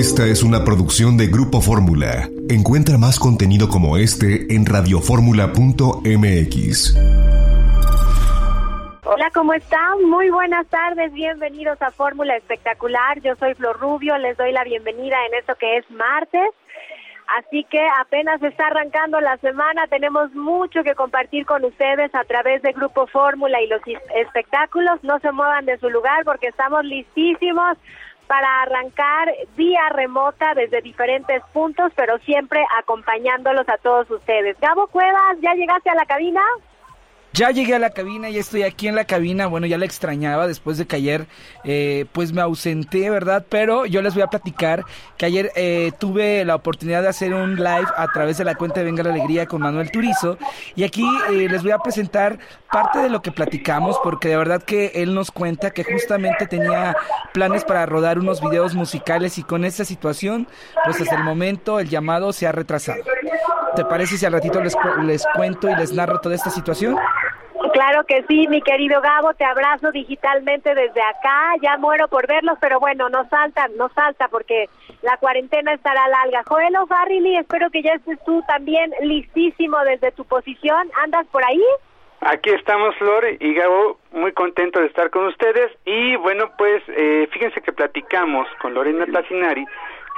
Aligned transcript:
Esta 0.00 0.24
es 0.24 0.42
una 0.42 0.64
producción 0.64 1.18
de 1.18 1.26
Grupo 1.26 1.60
Fórmula. 1.60 2.26
Encuentra 2.48 2.96
más 2.96 3.18
contenido 3.18 3.68
como 3.68 3.98
este 3.98 4.54
en 4.54 4.64
radioformula.mx. 4.64 6.96
Hola, 9.04 9.30
¿cómo 9.34 9.52
están? 9.52 10.02
Muy 10.08 10.30
buenas 10.30 10.66
tardes, 10.68 11.12
bienvenidos 11.12 11.82
a 11.82 11.90
Fórmula 11.90 12.34
Espectacular. 12.34 13.20
Yo 13.20 13.36
soy 13.36 13.52
Flor 13.52 13.78
Rubio, 13.78 14.16
les 14.16 14.38
doy 14.38 14.52
la 14.52 14.64
bienvenida 14.64 15.18
en 15.26 15.34
esto 15.34 15.54
que 15.56 15.76
es 15.76 15.90
martes. 15.90 16.48
Así 17.38 17.64
que 17.64 17.86
apenas 18.00 18.42
está 18.42 18.68
arrancando 18.68 19.20
la 19.20 19.36
semana, 19.36 19.86
tenemos 19.88 20.34
mucho 20.34 20.82
que 20.82 20.94
compartir 20.94 21.44
con 21.44 21.62
ustedes 21.62 22.14
a 22.14 22.24
través 22.24 22.62
de 22.62 22.72
Grupo 22.72 23.06
Fórmula 23.06 23.60
y 23.60 23.66
los 23.66 23.82
espectáculos. 24.16 25.04
No 25.04 25.18
se 25.18 25.30
muevan 25.30 25.66
de 25.66 25.76
su 25.76 25.90
lugar 25.90 26.24
porque 26.24 26.48
estamos 26.48 26.86
listísimos 26.86 27.76
para 28.30 28.62
arrancar 28.62 29.28
vía 29.56 29.88
remota 29.88 30.54
desde 30.54 30.82
diferentes 30.82 31.42
puntos, 31.52 31.90
pero 31.96 32.16
siempre 32.18 32.64
acompañándolos 32.78 33.68
a 33.68 33.76
todos 33.78 34.08
ustedes. 34.08 34.56
Gabo 34.60 34.86
Cuevas, 34.86 35.36
¿ya 35.40 35.52
llegaste 35.54 35.90
a 35.90 35.96
la 35.96 36.04
cabina? 36.04 36.40
Ya 37.32 37.52
llegué 37.52 37.76
a 37.76 37.78
la 37.78 37.90
cabina, 37.90 38.28
ya 38.28 38.40
estoy 38.40 38.64
aquí 38.64 38.88
en 38.88 38.96
la 38.96 39.04
cabina. 39.04 39.46
Bueno, 39.46 39.66
ya 39.66 39.78
la 39.78 39.84
extrañaba 39.84 40.48
después 40.48 40.78
de 40.78 40.86
que 40.86 40.96
ayer, 40.96 41.26
eh, 41.62 42.06
pues 42.10 42.32
me 42.32 42.40
ausenté, 42.40 43.08
¿verdad? 43.08 43.46
Pero 43.48 43.86
yo 43.86 44.02
les 44.02 44.14
voy 44.14 44.22
a 44.24 44.26
platicar 44.26 44.84
que 45.16 45.26
ayer 45.26 45.52
eh, 45.54 45.92
tuve 46.00 46.44
la 46.44 46.56
oportunidad 46.56 47.02
de 47.02 47.08
hacer 47.08 47.32
un 47.32 47.54
live 47.54 47.86
a 47.96 48.08
través 48.08 48.36
de 48.38 48.44
la 48.44 48.56
cuenta 48.56 48.80
de 48.80 48.86
Venga 48.86 49.04
la 49.04 49.10
Alegría 49.10 49.46
con 49.46 49.62
Manuel 49.62 49.92
Turizo. 49.92 50.38
Y 50.74 50.82
aquí 50.82 51.04
eh, 51.30 51.48
les 51.48 51.62
voy 51.62 51.70
a 51.70 51.78
presentar 51.78 52.40
parte 52.72 52.98
de 52.98 53.08
lo 53.08 53.22
que 53.22 53.30
platicamos, 53.30 53.96
porque 54.02 54.28
de 54.28 54.36
verdad 54.36 54.62
que 54.62 54.90
él 54.96 55.14
nos 55.14 55.30
cuenta 55.30 55.70
que 55.70 55.84
justamente 55.84 56.48
tenía 56.48 56.96
planes 57.32 57.64
para 57.64 57.86
rodar 57.86 58.18
unos 58.18 58.40
videos 58.40 58.74
musicales 58.74 59.38
y 59.38 59.44
con 59.44 59.64
esta 59.64 59.84
situación, 59.84 60.48
pues 60.84 61.00
hasta 61.00 61.14
el 61.14 61.22
momento 61.22 61.78
el 61.78 61.88
llamado 61.88 62.32
se 62.32 62.48
ha 62.48 62.52
retrasado. 62.52 63.02
¿Te 63.76 63.84
parece 63.84 64.18
si 64.18 64.26
al 64.26 64.32
ratito 64.32 64.60
les, 64.60 64.76
les 65.04 65.24
cuento 65.34 65.68
y 65.68 65.76
les 65.76 65.92
narro 65.92 66.20
toda 66.20 66.34
esta 66.34 66.50
situación? 66.50 66.96
Claro 67.80 68.04
que 68.04 68.22
sí, 68.28 68.46
mi 68.48 68.60
querido 68.60 69.00
Gabo, 69.00 69.32
te 69.32 69.44
abrazo 69.46 69.90
digitalmente 69.90 70.74
desde 70.74 71.00
acá, 71.00 71.54
ya 71.62 71.78
muero 71.78 72.08
por 72.08 72.26
verlos, 72.26 72.58
pero 72.60 72.78
bueno, 72.78 73.08
no 73.08 73.26
salta, 73.30 73.68
no 73.78 73.88
salta 73.94 74.28
porque 74.28 74.66
la 75.00 75.16
cuarentena 75.16 75.72
estará 75.72 76.06
larga. 76.08 76.42
Joel 76.46 76.76
O'Farrilly, 76.76 77.38
espero 77.38 77.70
que 77.70 77.80
ya 77.80 77.92
estés 77.94 78.22
tú 78.26 78.42
también 78.46 78.92
listísimo 79.00 79.78
desde 79.78 80.12
tu 80.12 80.26
posición, 80.26 80.90
¿andas 81.02 81.26
por 81.28 81.42
ahí? 81.42 81.64
Aquí 82.20 82.50
estamos, 82.50 82.94
Flor 82.96 83.24
y 83.40 83.54
Gabo, 83.54 83.98
muy 84.12 84.32
contento 84.32 84.78
de 84.78 84.88
estar 84.88 85.08
con 85.08 85.24
ustedes 85.28 85.72
y 85.86 86.16
bueno, 86.16 86.50
pues 86.58 86.82
eh, 86.88 87.30
fíjense 87.32 87.62
que 87.62 87.72
platicamos 87.72 88.46
con 88.60 88.74
Lorena 88.74 89.06
Tassinari, 89.06 89.64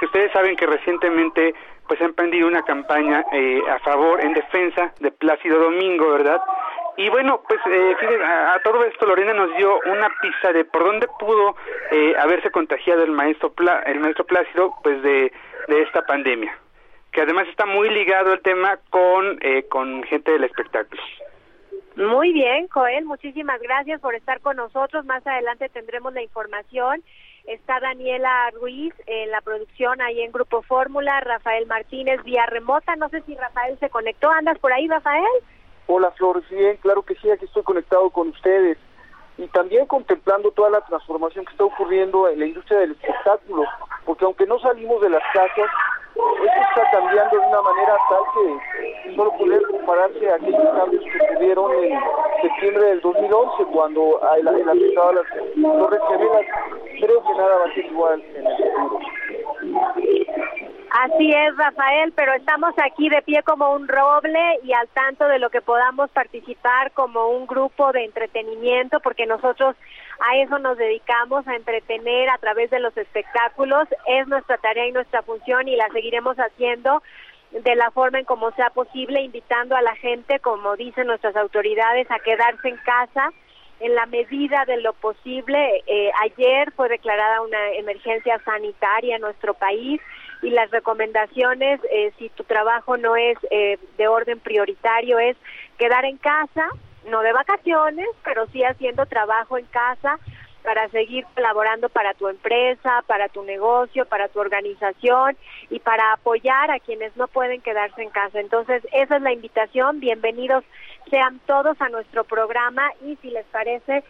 que 0.01 0.05
ustedes 0.07 0.33
saben 0.33 0.57
que 0.57 0.65
recientemente 0.65 1.55
pues 1.87 2.01
ha 2.01 2.05
emprendido 2.05 2.45
una 2.47 2.63
campaña 2.63 3.23
eh, 3.31 3.61
a 3.69 3.79
favor, 3.79 4.19
en 4.19 4.33
defensa 4.33 4.93
de 4.99 5.11
Plácido 5.11 5.59
Domingo, 5.59 6.11
¿verdad? 6.11 6.41
Y 6.97 7.09
bueno, 7.09 7.41
pues 7.47 7.59
eh, 7.65 7.95
fíjense, 7.99 8.23
a, 8.23 8.59
todo 8.63 8.83
esto 8.85 9.07
Lorena 9.07 9.33
nos 9.33 9.55
dio 9.57 9.79
una 9.85 10.09
pista 10.21 10.53
de 10.53 10.63
por 10.65 10.83
dónde 10.83 11.07
pudo 11.19 11.55
eh, 11.91 12.13
haberse 12.19 12.51
contagiado 12.51 13.03
el 13.03 13.11
maestro 13.11 13.53
el 13.85 13.99
maestro 13.99 14.25
Plácido, 14.25 14.75
pues 14.83 15.01
de, 15.01 15.31
de 15.67 15.81
esta 15.81 16.03
pandemia, 16.03 16.55
que 17.11 17.21
además 17.21 17.47
está 17.47 17.65
muy 17.65 17.89
ligado 17.89 18.33
el 18.33 18.41
tema 18.41 18.77
con 18.89 19.39
eh, 19.41 19.63
con 19.69 20.03
gente 20.03 20.31
del 20.31 20.43
espectáculo. 20.43 21.01
Muy 21.95 22.33
bien, 22.33 22.67
Joel, 22.69 23.05
muchísimas 23.05 23.61
gracias 23.61 24.01
por 24.01 24.15
estar 24.15 24.39
con 24.41 24.57
nosotros. 24.57 25.05
Más 25.05 25.25
adelante 25.25 25.69
tendremos 25.69 26.13
la 26.13 26.23
información. 26.23 27.03
Está 27.45 27.79
Daniela 27.79 28.49
Ruiz 28.51 28.93
en 29.05 29.29
la 29.29 29.41
producción 29.41 30.01
ahí 30.01 30.21
en 30.21 30.31
Grupo 30.31 30.61
Fórmula, 30.61 31.19
Rafael 31.21 31.67
Martínez 31.67 32.23
vía 32.23 32.45
remota. 32.45 32.95
No 32.95 33.09
sé 33.09 33.21
si 33.21 33.35
Rafael 33.35 33.77
se 33.79 33.89
conectó. 33.89 34.29
¿Andas 34.31 34.57
por 34.59 34.73
ahí, 34.73 34.87
Rafael? 34.87 35.25
Hola 35.87 36.11
Flor, 36.11 36.41
bien, 36.49 36.77
claro 36.77 37.03
que 37.03 37.15
sí, 37.15 37.29
aquí 37.29 37.43
estoy 37.45 37.63
conectado 37.63 38.09
con 38.09 38.29
ustedes 38.29 38.77
y 39.37 39.47
también 39.47 39.85
contemplando 39.85 40.51
toda 40.51 40.69
la 40.69 40.81
transformación 40.81 41.43
que 41.45 41.51
está 41.51 41.65
ocurriendo 41.65 42.29
en 42.29 42.39
la 42.39 42.45
industria 42.45 42.79
del 42.79 42.91
espectáculo, 42.91 43.63
porque 44.05 44.23
aunque 44.23 44.45
no 44.45 44.59
salimos 44.59 45.01
de 45.01 45.09
las 45.09 45.23
casas, 45.33 45.69
esto 46.15 46.61
está 46.69 46.91
cambiando 46.91 47.37
de 47.37 47.47
una 47.47 47.61
manera 47.61 47.97
tal 48.09 48.23
que 48.33 49.15
solo 49.15 49.31
poder 49.37 49.61
compararse 49.63 50.29
a 50.29 50.35
aquellos 50.35 50.77
cambios 50.77 51.03
que 51.03 51.35
tuvieron 51.35 51.71
en 51.83 51.99
septiembre 52.41 52.85
del 52.85 53.01
2011, 53.01 53.65
cuando 53.73 54.21
el, 54.37 54.47
el 54.47 54.69
atentado 54.69 55.09
a 55.09 55.13
las 55.13 55.25
Torres 55.61 56.01
Gemelas, 56.09 56.45
creo 56.99 57.23
que 57.23 57.33
nada 57.33 57.57
va 57.57 57.65
a 57.65 57.73
ser 57.73 57.85
igual 57.85 58.23
en 58.35 58.47
el 58.47 58.55
futuro. 58.55 58.99
Así 60.93 61.33
es, 61.33 61.57
Rafael, 61.57 62.13
pero 62.15 62.33
estamos 62.33 62.71
aquí 62.77 63.09
de 63.09 63.23
pie 63.23 63.41
como 63.41 63.73
un 63.73 63.87
roble 63.87 64.59
y 64.63 64.73
al 64.73 64.87
tanto 64.89 65.27
de 65.27 65.39
lo 65.39 65.49
que 65.49 65.59
podamos 65.59 66.11
participar 66.11 66.91
como 66.91 67.29
un 67.29 67.47
grupo 67.47 67.91
de 67.91 68.05
entretenimiento, 68.05 68.99
porque 68.99 69.25
nosotros 69.25 69.75
a 70.19 70.37
eso 70.37 70.59
nos 70.59 70.77
dedicamos, 70.77 71.47
a 71.47 71.55
entretener 71.55 72.29
a 72.29 72.37
través 72.37 72.69
de 72.69 72.79
los 72.79 72.95
espectáculos. 72.95 73.87
Es 74.05 74.27
nuestra 74.27 74.59
tarea 74.59 74.85
y 74.85 74.91
nuestra 74.91 75.23
función 75.23 75.67
y 75.67 75.75
la 75.75 75.89
seguiremos 75.89 76.37
haciendo 76.37 77.01
de 77.49 77.75
la 77.75 77.89
forma 77.89 78.19
en 78.19 78.25
como 78.25 78.51
sea 78.51 78.69
posible, 78.69 79.23
invitando 79.23 79.75
a 79.75 79.81
la 79.81 79.95
gente, 79.95 80.39
como 80.41 80.75
dicen 80.75 81.07
nuestras 81.07 81.35
autoridades, 81.35 82.05
a 82.11 82.19
quedarse 82.19 82.69
en 82.69 82.77
casa 82.77 83.31
en 83.79 83.95
la 83.95 84.05
medida 84.05 84.63
de 84.65 84.77
lo 84.77 84.93
posible. 84.93 85.83
Eh, 85.87 86.11
ayer 86.21 86.71
fue 86.73 86.87
declarada 86.87 87.41
una 87.41 87.71
emergencia 87.71 88.39
sanitaria 88.45 89.15
en 89.15 89.21
nuestro 89.23 89.55
país 89.55 89.99
y 90.43 90.49
las 90.49 90.69
recomendaciones, 90.71 91.79
eh, 91.89 92.11
si 92.19 92.29
tu 92.29 92.43
trabajo 92.43 92.97
no 92.97 93.15
es 93.15 93.37
eh, 93.49 93.79
de 93.97 94.07
orden 94.07 94.39
prioritario, 94.39 95.17
es 95.17 95.37
quedar 95.77 96.05
en 96.05 96.17
casa, 96.17 96.67
no 97.09 97.21
de 97.21 97.33
vacaciones, 97.33 98.07
pero 98.23 98.45
sí 98.47 98.63
haciendo 98.63 99.05
trabajo 99.05 99.57
en 99.57 99.65
casa 99.65 100.19
para 100.63 100.87
seguir 100.89 101.25
colaborando 101.33 101.89
para 101.89 102.13
tu 102.13 102.27
empresa, 102.27 103.03
para 103.07 103.29
tu 103.29 103.43
negocio, 103.43 104.05
para 104.05 104.27
tu 104.29 104.39
organización 104.39 105.37
y 105.69 105.79
para 105.79 106.13
apoyar 106.13 106.71
a 106.71 106.79
quienes 106.79 107.15
no 107.17 107.27
pueden 107.27 107.61
quedarse 107.61 108.01
en 108.01 108.09
casa. 108.09 108.39
Entonces, 108.39 108.85
esa 108.93 109.17
es 109.17 109.21
la 109.21 109.33
invitación. 109.33 109.99
Bienvenidos 109.99 110.63
sean 111.09 111.39
todos 111.45 111.79
a 111.81 111.89
nuestro 111.89 112.23
programa 112.23 112.89
y 113.05 113.17
si 113.17 113.29
les 113.29 113.45
parece, 113.47 114.03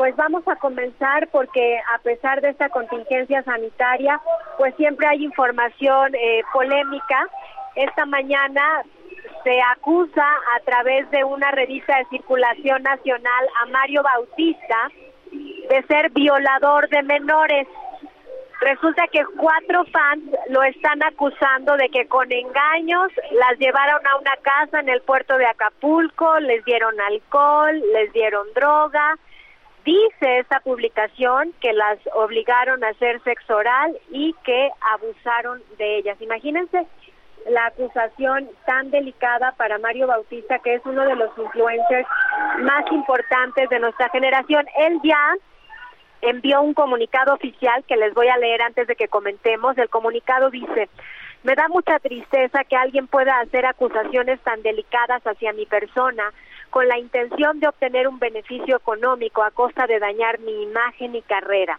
pues 0.00 0.16
vamos 0.16 0.42
a 0.48 0.56
comenzar 0.56 1.28
porque 1.28 1.78
a 1.94 1.98
pesar 1.98 2.40
de 2.40 2.48
esta 2.48 2.70
contingencia 2.70 3.42
sanitaria, 3.42 4.18
pues 4.56 4.74
siempre 4.76 5.06
hay 5.06 5.22
información 5.22 6.14
eh, 6.14 6.40
polémica. 6.54 7.28
Esta 7.76 8.06
mañana 8.06 8.62
se 9.44 9.60
acusa 9.60 10.24
a 10.56 10.60
través 10.64 11.10
de 11.10 11.22
una 11.22 11.50
revista 11.50 11.98
de 11.98 12.06
circulación 12.06 12.82
nacional 12.82 13.46
a 13.62 13.66
Mario 13.66 14.02
Bautista 14.02 14.90
de 15.32 15.84
ser 15.86 16.10
violador 16.12 16.88
de 16.88 17.02
menores. 17.02 17.68
Resulta 18.62 19.06
que 19.08 19.22
cuatro 19.36 19.84
fans 19.92 20.24
lo 20.48 20.62
están 20.62 21.02
acusando 21.02 21.76
de 21.76 21.90
que 21.90 22.06
con 22.06 22.32
engaños 22.32 23.12
las 23.32 23.58
llevaron 23.58 24.06
a 24.06 24.16
una 24.16 24.36
casa 24.36 24.80
en 24.80 24.88
el 24.88 25.02
puerto 25.02 25.36
de 25.36 25.44
Acapulco, 25.44 26.40
les 26.40 26.64
dieron 26.64 26.98
alcohol, 27.02 27.78
les 27.92 28.10
dieron 28.14 28.46
droga, 28.54 29.18
Dice 29.90 30.38
esta 30.38 30.60
publicación 30.60 31.52
que 31.60 31.72
las 31.72 31.98
obligaron 32.14 32.84
a 32.84 32.90
hacer 32.90 33.20
sexo 33.24 33.56
oral 33.56 33.98
y 34.12 34.36
que 34.44 34.70
abusaron 34.92 35.60
de 35.78 35.98
ellas. 35.98 36.16
Imagínense 36.20 36.86
la 37.48 37.66
acusación 37.66 38.48
tan 38.66 38.92
delicada 38.92 39.50
para 39.56 39.78
Mario 39.78 40.06
Bautista, 40.06 40.60
que 40.60 40.74
es 40.74 40.82
uno 40.86 41.04
de 41.04 41.16
los 41.16 41.36
influencers 41.36 42.06
más 42.60 42.84
importantes 42.92 43.68
de 43.68 43.80
nuestra 43.80 44.08
generación. 44.10 44.64
Él 44.78 45.00
ya 45.02 45.34
envió 46.22 46.62
un 46.62 46.72
comunicado 46.72 47.34
oficial 47.34 47.82
que 47.88 47.96
les 47.96 48.14
voy 48.14 48.28
a 48.28 48.36
leer 48.36 48.62
antes 48.62 48.86
de 48.86 48.94
que 48.94 49.08
comentemos. 49.08 49.76
El 49.76 49.88
comunicado 49.88 50.50
dice, 50.50 50.88
me 51.42 51.56
da 51.56 51.66
mucha 51.66 51.98
tristeza 51.98 52.62
que 52.62 52.76
alguien 52.76 53.08
pueda 53.08 53.40
hacer 53.40 53.66
acusaciones 53.66 54.38
tan 54.42 54.62
delicadas 54.62 55.26
hacia 55.26 55.52
mi 55.52 55.66
persona 55.66 56.32
con 56.70 56.88
la 56.88 56.98
intención 56.98 57.60
de 57.60 57.68
obtener 57.68 58.08
un 58.08 58.18
beneficio 58.18 58.76
económico 58.76 59.42
a 59.42 59.50
costa 59.50 59.86
de 59.86 59.98
dañar 59.98 60.38
mi 60.40 60.62
imagen 60.62 61.14
y 61.14 61.22
carrera. 61.22 61.78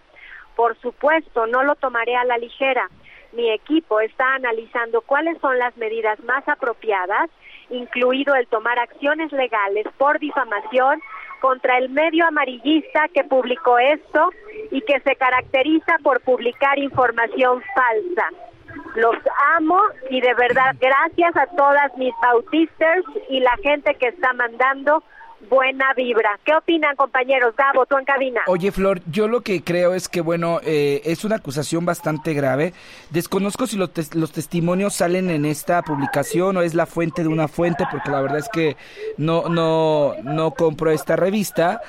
Por 0.56 0.78
supuesto, 0.80 1.48
no 1.48 1.64
lo 1.64 1.76
tomaré 1.76 2.16
a 2.16 2.26
la 2.26 2.38
ligera. 2.38 2.90
Mi 3.32 3.50
equipo 3.50 4.02
está 4.02 4.36
analizando 4.36 5.02
cuáles 5.02 5.40
son 5.40 5.58
las 5.58 5.76
medidas 5.78 6.20
más 6.26 6.48
apropiadas, 6.48 7.30
incluido 7.70 8.36
el 8.36 8.48
tomar 8.48 8.78
acciones 8.78 9.32
legales 9.32 9.88
por 9.98 10.20
difamación 10.20 11.02
contra 11.40 11.78
el 11.78 11.90
medio 11.90 12.28
amarillista 12.28 13.08
que 13.14 13.24
publicó 13.24 13.80
esto 13.80 14.30
y 14.70 14.82
que 14.82 15.00
se 15.00 15.16
caracteriza 15.16 15.98
por 16.04 16.22
publicar 16.22 16.78
información 16.78 17.64
falsa. 17.74 18.51
Los 18.96 19.16
amo 19.56 19.80
y 20.10 20.22
de 20.22 20.34
verdad 20.34 20.76
gracias 20.80 21.36
a 21.36 21.48
todas 21.56 21.96
mis 21.98 22.14
bautistas 22.22 23.00
y 23.30 23.40
la 23.40 23.56
gente 23.64 23.96
que 23.96 24.08
está 24.08 24.34
mandando 24.34 25.04
buena 25.50 25.94
vibra. 25.94 26.40
¿Qué 26.46 26.54
opinan, 26.54 26.96
compañeros? 26.96 27.56
Gabo, 27.56 27.86
tú 27.86 27.98
en 27.98 28.06
cabina. 28.06 28.42
Oye, 28.48 28.72
Flor, 28.72 29.02
yo 29.12 29.28
lo 29.28 29.42
que 29.42 29.64
creo 29.64 29.94
es 29.94 30.08
que, 30.08 30.22
bueno, 30.22 30.60
eh, 30.64 31.02
es 31.06 31.26
una 31.26 31.38
acusación 31.38 31.86
bastante 31.86 32.34
grave. 32.34 32.74
Desconozco 33.10 33.68
si 33.68 33.78
los, 33.78 33.92
los 34.16 34.32
testimonios 34.32 34.94
salen 34.94 35.30
en 35.30 35.46
esta 35.46 35.82
publicación 35.82 36.58
o 36.58 36.62
es 36.62 36.74
la 36.74 36.86
fuente 36.86 37.24
de 37.24 37.30
una 37.30 37.48
fuente, 37.48 37.86
porque 37.92 38.12
la 38.12 38.22
verdad 38.22 38.40
es 38.40 38.50
que 38.50 38.78
no, 39.18 39.50
no, 39.50 40.16
no 40.24 40.52
compro 40.52 40.92
esta 40.92 41.16
revista. 41.16 41.82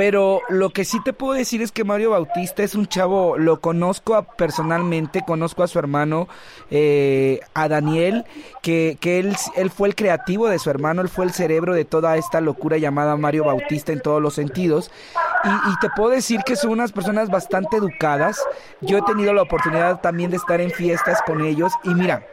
Pero 0.00 0.40
lo 0.48 0.70
que 0.70 0.86
sí 0.86 0.98
te 1.04 1.12
puedo 1.12 1.34
decir 1.34 1.60
es 1.60 1.72
que 1.72 1.84
Mario 1.84 2.12
Bautista 2.12 2.62
es 2.62 2.74
un 2.74 2.86
chavo, 2.86 3.36
lo 3.36 3.60
conozco 3.60 4.26
personalmente, 4.38 5.22
conozco 5.26 5.62
a 5.62 5.68
su 5.68 5.78
hermano, 5.78 6.26
eh, 6.70 7.40
a 7.52 7.68
Daniel, 7.68 8.24
que, 8.62 8.96
que 8.98 9.18
él, 9.18 9.36
él 9.56 9.68
fue 9.68 9.88
el 9.88 9.94
creativo 9.94 10.48
de 10.48 10.58
su 10.58 10.70
hermano, 10.70 11.02
él 11.02 11.10
fue 11.10 11.26
el 11.26 11.32
cerebro 11.32 11.74
de 11.74 11.84
toda 11.84 12.16
esta 12.16 12.40
locura 12.40 12.78
llamada 12.78 13.14
Mario 13.16 13.44
Bautista 13.44 13.92
en 13.92 14.00
todos 14.00 14.22
los 14.22 14.32
sentidos. 14.32 14.90
Y, 15.44 15.48
y 15.48 15.76
te 15.82 15.90
puedo 15.90 16.08
decir 16.08 16.40
que 16.46 16.56
son 16.56 16.70
unas 16.70 16.92
personas 16.92 17.28
bastante 17.28 17.76
educadas. 17.76 18.42
Yo 18.80 18.96
he 18.96 19.02
tenido 19.02 19.34
la 19.34 19.42
oportunidad 19.42 20.00
también 20.00 20.30
de 20.30 20.38
estar 20.38 20.62
en 20.62 20.70
fiestas 20.70 21.20
con 21.26 21.44
ellos 21.44 21.74
y 21.84 21.90
mira, 21.90 22.26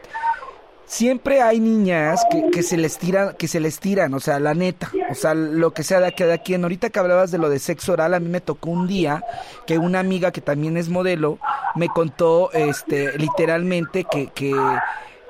siempre 0.88 1.42
hay 1.42 1.60
niñas 1.60 2.25
que, 2.31 2.50
que, 2.50 2.63
se 2.63 2.78
les 2.78 2.98
tiran, 2.98 3.36
que 3.36 3.48
se 3.48 3.60
les 3.60 3.80
tiran, 3.80 4.13
o 4.13 4.19
sea, 4.19 4.39
la 4.39 4.56
neta, 4.56 4.89
o 5.12 5.16
sea, 5.16 5.36
lo 5.36 5.74
que 5.74 5.84
sea 5.84 6.00
de 6.00 6.07
aquí 6.07 6.24
a 6.24 6.38
quien. 6.39 6.63
Ahorita 6.63 6.89
que 6.89 7.00
hablabas 7.00 7.30
de 7.30 7.38
lo 7.38 7.50
de 7.50 7.60
sexo 7.60 7.94
oral, 7.94 8.13
a 8.13 8.19
mí 8.19 8.30
me 8.30 8.42
tocó 8.42 8.72
un 8.72 8.88
día 8.88 9.24
que 9.68 9.78
una 9.78 10.00
amiga 10.00 10.31
que 10.31 10.42
también 10.42 10.78
es 10.78 10.89
modelo 10.89 11.38
me 11.75 11.89
contó, 11.89 12.51
este, 12.54 13.18
literalmente 13.18 14.06
que, 14.06 14.28
que, 14.28 14.56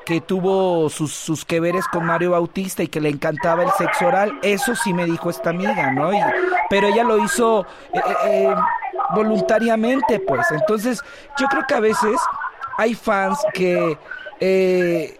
que 0.06 0.22
tuvo 0.22 0.90
sus, 0.90 1.12
sus 1.14 1.44
que 1.44 1.60
veres 1.60 1.86
con 1.88 2.06
Mario 2.06 2.32
Bautista 2.32 2.84
y 2.84 2.88
que 2.88 3.02
le 3.02 3.10
encantaba 3.10 3.64
el 3.64 3.72
sexo 3.72 4.08
oral. 4.08 4.40
Eso 4.44 4.76
sí 4.76 4.94
me 4.94 5.06
dijo 5.06 5.30
esta 5.30 5.50
amiga, 5.50 5.92
¿no? 5.92 6.14
Y, 6.14 6.20
pero 6.70 6.88
ella 6.88 7.04
lo 7.04 7.18
hizo 7.24 7.66
eh, 7.94 8.02
eh, 8.28 8.56
voluntariamente, 9.16 10.20
pues. 10.20 10.46
Entonces, 10.52 11.02
yo 11.40 11.48
creo 11.48 11.64
que 11.68 11.74
a 11.74 11.80
veces 11.80 12.16
hay 12.78 12.94
fans 12.94 13.40
que... 13.54 13.98
Eh, 14.40 15.20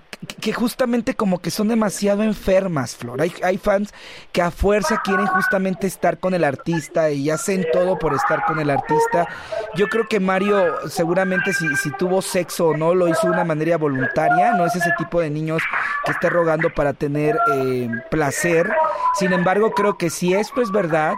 que 0.39 0.53
justamente 0.53 1.15
como 1.15 1.39
que 1.39 1.49
son 1.51 1.67
demasiado 1.67 2.23
enfermas, 2.23 2.95
Flor. 2.95 3.21
Hay, 3.21 3.33
hay 3.43 3.57
fans 3.57 3.93
que 4.31 4.41
a 4.41 4.51
fuerza 4.51 5.01
quieren 5.03 5.25
justamente 5.27 5.87
estar 5.87 6.19
con 6.19 6.33
el 6.33 6.43
artista 6.43 7.09
y 7.09 7.29
hacen 7.29 7.65
todo 7.73 7.97
por 7.97 8.13
estar 8.13 8.45
con 8.45 8.59
el 8.59 8.69
artista. 8.69 9.27
Yo 9.75 9.87
creo 9.87 10.07
que 10.07 10.19
Mario 10.19 10.89
seguramente 10.89 11.53
si, 11.53 11.75
si 11.75 11.91
tuvo 11.91 12.21
sexo 12.21 12.67
o 12.67 12.77
no 12.77 12.93
lo 12.93 13.07
hizo 13.07 13.27
de 13.27 13.33
una 13.33 13.43
manera 13.43 13.77
voluntaria, 13.77 14.53
no 14.53 14.65
es 14.65 14.75
ese 14.75 14.91
tipo 14.97 15.21
de 15.21 15.29
niños 15.29 15.63
que 16.05 16.11
esté 16.11 16.29
rogando 16.29 16.69
para 16.69 16.93
tener 16.93 17.37
eh, 17.53 17.89
placer. 18.09 18.71
Sin 19.15 19.33
embargo, 19.33 19.71
creo 19.71 19.97
que 19.97 20.09
si 20.09 20.33
esto 20.33 20.61
es 20.61 20.71
verdad, 20.71 21.15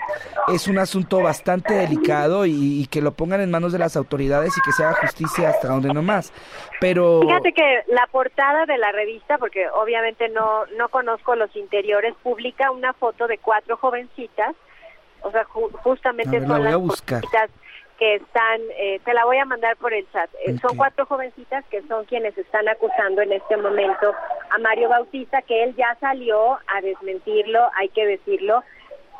es 0.47 0.67
un 0.67 0.77
asunto 0.77 1.21
bastante 1.21 1.73
delicado 1.73 2.45
y, 2.45 2.87
que 2.91 3.01
lo 3.01 3.13
pongan 3.13 3.41
en 3.41 3.49
manos 3.49 3.71
de 3.71 3.79
las 3.79 3.95
autoridades 3.95 4.53
y 4.57 4.61
que 4.61 4.71
se 4.71 4.83
haga 4.83 4.97
justicia 5.01 5.49
hasta 5.49 5.69
donde 5.69 5.93
no 5.93 6.01
más. 6.01 6.33
Pero... 6.79 7.21
Fíjate 7.21 7.53
que 7.53 7.81
la 7.87 8.07
portada 8.11 8.65
de 8.65 8.77
revista, 8.91 9.37
porque 9.37 9.69
obviamente 9.69 10.29
no, 10.29 10.65
no 10.77 10.89
conozco 10.89 11.35
los 11.35 11.55
interiores, 11.55 12.13
publica 12.23 12.71
una 12.71 12.93
foto 12.93 13.27
de 13.27 13.37
cuatro 13.37 13.77
jovencitas, 13.77 14.55
o 15.21 15.31
sea, 15.31 15.43
ju 15.45 15.69
justamente 15.83 16.39
ver, 16.39 16.47
son 16.47 16.63
las 16.63 16.75
buscar. 16.77 17.21
jovencitas 17.21 17.49
que 17.97 18.15
están, 18.15 18.61
eh, 18.77 18.99
te 19.05 19.13
la 19.13 19.23
voy 19.23 19.37
a 19.37 19.45
mandar 19.45 19.77
por 19.77 19.93
el 19.93 20.09
chat, 20.11 20.29
eh, 20.45 20.57
son 20.59 20.75
cuatro 20.75 21.05
jovencitas 21.05 21.63
que 21.69 21.81
son 21.83 22.05
quienes 22.05 22.37
están 22.37 22.67
acusando 22.67 23.21
en 23.21 23.31
este 23.31 23.55
momento 23.55 24.13
a 24.49 24.57
Mario 24.57 24.89
Bautista, 24.89 25.41
que 25.43 25.63
él 25.63 25.75
ya 25.75 25.95
salió 25.99 26.53
a 26.53 26.81
desmentirlo, 26.81 27.69
hay 27.75 27.89
que 27.89 28.05
decirlo, 28.05 28.63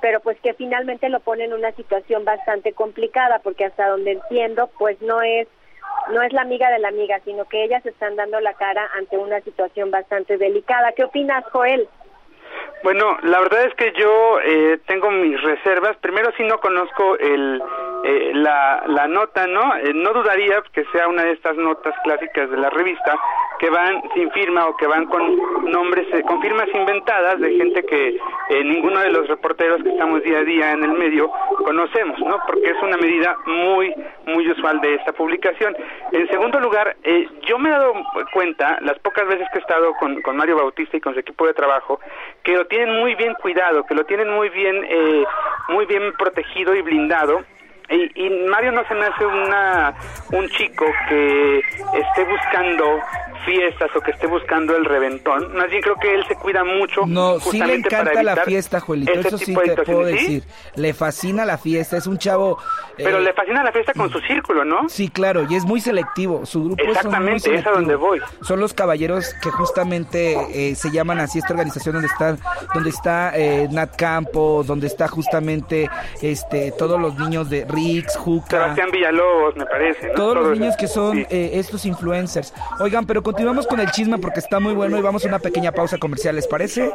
pero 0.02 0.20
pues 0.20 0.38
que 0.42 0.54
finalmente 0.54 1.08
lo 1.08 1.20
pone 1.22 1.46
en 1.46 1.54
una 1.54 1.72
situación 1.74 2.26
bastante 2.26 2.74
complicada, 2.74 3.40
porque 3.40 3.66
hasta 3.66 3.88
donde 3.88 4.12
entiendo, 4.14 4.70
pues 4.78 5.02
no 5.02 5.22
es 5.22 5.48
no 6.12 6.22
es 6.22 6.34
la 6.34 6.42
amiga 6.42 6.70
de 6.70 6.80
la 6.80 6.90
amiga, 6.90 7.20
sino 7.24 7.46
que 7.46 7.64
ellas 7.64 7.86
están 7.86 8.16
dando 8.16 8.40
la 8.40 8.54
cara 8.54 8.90
ante 8.96 9.18
una 9.18 9.40
situación 9.42 9.92
bastante 9.92 10.38
delicada. 10.38 10.92
¿Qué 10.94 11.04
opinas, 11.04 11.44
Joel? 11.52 11.88
Bueno, 12.84 13.18
la 13.24 13.40
verdad 13.40 13.64
es 13.66 13.74
que 13.76 13.94
yo 13.98 14.40
eh, 14.42 14.78
tengo 14.88 15.10
mis 15.10 15.42
reservas. 15.42 15.96
Primero, 15.98 16.32
si 16.36 16.44
no 16.44 16.60
conozco 16.60 17.18
el, 17.18 17.62
eh, 18.04 18.32
la, 18.34 18.84
la 18.88 19.08
nota, 19.08 19.48
¿no? 19.48 19.78
Eh, 19.78 19.94
no 19.94 20.12
dudaría 20.12 20.62
que 20.74 20.84
sea 20.92 21.08
una 21.08 21.24
de 21.24 21.32
estas 21.32 21.56
notas 21.56 21.96
clásicas 22.04 22.50
de 22.50 22.58
la 22.58 22.70
revista 22.70 23.18
que 23.64 23.70
van 23.70 24.02
sin 24.14 24.30
firma 24.32 24.68
o 24.68 24.76
que 24.76 24.86
van 24.86 25.06
con 25.06 25.24
nombres, 25.72 26.06
eh, 26.14 26.22
con 26.24 26.42
firmas 26.42 26.68
inventadas 26.74 27.40
de 27.40 27.56
gente 27.56 27.82
que 27.86 28.18
eh, 28.50 28.64
ninguno 28.66 29.00
de 29.00 29.10
los 29.10 29.26
reporteros 29.30 29.82
que 29.82 29.90
estamos 29.90 30.22
día 30.22 30.40
a 30.40 30.44
día 30.44 30.72
en 30.74 30.84
el 30.84 30.92
medio 30.92 31.32
conocemos, 31.64 32.20
¿no? 32.20 32.40
Porque 32.46 32.72
es 32.72 32.84
una 32.84 32.98
medida 32.98 33.38
muy, 33.46 33.96
muy 34.26 34.52
usual 34.52 34.82
de 34.82 34.96
esta 34.96 35.14
publicación. 35.14 35.74
En 36.12 36.28
segundo 36.28 36.60
lugar, 36.60 36.98
eh, 37.04 37.26
yo 37.48 37.58
me 37.58 37.70
he 37.70 37.72
dado 37.72 37.94
cuenta, 38.34 38.80
las 38.82 39.00
pocas 39.00 39.26
veces 39.30 39.48
que 39.54 39.60
he 39.60 39.62
estado 39.62 39.94
con, 39.94 40.22
con 40.24 40.36
Mario 40.36 40.58
Bautista 40.58 40.98
y 40.98 41.00
con 41.00 41.14
su 41.14 41.22
equipo 41.22 41.48
de 41.48 41.54
trabajo, 41.54 42.02
que 42.44 42.58
lo 42.58 42.68
tienen 42.68 42.94
muy 43.00 43.16
bien 43.16 43.34
cuidado, 43.36 43.86
que 43.86 43.96
lo 43.96 44.04
tienen 44.04 44.30
muy 44.30 44.50
bien, 44.50 44.84
eh, 44.90 45.24
muy 45.70 45.86
bien 45.86 46.12
protegido 46.18 46.76
y 46.76 46.82
blindado. 46.82 47.46
Y, 47.90 48.26
y 48.26 48.30
Mario 48.48 48.72
no 48.72 48.88
se 48.88 48.96
me 48.96 49.06
hace 49.06 49.26
una, 49.26 49.94
un 50.32 50.48
chico 50.50 50.86
que 51.10 51.60
esté 51.60 52.24
buscando 52.26 52.86
fiestas 53.46 53.90
o 53.96 54.02
que 54.02 54.12
esté 54.12 54.28
buscando 54.28 54.76
el 54.76 54.86
reventón. 54.86 55.56
Más 55.56 55.70
bien 55.70 55.82
creo 55.82 55.96
que 55.98 56.14
él 56.14 56.26
se 56.28 56.36
cuida 56.36 56.64
mucho. 56.64 57.06
No, 57.06 57.40
sí 57.40 57.60
le 57.62 57.76
encanta 57.76 58.24
la 58.24 58.38
fiesta, 58.38 58.80
Juelito, 58.80 59.12
eso 59.12 59.38
sí 59.38 59.54
te 59.54 59.84
puedo 59.84 60.06
decir. 60.06 60.44
Le 60.76 60.94
fascina 60.94 61.46
la 61.46 61.58
fiesta, 61.58 61.98
es 61.98 62.08
un 62.08 62.18
chavo... 62.18 62.58
Pero 62.96 63.18
eh, 63.18 63.22
le 63.22 63.34
fascina 63.34 63.64
la 63.64 63.72
fiesta 63.72 63.94
con 63.94 64.10
su 64.10 64.20
círculo, 64.22 64.64
¿no? 64.64 64.88
Sí, 64.88 65.10
claro, 65.10 65.46
y 65.50 65.56
es 65.56 65.66
muy 65.66 65.82
selectivo. 65.82 66.46
Su 66.46 66.64
grupo 66.64 66.78
son 66.78 66.86
muy 66.86 66.96
Exactamente, 66.96 67.56
es 67.56 67.68
a 67.68 67.72
donde 67.72 67.96
voy. 67.96 68.22
Son 68.42 68.60
los 68.60 68.74
caballeros 68.74 69.34
que 69.42 69.50
justamente 69.50 70.38
eh, 70.54 70.76
se 70.76 70.92
llaman 70.92 71.20
así 71.20 71.40
esta 71.40 71.54
organización 71.54 71.94
donde 71.94 72.08
está, 72.08 72.38
donde 72.74 72.90
está 72.90 73.38
eh, 73.38 73.68
Nat 73.72 73.96
Campos, 73.96 74.68
donde 74.68 74.88
está 74.88 75.08
justamente 75.08 75.90
este 76.22 76.72
todos 76.72 77.00
los 77.00 77.18
niños 77.18 77.50
de 77.50 77.66
Rix, 77.74 78.16
Juca. 78.18 78.48
Sebastián 78.50 78.90
Villalobos, 78.92 79.56
me 79.56 79.66
parece. 79.66 80.08
¿no? 80.10 80.14
Todos 80.16 80.34
Todo 80.36 80.50
los 80.50 80.60
niños 80.60 80.76
que 80.78 80.88
son 80.88 81.18
Sí. 81.18 81.26
eh, 81.30 81.52
estos 81.56 81.86
influencers. 81.86 82.54
Oigan, 82.80 83.06
pero 83.06 83.24
continuamos 83.24 83.68
con 83.68 83.80
el 83.80 83.90
chisme 83.92 84.18
porque 84.18 84.40
está 84.40 84.60
muy 84.60 84.74
bueno 84.74 84.98
y 84.98 85.02
vamos 85.02 85.26
a 85.26 85.28
una 85.28 85.40
pequeña 85.40 85.72
pausa 85.72 85.98
comercial, 85.98 86.36
¿les 86.36 86.48
parece? 86.48 86.92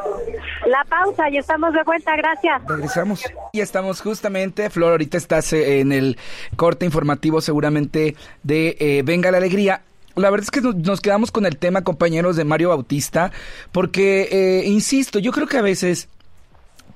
La 0.66 0.84
pausa 0.88 1.28
y 1.30 1.38
estamos 1.38 1.72
de 1.72 1.82
vuelta, 1.84 2.16
gracias. 2.16 2.62
Regresamos. 2.66 3.22
Y 3.52 3.60
estamos 3.60 4.00
justamente, 4.00 4.70
Flor, 4.70 4.92
ahorita 4.92 5.16
estás 5.16 5.52
eh, 5.52 5.80
en 5.80 5.92
el 5.92 6.18
corte 6.56 6.84
informativo 6.86 7.40
seguramente 7.40 8.16
de 8.42 8.76
eh, 8.80 9.02
Venga 9.04 9.30
la 9.30 9.38
Alegría. 9.38 9.82
La 10.16 10.30
verdad 10.30 10.44
es 10.44 10.50
que 10.50 10.60
nos, 10.60 10.74
nos 10.74 11.00
quedamos 11.00 11.30
con 11.30 11.46
el 11.46 11.56
tema, 11.58 11.82
compañeros, 11.84 12.34
de 12.36 12.44
Mario 12.44 12.70
Bautista, 12.70 13.30
porque, 13.70 14.28
eh, 14.32 14.64
insisto, 14.66 15.20
yo 15.20 15.30
creo 15.30 15.46
que 15.46 15.58
a 15.58 15.62
veces 15.62 16.08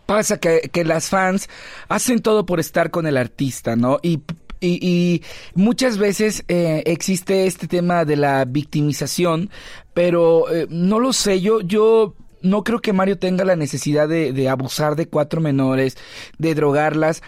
pasa 0.07 0.39
que, 0.39 0.71
que 0.73 0.85
las 0.85 1.09
fans 1.09 1.49
hacen 1.89 2.21
todo 2.21 2.47
por 2.47 2.61
estar 2.61 2.91
con 2.91 3.07
el 3.07 3.17
artista, 3.17 3.77
¿no? 3.77 3.99
Y, 4.03 4.21
y, 4.61 4.79
y 4.87 5.23
muchas 5.55 5.99
veces 5.99 6.45
eh, 6.49 6.83
existe 6.87 7.47
este 7.47 7.67
tema 7.67 8.05
de 8.05 8.17
la 8.17 8.45
victimización, 8.45 9.51
pero 9.95 10.53
eh, 10.53 10.67
no 10.71 11.01
lo 11.01 11.13
sé, 11.13 11.41
yo, 11.41 11.61
yo 11.61 12.15
no 12.43 12.65
creo 12.65 12.81
que 12.81 12.93
Mario 12.93 13.19
tenga 13.19 13.45
la 13.45 13.57
necesidad 13.57 14.09
de, 14.09 14.33
de 14.33 14.49
abusar 14.49 14.97
de 14.97 15.07
cuatro 15.07 15.41
menores, 15.41 15.97
de 16.39 16.55
drogarlas. 16.55 17.23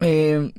Eh, 0.00 0.52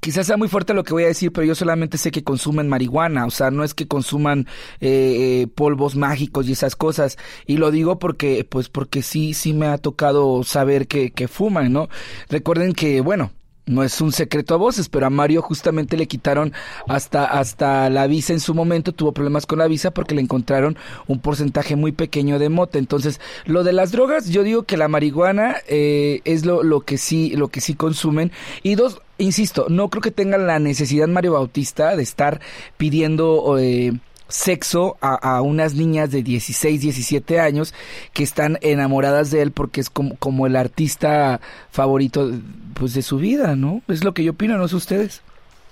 Quizás 0.00 0.26
sea 0.26 0.36
muy 0.36 0.48
fuerte 0.48 0.74
lo 0.74 0.84
que 0.84 0.92
voy 0.92 1.04
a 1.04 1.08
decir, 1.08 1.32
pero 1.32 1.46
yo 1.46 1.54
solamente 1.54 1.98
sé 1.98 2.10
que 2.10 2.24
consumen 2.24 2.68
marihuana, 2.68 3.26
o 3.26 3.30
sea, 3.30 3.50
no 3.50 3.64
es 3.64 3.74
que 3.74 3.86
consuman 3.86 4.46
eh, 4.80 5.42
eh, 5.42 5.46
polvos 5.46 5.96
mágicos 5.96 6.48
y 6.48 6.52
esas 6.52 6.76
cosas. 6.76 7.18
Y 7.46 7.56
lo 7.56 7.70
digo 7.70 7.98
porque, 7.98 8.46
pues, 8.48 8.68
porque 8.68 9.02
sí, 9.02 9.34
sí 9.34 9.52
me 9.52 9.66
ha 9.66 9.78
tocado 9.78 10.42
saber 10.44 10.86
que, 10.86 11.10
que 11.10 11.28
fuman, 11.28 11.72
¿no? 11.72 11.88
Recuerden 12.28 12.72
que, 12.72 13.00
bueno, 13.00 13.32
no 13.66 13.82
es 13.82 14.00
un 14.00 14.12
secreto 14.12 14.54
a 14.54 14.58
voces, 14.58 14.88
pero 14.88 15.06
a 15.06 15.10
Mario 15.10 15.42
justamente 15.42 15.96
le 15.96 16.06
quitaron 16.06 16.52
hasta, 16.86 17.24
hasta 17.24 17.88
la 17.90 18.06
visa 18.06 18.32
en 18.32 18.40
su 18.40 18.54
momento, 18.54 18.92
tuvo 18.92 19.12
problemas 19.12 19.46
con 19.46 19.58
la 19.58 19.66
visa 19.66 19.90
porque 19.90 20.14
le 20.14 20.20
encontraron 20.20 20.76
un 21.06 21.20
porcentaje 21.20 21.76
muy 21.76 21.92
pequeño 21.92 22.38
de 22.38 22.48
mota. 22.48 22.78
Entonces, 22.78 23.20
lo 23.46 23.64
de 23.64 23.72
las 23.72 23.92
drogas, 23.92 24.28
yo 24.28 24.42
digo 24.42 24.64
que 24.64 24.76
la 24.76 24.88
marihuana 24.88 25.56
eh, 25.68 26.20
es 26.24 26.44
lo, 26.44 26.62
lo 26.62 26.80
que 26.80 26.98
sí, 26.98 27.30
lo 27.36 27.48
que 27.48 27.60
sí 27.60 27.74
consumen. 27.74 28.32
Y 28.62 28.74
dos, 28.74 29.00
insisto, 29.18 29.66
no 29.68 29.88
creo 29.88 30.02
que 30.02 30.10
tengan 30.10 30.46
la 30.46 30.58
necesidad 30.58 31.08
Mario 31.08 31.32
Bautista 31.32 31.96
de 31.96 32.02
estar 32.02 32.40
pidiendo 32.76 33.56
eh, 33.58 33.92
sexo 34.28 34.96
a, 35.00 35.14
a, 35.14 35.42
unas 35.42 35.74
niñas 35.74 36.10
de 36.10 36.22
16, 36.22 36.80
17 36.80 37.40
años 37.40 37.74
que 38.12 38.22
están 38.22 38.58
enamoradas 38.62 39.30
de 39.30 39.42
él 39.42 39.52
porque 39.52 39.80
es 39.80 39.90
como, 39.90 40.16
como 40.16 40.46
el 40.46 40.56
artista 40.56 41.40
favorito 41.70 42.30
pues 42.78 42.94
de 42.94 43.02
su 43.02 43.18
vida, 43.18 43.56
¿no? 43.56 43.82
Es 43.88 44.04
lo 44.04 44.12
que 44.14 44.24
yo 44.24 44.32
opino, 44.32 44.56
no 44.56 44.68
sé 44.68 44.76
ustedes. 44.76 45.22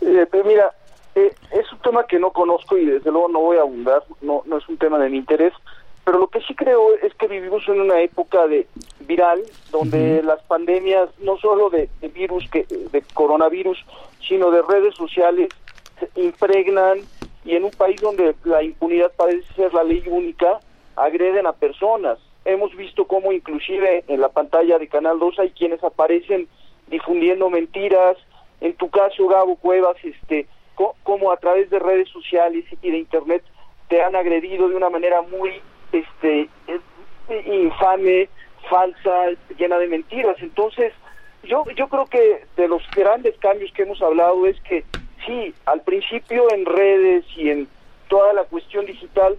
Eh, 0.00 0.26
pero 0.30 0.44
mira, 0.44 0.70
eh, 1.14 1.34
es 1.52 1.72
un 1.72 1.78
tema 1.80 2.06
que 2.06 2.18
no 2.18 2.30
conozco 2.30 2.76
y 2.76 2.86
desde 2.86 3.10
luego 3.10 3.28
no 3.28 3.40
voy 3.40 3.58
a 3.58 3.62
abundar, 3.62 4.02
no, 4.20 4.42
no 4.46 4.58
es 4.58 4.68
un 4.68 4.78
tema 4.78 4.98
de 4.98 5.08
mi 5.08 5.18
interés, 5.18 5.52
pero 6.04 6.18
lo 6.18 6.28
que 6.28 6.40
sí 6.40 6.54
creo 6.54 6.94
es 7.02 7.14
que 7.14 7.28
vivimos 7.28 7.62
en 7.68 7.80
una 7.80 8.00
época 8.00 8.46
de 8.46 8.66
viral 9.06 9.40
donde 9.70 10.22
las 10.22 10.42
pandemias 10.42 11.08
no 11.20 11.36
solo 11.38 11.70
de, 11.70 11.88
virus 12.12 12.48
que 12.50 12.66
de 12.68 13.02
coronavirus 13.14 13.84
sino 14.26 14.50
de 14.50 14.62
redes 14.62 14.94
sociales 14.94 15.48
se 16.00 16.20
impregnan 16.20 16.98
y 17.44 17.56
en 17.56 17.64
un 17.64 17.70
país 17.70 18.00
donde 18.00 18.34
la 18.44 18.62
impunidad 18.62 19.12
parece 19.16 19.52
ser 19.54 19.74
la 19.74 19.84
ley 19.84 20.02
única 20.06 20.60
agreden 20.96 21.46
a 21.46 21.52
personas 21.52 22.18
hemos 22.44 22.74
visto 22.76 23.06
cómo 23.06 23.32
inclusive 23.32 24.04
en 24.08 24.20
la 24.20 24.28
pantalla 24.28 24.78
de 24.78 24.88
Canal 24.88 25.18
2 25.18 25.38
hay 25.38 25.50
quienes 25.50 25.82
aparecen 25.82 26.48
difundiendo 26.88 27.50
mentiras 27.50 28.16
en 28.60 28.74
tu 28.74 28.90
caso 28.90 29.26
Gabo 29.28 29.56
Cuevas 29.56 29.96
este 30.02 30.46
cómo 31.02 31.32
a 31.32 31.36
través 31.36 31.70
de 31.70 31.78
redes 31.78 32.08
sociales 32.08 32.64
y 32.82 32.90
de 32.90 32.98
internet 32.98 33.42
te 33.88 34.02
han 34.02 34.16
agredido 34.16 34.68
de 34.68 34.74
una 34.74 34.90
manera 34.90 35.22
muy 35.22 35.60
este 35.92 36.48
infame, 37.46 38.28
falsa, 38.68 39.28
llena 39.58 39.78
de 39.78 39.88
mentiras. 39.88 40.36
Entonces, 40.40 40.92
yo 41.44 41.64
yo 41.76 41.88
creo 41.88 42.06
que 42.06 42.44
de 42.56 42.68
los 42.68 42.82
grandes 42.94 43.36
cambios 43.38 43.72
que 43.72 43.82
hemos 43.82 44.00
hablado 44.02 44.46
es 44.46 44.60
que 44.62 44.84
sí, 45.26 45.54
al 45.66 45.82
principio 45.82 46.52
en 46.52 46.64
redes 46.64 47.24
y 47.36 47.50
en 47.50 47.68
toda 48.08 48.32
la 48.32 48.44
cuestión 48.44 48.86
digital 48.86 49.38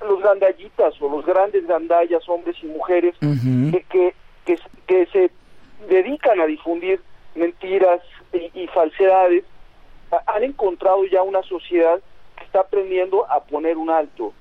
los 0.00 0.20
gandallitas 0.22 1.00
o 1.00 1.08
los 1.08 1.24
grandes 1.24 1.66
gandallas, 1.66 2.28
hombres 2.28 2.56
y 2.62 2.66
mujeres, 2.66 3.14
que, 3.20 4.14
que, 4.44 4.58
que, 4.86 5.06
se 5.06 5.30
dedican 5.88 6.40
a 6.40 6.46
difundir 6.46 7.00
mentiras 7.34 8.00
y, 8.32 8.62
y 8.62 8.66
falsedades, 8.68 9.44
han 10.26 10.42
encontrado 10.42 11.04
ya 11.04 11.22
una 11.22 11.42
sociedad 11.42 12.00
que 12.36 12.44
está 12.44 12.60
aprendiendo 12.60 13.30
a 13.30 13.44
poner 13.44 13.76
un 13.76 13.90
alto 13.90 14.32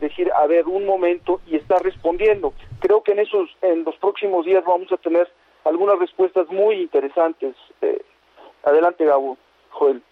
decir, 0.00 0.30
a 0.34 0.46
ver, 0.46 0.66
un 0.66 0.86
momento 0.86 1.40
y 1.46 1.56
está 1.56 1.78
respondiendo. 1.78 2.52
Creo 2.80 3.02
que 3.02 3.12
en 3.12 3.20
esos, 3.20 3.50
en 3.62 3.84
los 3.84 3.96
próximos 3.96 4.46
días 4.46 4.64
vamos 4.64 4.90
a 4.92 4.96
tener 4.96 5.28
algunas 5.64 5.98
respuestas 5.98 6.48
muy 6.48 6.76
interesantes. 6.76 7.54
Eh, 7.82 8.00
adelante, 8.64 9.04
Gabo, 9.04 9.36
Joel. 9.70 10.02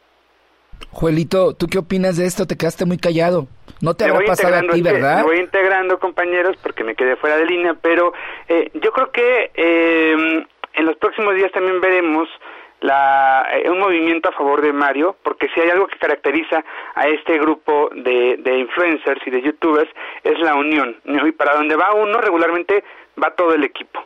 Joelito, 0.91 1.55
¿tú 1.55 1.67
qué 1.67 1.79
opinas 1.79 2.17
de 2.17 2.27
esto? 2.27 2.47
Te 2.47 2.57
quedaste 2.57 2.85
muy 2.85 2.99
callado. 2.99 3.47
No 3.81 3.95
te 3.95 4.05
habrá 4.05 4.25
pasado 4.27 4.57
a 4.57 4.73
ti, 4.73 4.83
¿verdad? 4.83 5.19
Me 5.19 5.25
voy 5.25 5.39
integrando, 5.39 5.99
compañeros, 5.99 6.57
porque 6.63 6.85
me 6.85 6.95
quedé 6.95 7.17
fuera 7.17 7.37
de 7.37 7.47
línea, 7.47 7.75
pero 7.81 8.13
eh, 8.49 8.71
yo 8.75 8.93
creo 8.93 9.11
que 9.11 9.51
eh, 9.55 10.47
en 10.75 10.87
los 10.87 10.97
próximos 10.97 11.35
días 11.35 11.53
también 11.53 11.81
veremos 11.81 12.29
la, 12.81 13.47
eh, 13.53 13.71
un 13.71 13.79
movimiento 13.79 14.29
a 14.29 14.33
favor 14.33 14.63
de 14.63 14.73
Mario, 14.73 15.17
porque 15.23 15.49
si 15.55 15.61
hay 15.61 15.71
algo 15.71 15.87
que 15.87 15.99
caracteriza 15.99 16.65
a 16.95 17.09
este 17.09 17.39
grupo 17.39 17.91
de, 17.95 18.37
de 18.39 18.59
influencers 18.59 19.21
y 19.27 19.31
de 19.31 19.43
youtubers 19.43 19.91
es 20.23 20.39
la 20.41 20.55
unión. 20.55 20.97
Y 21.05 21.33
para 21.33 21.55
donde 21.55 21.77
va 21.77 21.95
uno, 21.95 22.21
regularmente 22.21 22.85
va 23.23 23.35
todo 23.35 23.55
el 23.55 23.65
equipo. 23.65 24.03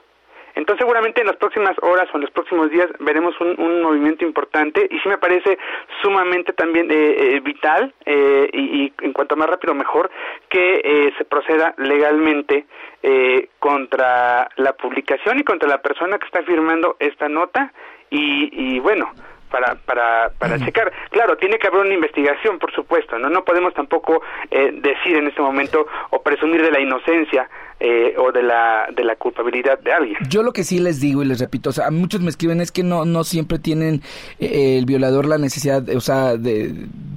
Entonces 0.54 0.80
seguramente 0.80 1.20
en 1.20 1.26
las 1.26 1.36
próximas 1.36 1.76
horas 1.82 2.08
o 2.12 2.16
en 2.16 2.22
los 2.22 2.30
próximos 2.30 2.70
días 2.70 2.88
veremos 2.98 3.34
un, 3.40 3.60
un 3.60 3.82
movimiento 3.82 4.24
importante 4.24 4.86
y 4.90 4.98
sí 4.98 5.08
me 5.08 5.18
parece 5.18 5.58
sumamente 6.02 6.52
también 6.52 6.90
eh, 6.90 7.34
eh 7.34 7.40
vital 7.40 7.94
eh, 8.06 8.48
y, 8.52 8.92
en 9.02 9.12
cuanto 9.12 9.36
más 9.36 9.48
rápido 9.48 9.74
mejor 9.74 10.10
que 10.48 10.80
eh, 10.84 11.12
se 11.16 11.24
proceda 11.24 11.74
legalmente 11.78 12.66
eh, 13.02 13.48
contra 13.58 14.48
la 14.56 14.72
publicación 14.74 15.38
y 15.38 15.44
contra 15.44 15.68
la 15.68 15.82
persona 15.82 16.18
que 16.18 16.26
está 16.26 16.42
firmando 16.42 16.96
esta 16.98 17.28
nota 17.28 17.72
y, 18.10 18.74
y 18.74 18.80
bueno, 18.80 19.12
para, 19.50 19.74
para, 19.74 20.30
para 20.38 20.58
checar. 20.58 20.92
Claro, 21.10 21.36
tiene 21.36 21.58
que 21.58 21.66
haber 21.68 21.80
una 21.80 21.94
investigación, 21.94 22.58
por 22.58 22.72
supuesto, 22.72 23.18
¿no? 23.18 23.28
No 23.28 23.44
podemos 23.44 23.74
tampoco 23.74 24.22
eh, 24.50 24.70
decir 24.72 25.16
en 25.16 25.26
este 25.26 25.42
momento 25.42 25.86
o 26.10 26.22
presumir 26.22 26.62
de 26.62 26.70
la 26.70 26.80
inocencia 26.80 27.48
eh, 27.78 28.14
o 28.18 28.30
de 28.30 28.42
la, 28.42 28.88
de 28.94 29.04
la 29.04 29.16
culpabilidad 29.16 29.78
de 29.78 29.92
alguien. 29.92 30.16
Yo 30.28 30.42
lo 30.42 30.52
que 30.52 30.64
sí 30.64 30.78
les 30.78 31.00
digo 31.00 31.22
y 31.22 31.26
les 31.26 31.40
repito, 31.40 31.70
o 31.70 31.72
sea, 31.72 31.90
muchos 31.90 32.20
me 32.20 32.28
escriben 32.28 32.60
es 32.60 32.70
que 32.72 32.82
no, 32.82 33.04
no 33.04 33.24
siempre 33.24 33.58
tienen 33.58 34.02
eh, 34.38 34.76
el 34.78 34.86
violador 34.86 35.26
la 35.26 35.38
necesidad, 35.38 35.88
o 35.88 36.00
sea, 36.00 36.36
de, 36.36 36.74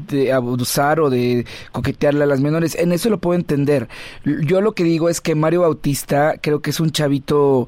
de 0.07 0.31
abusar 0.31 0.99
o 0.99 1.09
de 1.09 1.45
coquetearle 1.71 2.23
a 2.23 2.27
las 2.27 2.41
menores. 2.41 2.75
En 2.75 2.91
eso 2.91 3.09
lo 3.09 3.19
puedo 3.19 3.39
entender. 3.39 3.87
Yo 4.23 4.61
lo 4.61 4.73
que 4.73 4.83
digo 4.83 5.09
es 5.09 5.21
que 5.21 5.35
Mario 5.35 5.61
Bautista 5.61 6.35
creo 6.41 6.61
que 6.61 6.69
es 6.71 6.79
un 6.79 6.91
chavito... 6.91 7.67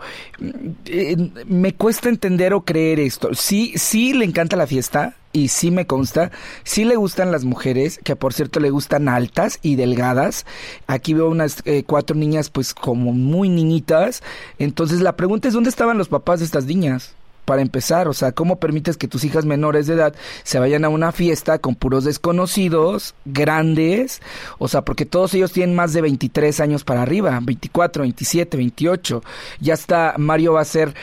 Eh, 0.85 1.15
me 1.47 1.73
cuesta 1.73 2.09
entender 2.09 2.53
o 2.53 2.61
creer 2.61 2.99
esto. 2.99 3.33
Sí, 3.33 3.73
sí 3.75 4.13
le 4.13 4.25
encanta 4.25 4.55
la 4.55 4.67
fiesta, 4.67 5.15
y 5.35 5.49
sí 5.49 5.69
me 5.69 5.85
consta, 5.85 6.31
sí 6.63 6.85
le 6.85 6.95
gustan 6.95 7.29
las 7.29 7.43
mujeres, 7.43 7.99
que 8.05 8.15
por 8.15 8.33
cierto 8.33 8.61
le 8.61 8.69
gustan 8.69 9.09
altas 9.09 9.59
y 9.61 9.75
delgadas. 9.75 10.45
Aquí 10.87 11.13
veo 11.13 11.29
unas 11.29 11.61
eh, 11.65 11.83
cuatro 11.85 12.15
niñas 12.15 12.49
pues 12.49 12.73
como 12.73 13.11
muy 13.11 13.49
niñitas. 13.49 14.23
Entonces 14.59 15.01
la 15.01 15.17
pregunta 15.17 15.49
es, 15.49 15.53
¿dónde 15.53 15.69
estaban 15.69 15.97
los 15.97 16.07
papás 16.07 16.39
de 16.39 16.45
estas 16.45 16.65
niñas? 16.65 17.15
Para 17.45 17.61
empezar, 17.61 18.07
o 18.07 18.13
sea, 18.13 18.31
¿cómo 18.31 18.59
permites 18.59 18.97
que 18.97 19.07
tus 19.07 19.23
hijas 19.23 19.45
menores 19.45 19.87
de 19.87 19.93
edad 19.93 20.15
se 20.43 20.59
vayan 20.59 20.83
a 20.83 20.89
una 20.89 21.11
fiesta 21.11 21.59
con 21.59 21.75
puros 21.75 22.03
desconocidos, 22.03 23.15
grandes? 23.25 24.21
O 24.57 24.67
sea, 24.67 24.83
porque 24.83 25.05
todos 25.05 25.33
ellos 25.33 25.51
tienen 25.51 25.75
más 25.75 25.93
de 25.93 26.01
23 26.01 26.59
años 26.59 26.83
para 26.83 27.03
arriba, 27.03 27.39
24, 27.41 28.01
27, 28.01 28.57
28. 28.57 29.23
Ya 29.59 29.75
está, 29.75 30.15
Mario 30.17 30.53
va 30.53 30.61
a 30.61 30.65
ser 30.65 30.93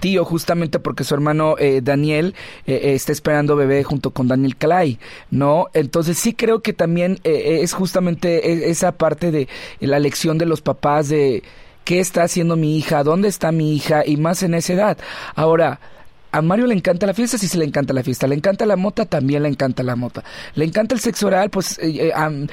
tío 0.00 0.24
justamente 0.24 0.78
porque 0.78 1.04
su 1.04 1.14
hermano 1.14 1.56
eh, 1.58 1.80
Daniel 1.82 2.34
eh, 2.66 2.74
eh, 2.74 2.94
está 2.94 3.12
esperando 3.12 3.56
bebé 3.56 3.84
junto 3.84 4.10
con 4.10 4.28
Daniel 4.28 4.56
Clay, 4.56 4.98
¿no? 5.30 5.68
Entonces 5.74 6.18
sí 6.18 6.34
creo 6.34 6.60
que 6.60 6.72
también 6.72 7.18
eh, 7.24 7.60
es 7.62 7.72
justamente 7.72 8.50
e, 8.50 8.70
esa 8.70 8.92
parte 8.92 9.30
de 9.30 9.48
la 9.80 9.98
lección 9.98 10.38
de 10.38 10.46
los 10.46 10.60
papás 10.60 11.08
de 11.08 11.42
qué 11.86 12.00
está 12.00 12.24
haciendo 12.24 12.56
mi 12.56 12.76
hija, 12.76 13.04
dónde 13.04 13.28
está 13.28 13.52
mi 13.52 13.74
hija 13.74 14.02
y 14.04 14.16
más 14.16 14.42
en 14.42 14.54
esa 14.54 14.72
edad. 14.72 14.98
Ahora, 15.36 15.78
a 16.32 16.42
Mario 16.42 16.66
le 16.66 16.74
encanta 16.74 17.06
la 17.06 17.14
fiesta, 17.14 17.38
sí, 17.38 17.46
sí 17.46 17.56
le 17.56 17.64
encanta 17.64 17.94
la 17.94 18.02
fiesta. 18.02 18.26
Le 18.26 18.34
encanta 18.34 18.66
la 18.66 18.74
mota, 18.74 19.06
también 19.06 19.44
le 19.44 19.48
encanta 19.48 19.84
la 19.84 19.94
mota. 19.94 20.24
Le 20.56 20.64
encanta 20.64 20.96
el 20.96 21.00
sexo 21.00 21.28
oral, 21.28 21.48
pues 21.48 21.78
eh, 21.78 22.08
eh, 22.08 22.46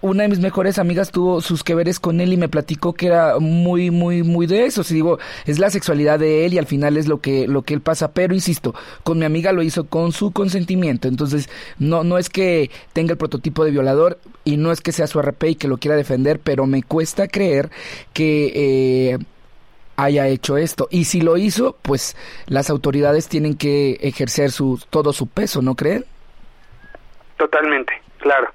una 0.00 0.24
de 0.24 0.28
mis 0.28 0.40
mejores 0.40 0.78
amigas 0.78 1.10
tuvo 1.10 1.40
sus 1.40 1.64
que 1.64 1.74
veres 1.74 1.98
con 2.00 2.20
él 2.20 2.32
y 2.32 2.36
me 2.36 2.48
platicó 2.48 2.92
que 2.92 3.06
era 3.06 3.38
muy, 3.38 3.90
muy, 3.90 4.22
muy 4.22 4.46
de 4.46 4.66
eso. 4.66 4.82
Si 4.82 4.94
digo, 4.94 5.18
es 5.46 5.58
la 5.58 5.70
sexualidad 5.70 6.18
de 6.18 6.46
él 6.46 6.54
y 6.54 6.58
al 6.58 6.66
final 6.66 6.96
es 6.96 7.08
lo 7.08 7.20
que, 7.20 7.46
lo 7.48 7.62
que 7.62 7.74
él 7.74 7.80
pasa. 7.80 8.12
Pero 8.12 8.34
insisto, 8.34 8.74
con 9.02 9.18
mi 9.18 9.24
amiga 9.24 9.52
lo 9.52 9.62
hizo 9.62 9.86
con 9.86 10.12
su 10.12 10.32
consentimiento. 10.32 11.08
Entonces, 11.08 11.48
no, 11.78 12.04
no 12.04 12.18
es 12.18 12.28
que 12.28 12.70
tenga 12.92 13.12
el 13.12 13.18
prototipo 13.18 13.64
de 13.64 13.70
violador 13.70 14.18
y 14.44 14.56
no 14.56 14.70
es 14.70 14.80
que 14.80 14.92
sea 14.92 15.06
su 15.06 15.20
RP 15.20 15.44
y 15.44 15.54
que 15.56 15.68
lo 15.68 15.78
quiera 15.78 15.96
defender, 15.96 16.40
pero 16.40 16.66
me 16.66 16.82
cuesta 16.82 17.28
creer 17.28 17.70
que 18.12 18.52
eh, 19.12 19.18
haya 19.96 20.28
hecho 20.28 20.56
esto. 20.56 20.88
Y 20.90 21.04
si 21.04 21.20
lo 21.20 21.36
hizo, 21.36 21.76
pues 21.82 22.16
las 22.46 22.70
autoridades 22.70 23.28
tienen 23.28 23.56
que 23.56 23.92
ejercer 24.00 24.50
su, 24.50 24.80
todo 24.90 25.12
su 25.12 25.26
peso, 25.26 25.62
¿no 25.62 25.74
creen? 25.74 26.04
Totalmente, 27.38 27.92
claro. 28.18 28.48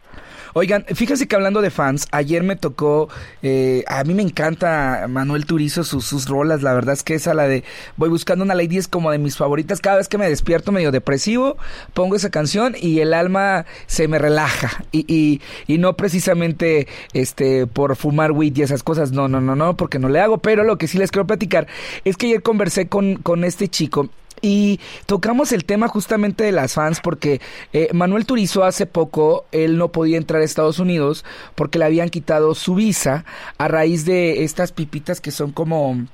Oigan, 0.54 0.86
fíjense 0.94 1.28
que 1.28 1.36
hablando 1.36 1.62
de 1.62 1.70
fans, 1.70 2.08
ayer 2.12 2.44
me 2.44 2.56
tocó, 2.56 3.10
eh, 3.42 3.84
a 3.88 4.04
mí 4.04 4.14
me 4.14 4.22
encanta 4.22 5.06
Manuel 5.08 5.46
Turizo, 5.46 5.84
sus, 5.84 6.06
sus 6.06 6.28
rolas, 6.28 6.62
la 6.62 6.74
verdad 6.74 6.94
es 6.94 7.04
que 7.04 7.16
esa, 7.16 7.34
la 7.34 7.48
de 7.48 7.64
Voy 7.96 8.10
buscando 8.10 8.44
una 8.44 8.56
lady 8.56 8.78
es 8.78 8.88
como 8.88 9.12
de 9.12 9.18
mis 9.18 9.38
favoritas, 9.38 9.80
cada 9.80 9.98
vez 9.98 10.10
que 10.10 10.18
me 10.18 10.28
despierto 10.28 10.72
medio 10.72 10.92
depresivo, 10.92 11.58
pongo 11.94 12.16
esa 12.16 12.30
canción 12.30 12.76
y 12.78 13.00
el 13.00 13.14
alma 13.14 13.66
se 13.88 14.08
me 14.08 14.20
relaja, 14.20 14.84
y, 14.92 15.06
y, 15.08 15.42
y 15.68 15.78
no 15.78 15.96
precisamente 15.96 16.88
este 17.14 17.66
por 17.68 17.96
fumar 17.96 18.32
weed 18.32 18.58
y 18.58 18.62
esas 18.62 18.84
cosas, 18.84 19.12
no, 19.12 19.28
no, 19.28 19.40
no, 19.40 19.56
no, 19.56 19.78
porque 19.78 20.00
no 20.00 20.10
le 20.10 20.20
hago, 20.20 20.40
pero 20.40 20.64
lo 20.64 20.78
que 20.78 20.88
sí 20.88 20.98
les 20.98 21.12
quiero 21.12 21.28
platicar 21.28 21.68
es 22.04 22.18
que 22.18 22.28
ayer 22.28 22.42
conversé 22.42 22.88
con, 22.88 23.16
con 23.16 23.44
este 23.46 23.70
chico, 23.70 24.10
y 24.42 24.80
tocamos 25.06 25.52
el 25.52 25.66
tema 25.66 25.88
justamente 25.88 26.44
de 26.44 26.52
las 26.52 26.74
fans 26.74 27.00
porque 27.02 27.42
eh, 27.74 27.90
Manuel 27.94 28.26
Turizo 28.26 28.64
hace 28.64 28.86
poco, 28.86 29.46
él 29.52 29.78
no 29.78 29.92
podía 29.92 30.18
entrar 30.18 30.42
a 30.42 30.46
Estados 30.46 30.80
Unidos 30.80 31.26
porque 31.56 31.80
le 31.80 31.86
habían 31.86 32.10
quitado 32.10 32.56
su 32.56 32.76
visa 32.76 33.26
a 33.58 33.68
raíz 33.68 34.06
de 34.06 34.44
estas 34.44 34.72
pipitas 34.72 35.22
que 35.22 35.32
son 35.32 35.52
como 35.52 36.08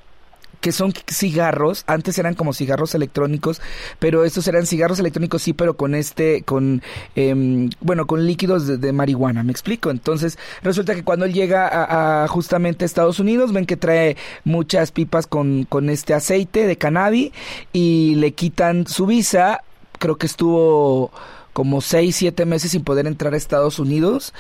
que 0.67 0.73
son 0.73 0.91
cigarros, 1.09 1.85
antes 1.87 2.19
eran 2.19 2.33
como 2.33 2.51
cigarros 2.51 2.93
electrónicos, 2.93 3.61
pero 3.99 4.25
estos 4.25 4.49
eran 4.49 4.65
cigarros 4.65 4.99
electrónicos 4.99 5.41
sí, 5.41 5.53
pero 5.53 5.77
con 5.77 5.95
este, 5.95 6.41
con, 6.41 6.81
eh, 7.15 7.69
bueno, 7.79 8.05
con 8.05 8.27
líquidos 8.27 8.81
de, 8.81 8.91
marihuana, 8.91 9.43
me 9.43 9.53
explico. 9.53 9.91
Entonces, 9.91 10.37
resulta 10.63 10.93
que 10.93 11.05
cuando 11.05 11.23
él 11.23 11.31
llega 11.31 11.69
a, 11.69 12.25
a, 12.25 12.27
justamente 12.27 12.83
a 12.83 12.85
Estados 12.85 13.21
Unidos, 13.21 13.53
ven 13.53 13.65
que 13.65 13.77
trae 13.77 14.17
muchas 14.43 14.91
pipas 14.91 15.25
con, 15.25 15.63
con 15.63 15.89
este 15.89 16.13
aceite 16.13 16.67
de 16.67 16.77
cannabis 16.77 17.31
y 17.71 18.15
le 18.15 18.33
quitan 18.33 18.87
su 18.87 19.05
visa, 19.05 19.63
creo 19.99 20.17
que 20.17 20.25
estuvo 20.25 21.13
como 21.53 21.79
seis, 21.79 22.17
siete 22.17 22.45
meses 22.45 22.71
sin 22.71 22.83
poder 22.83 23.07
entrar 23.07 23.33
a 23.33 23.37
Estados 23.37 23.79
Unidos 23.79 24.33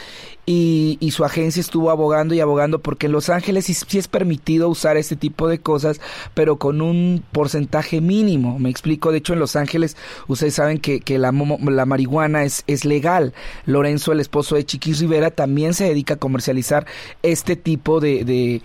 y, 0.49 0.97
y 1.01 1.11
su 1.11 1.25
agencia 1.25 1.59
estuvo 1.59 1.91
abogando 1.91 2.33
y 2.33 2.39
abogando 2.39 2.79
porque 2.79 3.07
en 3.07 3.11
Los 3.11 3.29
Ángeles 3.29 3.65
sí, 3.65 3.73
sí, 3.73 3.97
es 3.97 4.07
permitido 4.07 4.69
usar 4.69 4.95
este 4.95 5.17
tipo 5.17 5.49
de 5.49 5.59
cosas, 5.59 5.99
pero 6.33 6.55
con 6.55 6.81
un 6.81 7.21
porcentaje 7.33 7.99
mínimo. 7.99 8.57
Me 8.57 8.69
explico, 8.69 9.11
de 9.11 9.17
hecho 9.17 9.33
en 9.33 9.39
Los 9.39 9.57
Ángeles 9.57 9.97
ustedes 10.27 10.53
saben 10.55 10.79
que, 10.79 11.01
que 11.01 11.19
la, 11.19 11.33
la 11.33 11.85
marihuana 11.85 12.45
es, 12.45 12.63
es 12.65 12.85
legal. 12.85 13.33
Lorenzo, 13.65 14.13
el 14.13 14.21
esposo 14.21 14.55
de 14.55 14.65
Chiquis 14.65 14.99
Rivera, 15.01 15.31
también 15.31 15.73
se 15.73 15.83
dedica 15.83 16.13
a 16.13 16.17
comercializar 16.17 16.87
este 17.23 17.57
tipo 17.57 17.99
de, 17.99 18.23
de 18.23 18.61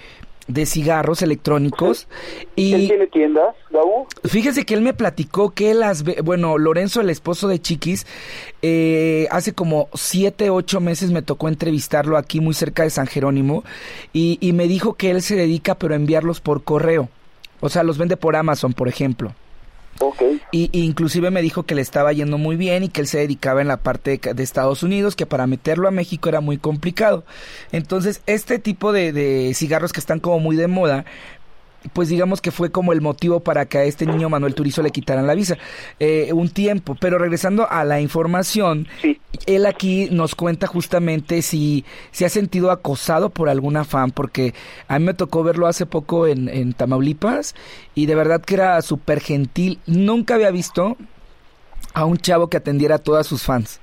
de 0.48 0.66
cigarros 0.66 1.22
electrónicos. 1.22 2.08
Y 2.56 2.74
¿Él 2.74 2.88
tiene 2.88 3.06
tiendas, 3.06 3.54
Gabo? 3.70 4.06
Fíjese 4.24 4.64
que 4.64 4.74
él 4.74 4.82
me 4.82 4.94
platicó 4.94 5.50
que 5.50 5.74
las... 5.74 6.04
Bueno, 6.22 6.58
Lorenzo, 6.58 7.00
el 7.00 7.10
esposo 7.10 7.48
de 7.48 7.60
Chiquis, 7.60 8.06
eh, 8.62 9.26
hace 9.30 9.52
como 9.52 9.88
siete, 9.94 10.50
ocho 10.50 10.80
meses 10.80 11.10
me 11.10 11.22
tocó 11.22 11.48
entrevistarlo 11.48 12.16
aquí 12.16 12.40
muy 12.40 12.54
cerca 12.54 12.82
de 12.82 12.90
San 12.90 13.06
Jerónimo 13.06 13.64
y, 14.12 14.38
y 14.40 14.52
me 14.52 14.68
dijo 14.68 14.94
que 14.94 15.10
él 15.10 15.22
se 15.22 15.36
dedica 15.36 15.76
pero 15.76 15.94
a 15.94 15.96
enviarlos 15.96 16.40
por 16.40 16.64
correo. 16.64 17.08
O 17.60 17.68
sea, 17.68 17.82
los 17.82 17.96
vende 17.96 18.16
por 18.16 18.36
Amazon, 18.36 18.72
por 18.72 18.88
ejemplo. 18.88 19.34
Y, 20.50 20.70
inclusive 20.72 21.30
me 21.30 21.42
dijo 21.42 21.64
que 21.64 21.74
le 21.74 21.82
estaba 21.82 22.12
yendo 22.12 22.38
muy 22.38 22.56
bien 22.56 22.84
y 22.84 22.88
que 22.88 23.00
él 23.00 23.06
se 23.06 23.18
dedicaba 23.18 23.60
en 23.60 23.68
la 23.68 23.78
parte 23.78 24.18
de, 24.18 24.34
de, 24.34 24.42
Estados 24.42 24.82
Unidos, 24.82 25.16
que 25.16 25.26
para 25.26 25.46
meterlo 25.46 25.88
a 25.88 25.90
México 25.90 26.28
era 26.28 26.40
muy 26.40 26.58
complicado. 26.58 27.24
Entonces, 27.72 28.22
este 28.26 28.58
tipo 28.58 28.92
de, 28.92 29.12
de 29.12 29.52
cigarros 29.54 29.92
que 29.92 30.00
están 30.00 30.20
como 30.20 30.38
muy 30.40 30.56
de 30.56 30.68
moda, 30.68 31.04
pues 31.92 32.08
digamos 32.08 32.40
que 32.40 32.50
fue 32.50 32.70
como 32.70 32.92
el 32.92 33.00
motivo 33.00 33.40
para 33.40 33.66
que 33.66 33.78
a 33.78 33.84
este 33.84 34.06
niño 34.06 34.28
Manuel 34.28 34.54
Turizo 34.54 34.82
le 34.82 34.90
quitaran 34.90 35.26
la 35.26 35.34
visa 35.34 35.58
eh, 35.98 36.30
un 36.32 36.48
tiempo. 36.48 36.96
Pero 37.00 37.18
regresando 37.18 37.68
a 37.68 37.84
la 37.84 38.00
información, 38.00 38.88
sí. 39.00 39.20
él 39.46 39.66
aquí 39.66 40.08
nos 40.10 40.34
cuenta 40.34 40.66
justamente 40.66 41.42
si 41.42 41.84
se 42.10 42.24
ha 42.24 42.28
sentido 42.28 42.70
acosado 42.70 43.30
por 43.30 43.48
alguna 43.48 43.84
fan, 43.84 44.10
porque 44.10 44.54
a 44.88 44.98
mí 44.98 45.04
me 45.04 45.14
tocó 45.14 45.42
verlo 45.42 45.66
hace 45.66 45.86
poco 45.86 46.26
en, 46.26 46.48
en 46.48 46.72
Tamaulipas 46.72 47.54
y 47.94 48.06
de 48.06 48.14
verdad 48.14 48.42
que 48.42 48.54
era 48.54 48.80
súper 48.82 49.20
gentil. 49.20 49.78
Nunca 49.86 50.34
había 50.34 50.50
visto 50.50 50.96
a 51.94 52.04
un 52.04 52.16
chavo 52.18 52.48
que 52.48 52.56
atendiera 52.56 52.96
a 52.96 52.98
todas 52.98 53.26
sus 53.26 53.42
fans 53.42 53.81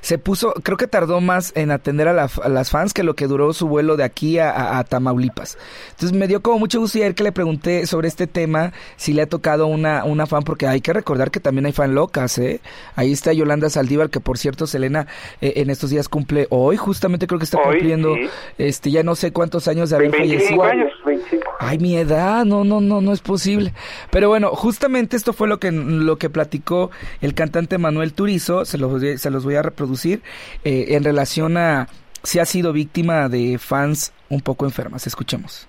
se 0.00 0.18
puso, 0.18 0.52
creo 0.62 0.76
que 0.76 0.86
tardó 0.86 1.20
más 1.20 1.52
en 1.56 1.70
atender 1.70 2.08
a, 2.08 2.12
la, 2.12 2.30
a, 2.42 2.48
las 2.48 2.70
fans 2.70 2.94
que 2.94 3.02
lo 3.02 3.14
que 3.14 3.26
duró 3.26 3.52
su 3.52 3.68
vuelo 3.68 3.96
de 3.96 4.04
aquí 4.04 4.38
a, 4.38 4.50
a, 4.50 4.78
a, 4.78 4.84
Tamaulipas. 4.84 5.58
Entonces 5.90 6.16
me 6.16 6.28
dio 6.28 6.42
como 6.42 6.58
mucho 6.58 6.80
gusto 6.80 6.98
ayer 6.98 7.14
que 7.14 7.22
le 7.22 7.32
pregunté 7.32 7.86
sobre 7.86 8.08
este 8.08 8.26
tema, 8.26 8.72
si 8.96 9.12
le 9.12 9.22
ha 9.22 9.26
tocado 9.26 9.66
una, 9.66 10.04
una 10.04 10.26
fan, 10.26 10.42
porque 10.42 10.66
hay 10.66 10.80
que 10.80 10.92
recordar 10.92 11.30
que 11.30 11.40
también 11.40 11.66
hay 11.66 11.72
fan 11.72 11.94
locas, 11.94 12.38
¿eh? 12.38 12.60
Ahí 12.96 13.12
está 13.12 13.32
Yolanda 13.32 13.70
Saldívar, 13.70 14.10
que 14.10 14.20
por 14.20 14.38
cierto, 14.38 14.66
Selena, 14.66 15.06
eh, 15.40 15.54
en 15.56 15.70
estos 15.70 15.90
días 15.90 16.08
cumple 16.08 16.46
hoy, 16.50 16.76
justamente 16.76 17.26
creo 17.26 17.38
que 17.38 17.44
está 17.44 17.58
hoy, 17.58 17.76
cumpliendo, 17.76 18.14
sí. 18.14 18.28
este, 18.58 18.90
ya 18.90 19.02
no 19.02 19.14
sé 19.14 19.32
cuántos 19.32 19.68
años 19.68 19.90
de 19.90 19.96
haber 19.96 20.10
25 20.10 20.38
fallecido. 20.38 20.62
años, 20.64 20.92
25. 21.04 21.37
Ay, 21.58 21.78
mi 21.78 21.96
edad, 21.96 22.44
no, 22.44 22.62
no, 22.62 22.80
no, 22.80 23.00
no 23.00 23.12
es 23.12 23.20
posible. 23.20 23.74
Pero 24.10 24.28
bueno, 24.28 24.50
justamente 24.50 25.16
esto 25.16 25.32
fue 25.32 25.48
lo 25.48 25.58
que, 25.58 25.72
lo 25.72 26.16
que 26.16 26.30
platicó 26.30 26.90
el 27.20 27.34
cantante 27.34 27.78
Manuel 27.78 28.12
Turizo, 28.12 28.64
se 28.64 28.78
los, 28.78 29.02
se 29.20 29.30
los 29.30 29.44
voy 29.44 29.56
a 29.56 29.62
reproducir, 29.62 30.22
eh, 30.64 30.86
en 30.90 31.02
relación 31.02 31.56
a 31.56 31.88
si 32.22 32.38
ha 32.38 32.46
sido 32.46 32.72
víctima 32.72 33.28
de 33.28 33.58
fans 33.58 34.12
un 34.28 34.40
poco 34.40 34.66
enfermas. 34.66 35.06
Escuchemos. 35.06 35.66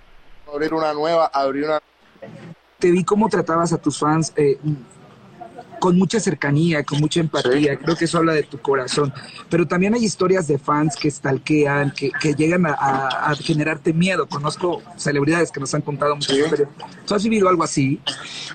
Abrir 0.51 0.73
una 0.73 0.93
nueva, 0.93 1.27
abrir 1.27 1.65
una... 1.65 1.79
Te 2.77 2.91
vi 2.91 3.03
cómo 3.03 3.27
tratabas 3.29 3.73
a 3.73 3.77
tus 3.77 3.99
fans 3.99 4.33
eh, 4.35 4.57
con 5.79 5.97
mucha 5.97 6.19
cercanía, 6.19 6.83
con 6.83 6.99
mucha 6.99 7.19
empatía. 7.19 7.73
Sí. 7.73 7.77
Creo 7.77 7.95
que 7.95 8.05
eso 8.05 8.17
habla 8.17 8.33
de 8.33 8.43
tu 8.43 8.59
corazón. 8.59 9.13
Pero 9.49 9.67
también 9.67 9.93
hay 9.93 10.03
historias 10.03 10.47
de 10.47 10.59
fans 10.59 10.95
que 10.95 11.09
stalkean, 11.09 11.91
que, 11.91 12.11
que 12.11 12.33
llegan 12.33 12.65
a, 12.65 12.73
a, 12.73 13.31
a, 13.31 13.35
generarte 13.35 13.93
miedo. 13.93 14.27
Conozco 14.27 14.81
celebridades 14.97 15.51
que 15.51 15.59
nos 15.59 15.73
han 15.73 15.81
contado 15.81 16.15
muchas 16.15 16.35
sí. 16.35 16.41
historias. 16.41 16.69
¿Tú 17.05 17.15
has 17.15 17.23
vivido 17.23 17.49
algo 17.49 17.63
así? 17.63 17.99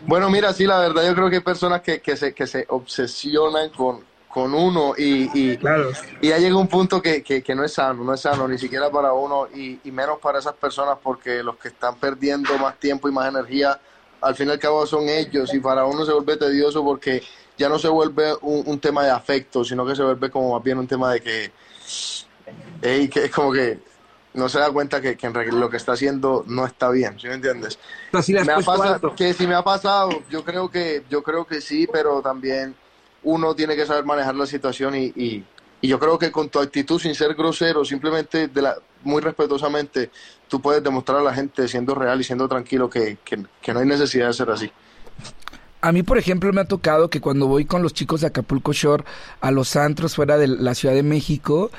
Bueno, 0.06 0.30
mira, 0.30 0.52
sí, 0.52 0.64
la 0.64 0.78
verdad, 0.78 1.06
yo 1.06 1.14
creo 1.14 1.30
que 1.30 1.36
hay 1.36 1.42
personas 1.42 1.80
que, 1.80 2.00
que, 2.00 2.16
se, 2.16 2.34
que 2.34 2.46
se 2.46 2.66
obsesionan 2.68 3.70
con, 3.70 4.00
con 4.28 4.52
uno 4.52 4.94
y, 4.98 5.30
y, 5.32 5.56
claro. 5.56 5.90
y 6.20 6.28
ya 6.28 6.38
llega 6.38 6.56
un 6.56 6.66
punto 6.66 7.00
que, 7.00 7.22
que, 7.22 7.40
que, 7.40 7.54
no 7.54 7.62
es 7.62 7.74
sano, 7.74 8.02
no 8.02 8.14
es 8.14 8.20
sano 8.20 8.48
ni 8.48 8.58
siquiera 8.58 8.90
para 8.90 9.12
uno 9.12 9.46
y, 9.54 9.78
y, 9.84 9.92
menos 9.92 10.18
para 10.18 10.40
esas 10.40 10.54
personas 10.54 10.98
porque 11.00 11.40
los 11.42 11.56
que 11.56 11.68
están 11.68 11.94
perdiendo 11.96 12.58
más 12.58 12.78
tiempo 12.80 13.08
y 13.08 13.12
más 13.12 13.28
energía 13.28 13.80
al 14.24 14.34
fin 14.34 14.48
y 14.48 14.52
al 14.52 14.58
cabo 14.58 14.86
son 14.86 15.08
ellos 15.08 15.52
y 15.52 15.60
para 15.60 15.84
uno 15.84 16.04
se 16.04 16.12
vuelve 16.12 16.36
tedioso 16.36 16.82
porque 16.82 17.22
ya 17.56 17.68
no 17.68 17.78
se 17.78 17.88
vuelve 17.88 18.34
un, 18.42 18.62
un 18.66 18.80
tema 18.80 19.04
de 19.04 19.10
afecto, 19.10 19.64
sino 19.64 19.86
que 19.86 19.94
se 19.94 20.02
vuelve 20.02 20.30
como 20.30 20.54
más 20.54 20.62
bien 20.62 20.78
un 20.78 20.86
tema 20.86 21.12
de 21.12 21.20
que, 21.20 21.52
hey, 22.82 23.08
que 23.08 23.26
es 23.26 23.30
como 23.30 23.52
que 23.52 23.78
no 24.32 24.48
se 24.48 24.58
da 24.58 24.70
cuenta 24.72 25.00
que, 25.00 25.16
que 25.16 25.26
en 25.26 25.34
realidad 25.34 25.58
lo 25.58 25.70
que 25.70 25.76
está 25.76 25.92
haciendo 25.92 26.44
no 26.48 26.66
está 26.66 26.90
bien, 26.90 27.18
¿sí 27.20 27.28
me 27.28 27.34
entiendes? 27.34 27.78
Así 28.12 28.32
me 28.32 28.40
ha 28.40 28.58
pasado, 28.58 29.14
que 29.14 29.32
si 29.32 29.46
me 29.46 29.54
ha 29.54 29.62
pasado, 29.62 30.10
yo 30.30 30.44
creo 30.44 30.70
que 30.70 31.04
yo 31.08 31.22
creo 31.22 31.46
que 31.46 31.60
sí, 31.60 31.86
pero 31.90 32.20
también 32.20 32.74
uno 33.22 33.54
tiene 33.54 33.76
que 33.76 33.86
saber 33.86 34.04
manejar 34.04 34.34
la 34.34 34.46
situación 34.46 34.96
y, 34.96 35.04
y, 35.14 35.44
y, 35.80 35.88
yo 35.88 35.98
creo 35.98 36.18
que 36.18 36.32
con 36.32 36.48
tu 36.48 36.58
actitud, 36.58 37.00
sin 37.00 37.14
ser 37.14 37.34
grosero, 37.34 37.84
simplemente 37.84 38.48
de 38.48 38.62
la, 38.62 38.76
muy 39.04 39.22
respetuosamente, 39.22 40.10
tú 40.48 40.60
puedes 40.60 40.82
demostrar 40.82 41.18
a 41.18 41.22
la 41.22 41.34
gente, 41.34 41.68
siendo 41.68 41.94
real 41.94 42.20
y 42.20 42.24
siendo 42.24 42.48
tranquilo, 42.48 42.90
que, 42.90 43.18
que, 43.24 43.44
que 43.60 43.74
no 43.74 43.80
hay 43.80 43.86
necesidad 43.86 44.28
de 44.28 44.32
ser 44.32 44.50
así. 44.50 44.70
A 45.80 45.92
mí, 45.92 46.02
por 46.02 46.16
ejemplo, 46.16 46.50
me 46.52 46.62
ha 46.62 46.64
tocado 46.64 47.10
que 47.10 47.20
cuando 47.20 47.46
voy 47.46 47.66
con 47.66 47.82
los 47.82 47.92
chicos 47.92 48.22
de 48.22 48.28
Acapulco 48.28 48.72
Shore 48.72 49.04
a 49.42 49.50
los 49.50 49.76
antros 49.76 50.14
fuera 50.14 50.38
de 50.38 50.48
la 50.48 50.74
Ciudad 50.74 50.94
de 50.94 51.02
México, 51.02 51.70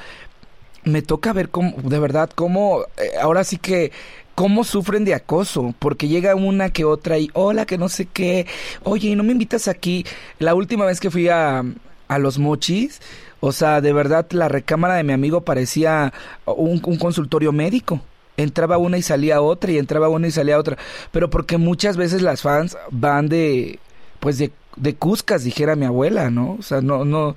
me 0.83 1.01
toca 1.01 1.33
ver 1.33 1.49
cómo, 1.49 1.75
de 1.81 1.99
verdad, 1.99 2.29
cómo, 2.33 2.83
eh, 2.97 3.17
ahora 3.19 3.43
sí 3.43 3.57
que 3.57 3.91
cómo 4.35 4.63
sufren 4.63 5.05
de 5.05 5.15
acoso, 5.15 5.73
porque 5.79 6.07
llega 6.07 6.35
una 6.35 6.69
que 6.69 6.85
otra 6.85 7.17
y 7.17 7.31
hola, 7.33 7.65
que 7.65 7.77
no 7.77 7.89
sé 7.89 8.05
qué, 8.05 8.45
oye, 8.83 9.15
¿no 9.15 9.23
me 9.23 9.31
invitas 9.31 9.67
aquí? 9.67 10.05
La 10.37 10.53
última 10.53 10.85
vez 10.85 10.99
que 10.99 11.09
fui 11.09 11.29
a, 11.29 11.63
a 12.07 12.19
los 12.19 12.37
mochis, 12.37 13.01
o 13.45 13.51
sea, 13.51 13.79
de 13.79 13.93
verdad 13.93 14.25
la 14.31 14.47
recámara 14.47 14.95
de 14.95 15.03
mi 15.03 15.13
amigo 15.13 15.41
parecía 15.41 16.11
un, 16.45 16.79
consultorio 16.79 17.51
médico. 17.51 18.01
Entraba 18.37 18.79
una 18.79 18.97
y 18.97 19.03
salía 19.03 19.39
otra 19.39 19.71
y 19.71 19.77
entraba 19.77 20.09
una 20.09 20.25
y 20.25 20.31
salía 20.31 20.57
otra, 20.57 20.77
pero 21.11 21.29
porque 21.29 21.59
muchas 21.59 21.95
veces 21.95 22.23
las 22.23 22.41
fans 22.41 22.75
van 22.89 23.29
de, 23.29 23.77
pues 24.19 24.39
de, 24.39 24.51
de 24.77 24.95
cuscas, 24.95 25.43
dijera 25.43 25.75
mi 25.75 25.85
abuela, 25.85 26.31
¿no? 26.31 26.57
O 26.57 26.63
sea, 26.63 26.81
no, 26.81 27.05
no, 27.05 27.35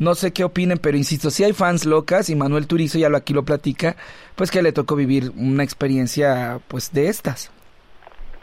no 0.00 0.14
sé 0.16 0.32
qué 0.32 0.42
opinen, 0.42 0.78
pero 0.78 0.96
insisto, 0.96 1.30
si 1.30 1.44
hay 1.44 1.52
fans 1.52 1.86
locas 1.86 2.30
y 2.30 2.34
Manuel 2.34 2.66
Turizo 2.66 2.98
ya 2.98 3.08
lo 3.08 3.16
aquí 3.16 3.32
lo 3.32 3.44
platica, 3.44 3.94
pues 4.34 4.50
que 4.50 4.60
le 4.60 4.72
tocó 4.72 4.96
vivir 4.96 5.30
una 5.36 5.62
experiencia 5.62 6.58
pues 6.66 6.92
de 6.92 7.06
estas. 7.06 7.52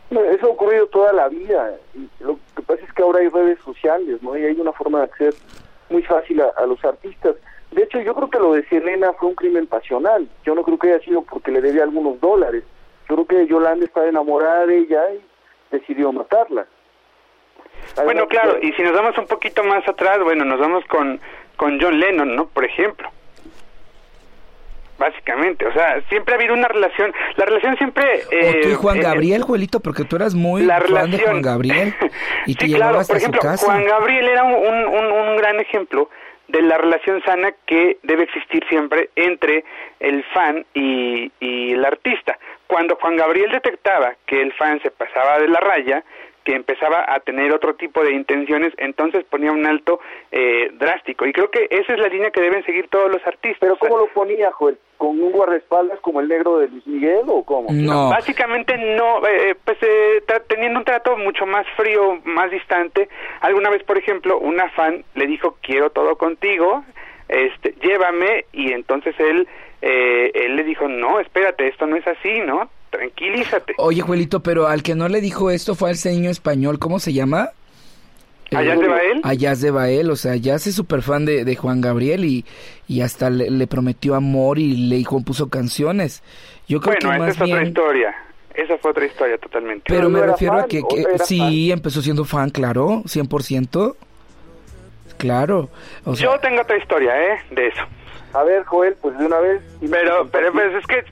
Eso 0.09 0.45
ha 0.45 0.49
ocurrido 0.49 0.87
toda 0.87 1.11
la 1.11 1.27
vida. 1.27 1.73
Lo 2.21 2.39
que 2.55 2.61
pasa 2.61 2.81
es 2.81 2.93
que 2.93 3.03
ahora 3.03 3.19
hay 3.19 3.27
redes 3.27 3.59
sociales, 3.65 4.23
¿no? 4.23 4.37
Y 4.37 4.45
hay 4.45 4.57
una 4.59 4.71
forma 4.71 4.99
de 4.99 5.03
acceder 5.03 5.35
muy 5.91 6.03
fácil 6.03 6.41
a, 6.41 6.51
a 6.57 6.65
los 6.65 6.83
artistas. 6.83 7.35
De 7.71 7.83
hecho, 7.83 7.99
yo 8.01 8.13
creo 8.15 8.29
que 8.29 8.39
lo 8.39 8.53
de 8.53 8.65
Selena 8.67 9.13
fue 9.13 9.29
un 9.29 9.35
crimen 9.35 9.67
pasional. 9.67 10.27
Yo 10.43 10.55
no 10.55 10.63
creo 10.63 10.77
que 10.77 10.91
haya 10.93 11.03
sido 11.03 11.21
porque 11.21 11.51
le 11.51 11.61
debía 11.61 11.83
algunos 11.83 12.19
dólares. 12.19 12.63
Yo 13.07 13.15
creo 13.15 13.27
que 13.27 13.47
Yolanda 13.47 13.85
estaba 13.85 14.07
enamorada 14.07 14.65
de 14.65 14.77
ella 14.79 15.01
y 15.13 15.21
decidió 15.71 16.11
matarla. 16.11 16.65
Además, 17.95 18.05
bueno, 18.05 18.27
claro, 18.27 18.57
y 18.61 18.71
si 18.73 18.83
nos 18.83 18.93
vamos 18.93 19.17
un 19.17 19.27
poquito 19.27 19.63
más 19.63 19.87
atrás, 19.87 20.19
bueno, 20.23 20.45
nos 20.45 20.59
vamos 20.59 20.85
con, 20.85 21.19
con 21.57 21.79
John 21.81 21.99
Lennon, 21.99 22.35
¿no? 22.35 22.47
Por 22.47 22.65
ejemplo. 22.65 23.09
Básicamente, 25.01 25.65
o 25.65 25.73
sea, 25.73 25.99
siempre 26.09 26.35
ha 26.35 26.37
habido 26.37 26.53
una 26.53 26.67
relación, 26.67 27.11
la 27.35 27.45
relación 27.45 27.75
siempre... 27.77 28.03
Eh, 28.29 28.49
o 28.49 28.61
tú 28.61 28.69
y 28.69 28.75
Juan 28.75 28.99
Gabriel, 28.99 29.41
Juelito, 29.41 29.79
porque 29.79 30.03
tú 30.03 30.15
eras 30.15 30.35
muy 30.35 30.61
la 30.61 30.75
fan 30.75 30.89
relación... 30.89 31.11
de 31.11 31.17
Juan 31.17 31.41
Gabriel 31.41 31.95
y 32.45 32.53
te 32.53 32.67
sí, 32.67 32.75
claro, 32.75 33.01
por 33.07 33.17
ejemplo, 33.17 33.41
Juan 33.57 33.83
Gabriel 33.83 34.29
era 34.29 34.43
un, 34.43 34.53
un, 34.53 35.05
un 35.11 35.37
gran 35.37 35.59
ejemplo 35.59 36.07
de 36.49 36.61
la 36.61 36.77
relación 36.77 37.19
sana 37.23 37.51
que 37.65 37.97
debe 38.03 38.25
existir 38.25 38.63
siempre 38.69 39.09
entre 39.15 39.63
el 39.99 40.23
fan 40.35 40.67
y, 40.75 41.31
y 41.39 41.73
el 41.73 41.83
artista. 41.83 42.37
Cuando 42.67 42.95
Juan 42.97 43.15
Gabriel 43.15 43.49
detectaba 43.51 44.13
que 44.27 44.39
el 44.39 44.53
fan 44.53 44.79
se 44.83 44.91
pasaba 44.91 45.39
de 45.39 45.47
la 45.47 45.59
raya, 45.59 46.03
que 46.43 46.55
empezaba 46.55 47.05
a 47.07 47.19
tener 47.19 47.53
otro 47.53 47.75
tipo 47.75 48.03
de 48.03 48.13
intenciones, 48.13 48.73
entonces 48.77 49.23
ponía 49.25 49.51
un 49.51 49.65
alto 49.65 49.99
eh, 50.31 50.71
drástico. 50.73 51.25
Y 51.25 51.33
creo 51.33 51.51
que 51.51 51.67
esa 51.69 51.93
es 51.93 51.99
la 51.99 52.07
línea 52.07 52.31
que 52.31 52.41
deben 52.41 52.65
seguir 52.65 52.87
todos 52.89 53.11
los 53.11 53.25
artistas. 53.27 53.59
¿Pero 53.59 53.77
cómo 53.77 53.97
lo 53.97 54.07
ponía, 54.07 54.51
Joel? 54.51 54.77
¿Con 54.97 55.21
un 55.21 55.31
guardaespaldas 55.31 55.99
como 55.99 56.19
el 56.19 56.27
negro 56.27 56.59
de 56.59 56.67
Luis 56.67 56.85
Miguel 56.87 57.25
o 57.27 57.43
cómo? 57.43 57.69
No. 57.71 58.09
Básicamente 58.09 58.77
no, 58.77 59.25
eh, 59.27 59.55
pues 59.63 59.77
eh, 59.81 60.23
teniendo 60.47 60.79
un 60.79 60.85
trato 60.85 61.17
mucho 61.17 61.45
más 61.45 61.65
frío, 61.75 62.19
más 62.23 62.49
distante. 62.51 63.09
Alguna 63.41 63.69
vez, 63.69 63.83
por 63.83 63.97
ejemplo, 63.97 64.39
una 64.39 64.69
fan 64.69 65.03
le 65.15 65.27
dijo, 65.27 65.57
quiero 65.61 65.89
todo 65.91 66.17
contigo, 66.17 66.83
este, 67.29 67.75
llévame, 67.81 68.45
y 68.51 68.73
entonces 68.73 69.15
él, 69.19 69.47
eh, 69.81 70.31
él 70.33 70.55
le 70.55 70.63
dijo, 70.63 70.87
no, 70.87 71.19
espérate, 71.19 71.67
esto 71.67 71.87
no 71.87 71.95
es 71.95 72.07
así, 72.07 72.39
¿no? 72.41 72.69
Tranquilízate. 72.91 73.73
Oye, 73.77 74.01
Juelito, 74.01 74.41
pero 74.41 74.67
al 74.67 74.83
que 74.83 74.93
no 74.93 75.07
le 75.09 75.21
dijo 75.21 75.49
esto 75.49 75.73
fue 75.73 75.89
al 75.89 75.97
niño 76.05 76.29
español, 76.29 76.77
¿cómo 76.77 76.99
se 76.99 77.13
llama? 77.13 77.49
¿Allá 78.53 78.75
de 78.75 78.87
Bael? 78.87 79.21
Allá 79.23 79.55
de 79.55 79.71
Bael, 79.71 80.09
o 80.11 80.15
sea, 80.15 80.35
ya 80.35 80.55
es 80.55 80.63
súper 80.75 81.01
fan 81.01 81.25
de, 81.25 81.45
de, 81.45 81.55
Juan 81.55 81.79
Gabriel 81.79 82.25
y, 82.25 82.45
y 82.87 83.01
hasta 83.01 83.29
le, 83.29 83.65
prometió 83.65 84.13
amor 84.13 84.59
y 84.59 84.89
le 84.89 85.03
compuso 85.05 85.49
canciones. 85.49 86.21
Yo 86.67 86.81
creo 86.81 86.97
bueno, 86.99 87.13
que 87.13 87.19
más 87.19 87.35
esa 87.35 87.45
bien... 87.45 87.57
es 87.57 87.61
otra 87.61 87.69
historia. 87.69 88.15
Esa 88.53 88.77
fue 88.77 88.91
otra 88.91 89.05
historia 89.05 89.37
totalmente. 89.37 89.85
Pero, 89.87 90.09
me 90.09 90.21
refiero 90.21 90.55
fan, 90.55 90.65
a 90.65 90.67
que, 90.67 90.81
que 90.81 91.05
sí, 91.23 91.71
empezó 91.71 92.01
siendo 92.01 92.25
fan, 92.25 92.49
claro, 92.49 93.03
100%. 93.05 93.95
Claro. 95.17 95.69
O 96.03 96.15
sea, 96.15 96.31
Yo 96.33 96.39
tengo 96.39 96.61
otra 96.61 96.77
historia, 96.77 97.33
¿eh? 97.33 97.39
De 97.51 97.67
eso. 97.67 97.81
A 98.33 98.43
ver, 98.43 98.63
Joel, 98.63 98.95
pues 99.01 99.17
de 99.17 99.25
una 99.25 99.39
vez. 99.39 99.61
Pero, 99.89 100.27
pero 100.31 100.51
pues 100.53 100.73
es 100.75 100.85
que, 100.87 101.03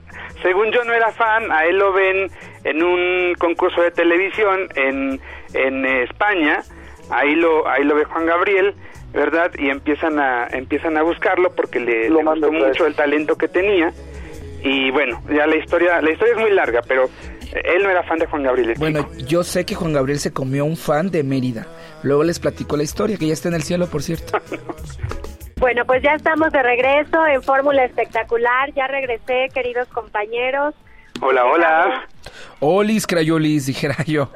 según 0.42 0.70
yo 0.72 0.84
no 0.84 0.92
era 0.92 1.12
fan, 1.12 1.50
a 1.52 1.66
él 1.66 1.78
lo 1.78 1.92
ven 1.92 2.30
en 2.64 2.82
un 2.82 3.34
concurso 3.38 3.82
de 3.82 3.90
televisión 3.90 4.68
en, 4.74 5.20
en 5.54 5.84
España, 5.84 6.62
ahí 7.10 7.34
lo, 7.34 7.68
ahí 7.68 7.84
lo 7.84 7.94
ve 7.94 8.04
Juan 8.04 8.26
Gabriel, 8.26 8.74
¿verdad? 9.12 9.50
Y 9.58 9.68
empiezan 9.68 10.18
a, 10.18 10.46
empiezan 10.46 10.96
a 10.96 11.02
buscarlo 11.02 11.54
porque 11.54 11.80
le, 11.80 12.08
Lo 12.08 12.22
le 12.22 12.24
gustó 12.24 12.52
mucho 12.52 12.86
el 12.86 12.94
talento 12.94 13.36
que 13.36 13.48
tenía. 13.48 13.92
Y 14.62 14.90
bueno, 14.90 15.22
ya 15.30 15.46
la 15.46 15.56
historia, 15.56 16.00
la 16.00 16.10
historia 16.10 16.34
es 16.34 16.40
muy 16.40 16.50
larga, 16.50 16.82
pero 16.86 17.08
él 17.52 17.82
no 17.82 17.90
era 17.90 18.02
fan 18.04 18.18
de 18.18 18.26
Juan 18.26 18.42
Gabriel. 18.42 18.70
el 18.70 18.78
Bueno, 18.78 19.08
chico. 19.12 19.26
yo 19.26 19.44
sé 19.44 19.64
que 19.64 19.74
Juan 19.74 19.92
Gabriel 19.92 20.18
se 20.18 20.32
comió 20.32 20.64
un 20.64 20.76
fan 20.76 21.10
de 21.10 21.22
Mérida. 21.22 21.66
Luego 22.02 22.24
les 22.24 22.38
platico 22.38 22.76
la 22.76 22.82
historia, 22.82 23.16
que 23.16 23.26
ya 23.26 23.32
está 23.32 23.48
en 23.48 23.54
el 23.54 23.62
cielo, 23.62 23.86
por 23.86 24.02
cierto. 24.02 24.38
Bueno, 25.60 25.84
pues 25.84 26.02
ya 26.02 26.14
estamos 26.14 26.50
de 26.52 26.62
regreso 26.62 27.26
en 27.26 27.42
Fórmula 27.42 27.84
Espectacular. 27.84 28.72
Ya 28.74 28.86
regresé, 28.86 29.48
queridos 29.52 29.88
compañeros. 29.88 30.74
Hola, 31.20 31.44
hola. 31.44 32.08
Olis, 32.60 33.06
crayolis, 33.06 33.66
dijera 33.66 33.94
yo. 34.06 34.30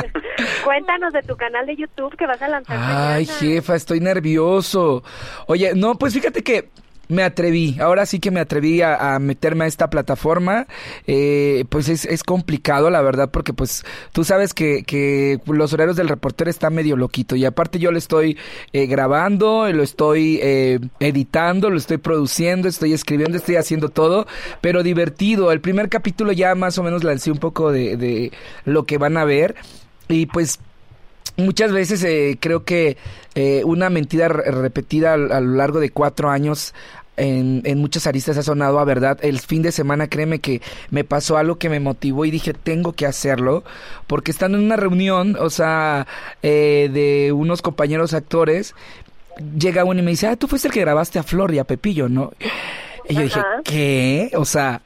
Cuéntanos 0.64 1.12
de 1.12 1.22
tu 1.22 1.36
canal 1.36 1.66
de 1.66 1.76
YouTube 1.76 2.16
que 2.16 2.26
vas 2.26 2.42
a 2.42 2.48
lanzar 2.48 2.76
Ay, 2.76 3.26
mañana. 3.26 3.38
jefa, 3.38 3.76
estoy 3.76 4.00
nervioso. 4.00 5.04
Oye, 5.46 5.72
no, 5.76 5.94
pues 5.94 6.12
fíjate 6.14 6.42
que 6.42 6.68
me 7.08 7.22
atreví, 7.22 7.76
ahora 7.80 8.06
sí 8.06 8.18
que 8.18 8.30
me 8.30 8.40
atreví 8.40 8.82
a, 8.82 9.18
meterme 9.20 9.64
a 9.64 9.68
esta 9.68 9.90
plataforma. 9.90 10.66
Eh, 11.06 11.64
pues 11.68 11.88
es, 11.88 12.04
es 12.04 12.22
complicado, 12.22 12.90
la 12.90 13.02
verdad, 13.02 13.30
porque 13.30 13.52
pues 13.52 13.84
tú 14.12 14.24
sabes 14.24 14.54
que, 14.54 14.82
que 14.84 15.40
los 15.46 15.72
horarios 15.72 15.96
del 15.96 16.08
reportero 16.08 16.50
están 16.50 16.74
medio 16.74 16.96
loquito. 16.96 17.36
Y 17.36 17.44
aparte 17.44 17.78
yo 17.78 17.90
lo 17.90 17.98
estoy 17.98 18.36
eh, 18.72 18.86
grabando, 18.86 19.70
lo 19.72 19.82
estoy 19.82 20.38
eh, 20.42 20.80
editando, 21.00 21.70
lo 21.70 21.76
estoy 21.76 21.98
produciendo, 21.98 22.68
estoy 22.68 22.92
escribiendo, 22.92 23.36
estoy 23.36 23.56
haciendo 23.56 23.88
todo, 23.88 24.26
pero 24.60 24.82
divertido. 24.82 25.52
El 25.52 25.60
primer 25.60 25.88
capítulo 25.88 26.32
ya 26.32 26.54
más 26.54 26.78
o 26.78 26.82
menos 26.82 27.04
lancé 27.04 27.30
un 27.30 27.38
poco 27.38 27.72
de, 27.72 27.96
de 27.96 28.32
lo 28.64 28.84
que 28.84 28.98
van 28.98 29.16
a 29.16 29.24
ver. 29.24 29.54
Y 30.08 30.26
pues 30.26 30.60
Muchas 31.36 31.72
veces 31.72 32.02
eh, 32.04 32.38
creo 32.40 32.64
que 32.64 32.96
eh, 33.34 33.62
una 33.64 33.90
mentira 33.90 34.28
re- 34.28 34.50
repetida 34.50 35.14
a, 35.14 35.16
lo 35.18 35.54
largo 35.56 35.80
de 35.80 35.90
cuatro 35.90 36.30
años 36.30 36.72
en, 37.18 37.62
en 37.64 37.78
muchas 37.78 38.06
aristas 38.06 38.38
ha 38.38 38.42
sonado 38.42 38.78
a 38.78 38.84
verdad. 38.84 39.18
El 39.22 39.40
fin 39.40 39.62
de 39.62 39.72
semana, 39.72 40.08
créeme 40.08 40.38
que 40.38 40.62
me 40.90 41.04
pasó 41.04 41.36
algo 41.36 41.56
que 41.58 41.68
me 41.68 41.80
motivó 41.80 42.24
y 42.24 42.30
dije, 42.30 42.54
tengo 42.54 42.92
que 42.94 43.06
hacerlo, 43.06 43.64
porque 44.06 44.30
estando 44.30 44.56
en 44.58 44.64
una 44.64 44.76
reunión, 44.76 45.36
o 45.38 45.50
sea, 45.50 46.06
eh, 46.42 46.88
de 46.92 47.32
unos 47.32 47.60
compañeros 47.62 48.14
actores, 48.14 48.74
llega 49.58 49.84
uno 49.84 50.00
y 50.00 50.02
me 50.04 50.10
dice, 50.12 50.28
ah, 50.28 50.36
tú 50.36 50.48
fuiste 50.48 50.68
el 50.68 50.74
que 50.74 50.80
grabaste 50.80 51.18
a 51.18 51.22
Flor 51.22 51.52
y 51.52 51.58
a 51.58 51.64
Pepillo, 51.64 52.08
¿no? 52.08 52.32
Y 53.08 53.14
yo 53.14 53.22
dije. 53.22 53.40
¿qué? 53.64 54.30
O 54.36 54.44
sea, 54.44 54.82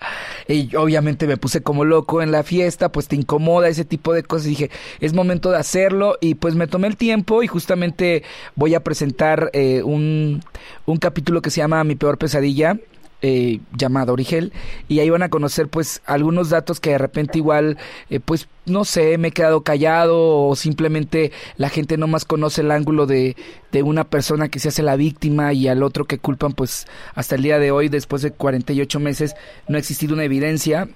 y 0.48 0.74
obviamente 0.76 1.26
me 1.26 1.36
puse 1.36 1.62
como 1.62 1.84
loco 1.84 2.22
en 2.22 2.32
la 2.32 2.42
fiesta, 2.42 2.90
pues 2.90 3.08
te 3.08 3.16
incomoda 3.16 3.68
ese 3.68 3.84
tipo 3.84 4.12
de 4.12 4.22
cosas. 4.22 4.46
Y 4.46 4.50
dije, 4.50 4.70
es 5.00 5.12
momento 5.12 5.50
de 5.50 5.58
hacerlo. 5.58 6.16
Y 6.20 6.34
pues 6.34 6.54
me 6.54 6.66
tomé 6.66 6.88
el 6.88 6.96
tiempo 6.96 7.42
y 7.42 7.46
justamente 7.46 8.22
voy 8.56 8.74
a 8.74 8.84
presentar 8.84 9.50
eh, 9.52 9.82
un, 9.82 10.42
un 10.86 10.96
capítulo 10.98 11.42
que 11.42 11.50
se 11.50 11.58
llama 11.58 11.84
Mi 11.84 11.94
peor 11.94 12.18
pesadilla. 12.18 12.78
Eh, 13.22 13.60
llamado 13.76 14.12
Origel 14.12 14.52
y 14.88 15.00
ahí 15.00 15.10
van 15.10 15.22
a 15.22 15.28
conocer 15.28 15.68
pues 15.68 16.02
algunos 16.06 16.50
datos 16.50 16.80
que 16.80 16.90
de 16.90 16.98
repente 16.98 17.38
igual 17.38 17.76
eh, 18.08 18.20
pues 18.20 18.48
no 18.66 18.84
sé 18.84 19.18
me 19.18 19.28
he 19.28 19.32
quedado 19.32 19.62
callado 19.62 20.46
o 20.46 20.56
simplemente 20.56 21.32
la 21.56 21.68
gente 21.68 21.96
no 21.96 22.06
más 22.06 22.24
conoce 22.24 22.62
el 22.62 22.70
ángulo 22.70 23.06
de, 23.06 23.36
de 23.72 23.82
una 23.82 24.04
persona 24.04 24.48
que 24.48 24.58
se 24.58 24.68
hace 24.68 24.82
la 24.82 24.96
víctima 24.96 25.52
y 25.52 25.68
al 25.68 25.82
otro 25.82 26.06
que 26.06 26.18
culpan 26.18 26.52
pues 26.52 26.86
hasta 27.14 27.34
el 27.34 27.42
día 27.42 27.58
de 27.58 27.70
hoy 27.70 27.88
después 27.88 28.22
de 28.22 28.30
48 28.30 29.00
meses 29.00 29.34
no 29.68 29.76
ha 29.76 29.80
existido 29.80 30.14
una 30.14 30.24
evidencia 30.24 30.88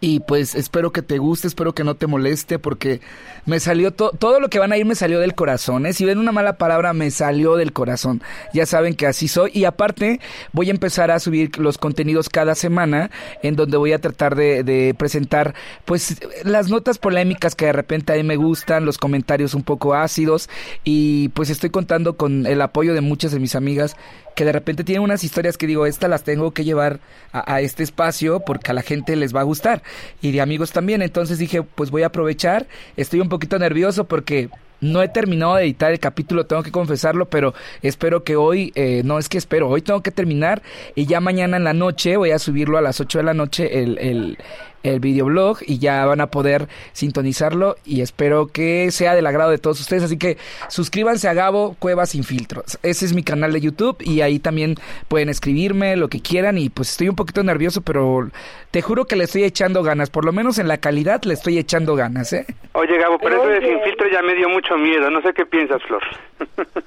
y 0.00 0.20
pues 0.20 0.54
espero 0.54 0.92
que 0.92 1.02
te 1.02 1.18
guste, 1.18 1.48
espero 1.48 1.74
que 1.74 1.82
no 1.82 1.96
te 1.96 2.06
moleste 2.06 2.60
porque 2.60 3.00
me 3.46 3.58
salió 3.58 3.92
to- 3.92 4.12
todo 4.16 4.38
lo 4.38 4.48
que 4.48 4.60
van 4.60 4.70
a 4.70 4.76
ir 4.76 4.84
me 4.86 4.94
salió 4.94 5.18
del 5.18 5.34
corazón, 5.34 5.86
¿eh? 5.86 5.92
Si 5.92 6.04
ven 6.04 6.18
una 6.18 6.30
mala 6.30 6.56
palabra 6.56 6.92
me 6.92 7.10
salió 7.10 7.56
del 7.56 7.72
corazón. 7.72 8.22
Ya 8.54 8.64
saben 8.64 8.94
que 8.94 9.06
así 9.08 9.26
soy 9.26 9.50
y 9.54 9.64
aparte 9.64 10.20
voy 10.52 10.68
a 10.68 10.70
empezar 10.70 11.10
a 11.10 11.18
subir 11.18 11.58
los 11.58 11.78
contenidos 11.78 12.28
cada 12.28 12.54
semana 12.54 13.10
en 13.42 13.56
donde 13.56 13.76
voy 13.76 13.92
a 13.92 13.98
tratar 14.00 14.36
de, 14.36 14.62
de 14.62 14.94
presentar 14.96 15.54
pues 15.84 16.16
las 16.44 16.68
notas 16.68 16.98
polémicas 16.98 17.56
que 17.56 17.66
de 17.66 17.72
repente 17.72 18.12
a 18.12 18.16
mí 18.16 18.22
me 18.22 18.36
gustan, 18.36 18.84
los 18.84 18.98
comentarios 18.98 19.54
un 19.54 19.64
poco 19.64 19.94
ácidos 19.94 20.48
y 20.84 21.30
pues 21.30 21.50
estoy 21.50 21.70
contando 21.70 22.16
con 22.16 22.46
el 22.46 22.60
apoyo 22.62 22.94
de 22.94 23.00
muchas 23.00 23.32
de 23.32 23.40
mis 23.40 23.56
amigas 23.56 23.96
que 24.38 24.44
de 24.44 24.52
repente 24.52 24.84
tienen 24.84 25.02
unas 25.02 25.24
historias 25.24 25.58
que 25.58 25.66
digo, 25.66 25.84
estas 25.84 26.08
las 26.08 26.22
tengo 26.22 26.52
que 26.52 26.62
llevar 26.62 27.00
a, 27.32 27.54
a 27.54 27.60
este 27.60 27.82
espacio 27.82 28.38
porque 28.38 28.70
a 28.70 28.74
la 28.74 28.82
gente 28.82 29.16
les 29.16 29.34
va 29.34 29.40
a 29.40 29.42
gustar 29.42 29.82
y 30.20 30.30
de 30.30 30.40
amigos 30.40 30.70
también. 30.70 31.02
Entonces 31.02 31.38
dije, 31.38 31.64
pues 31.64 31.90
voy 31.90 32.04
a 32.04 32.06
aprovechar. 32.06 32.68
Estoy 32.96 33.18
un 33.18 33.28
poquito 33.28 33.58
nervioso 33.58 34.04
porque 34.04 34.48
no 34.80 35.02
he 35.02 35.08
terminado 35.08 35.56
de 35.56 35.64
editar 35.64 35.92
el 35.92 35.98
capítulo, 35.98 36.46
tengo 36.46 36.62
que 36.62 36.70
confesarlo, 36.70 37.26
pero 37.26 37.54
espero 37.82 38.24
que 38.24 38.36
hoy, 38.36 38.72
eh, 38.74 39.02
no 39.04 39.18
es 39.18 39.28
que 39.28 39.38
espero, 39.38 39.68
hoy 39.68 39.82
tengo 39.82 40.02
que 40.02 40.10
terminar 40.10 40.62
y 40.94 41.06
ya 41.06 41.20
mañana 41.20 41.56
en 41.56 41.64
la 41.64 41.72
noche 41.72 42.16
voy 42.16 42.30
a 42.30 42.38
subirlo 42.38 42.78
a 42.78 42.82
las 42.82 43.00
8 43.00 43.18
de 43.18 43.24
la 43.24 43.34
noche 43.34 43.82
el, 43.82 43.98
el, 43.98 44.38
el 44.82 45.00
videoblog 45.00 45.58
y 45.66 45.78
ya 45.78 46.04
van 46.06 46.20
a 46.20 46.28
poder 46.28 46.68
sintonizarlo 46.92 47.76
y 47.84 48.00
espero 48.00 48.46
que 48.46 48.90
sea 48.90 49.14
del 49.14 49.26
agrado 49.26 49.50
de 49.50 49.58
todos 49.58 49.80
ustedes. 49.80 50.02
Así 50.02 50.18
que 50.18 50.36
suscríbanse 50.68 51.28
a 51.28 51.34
Gabo 51.34 51.76
Cuevas 51.78 52.10
Sin 52.10 52.24
Filtros. 52.24 52.78
Ese 52.82 53.04
es 53.04 53.14
mi 53.14 53.22
canal 53.22 53.52
de 53.52 53.60
YouTube 53.60 53.96
y 54.00 54.20
ahí 54.20 54.38
también 54.38 54.76
pueden 55.08 55.28
escribirme 55.28 55.96
lo 55.96 56.08
que 56.08 56.20
quieran 56.20 56.58
y 56.58 56.68
pues 56.68 56.90
estoy 56.90 57.08
un 57.08 57.16
poquito 57.16 57.42
nervioso, 57.42 57.82
pero 57.82 58.30
te 58.70 58.82
juro 58.82 59.06
que 59.06 59.16
le 59.16 59.24
estoy 59.24 59.44
echando 59.44 59.82
ganas. 59.82 60.10
Por 60.10 60.24
lo 60.24 60.32
menos 60.32 60.58
en 60.58 60.68
la 60.68 60.78
calidad 60.78 61.22
le 61.24 61.34
estoy 61.34 61.58
echando 61.58 61.96
ganas, 61.96 62.32
¿eh? 62.32 62.46
Oye, 62.72 62.98
Gabo, 62.98 63.18
pero 63.18 63.42
eso 63.42 63.48
de 63.48 63.60
sin 63.60 63.80
filtro 63.82 64.08
ya 64.10 64.22
me 64.22 64.34
dio 64.34 64.48
mucho 64.48 64.67
miedo. 64.76 65.10
No 65.10 65.22
sé 65.22 65.32
qué 65.32 65.46
piensas, 65.46 65.82
Flor. 65.84 66.02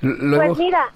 Pues 0.00 0.58
mira, 0.58 0.88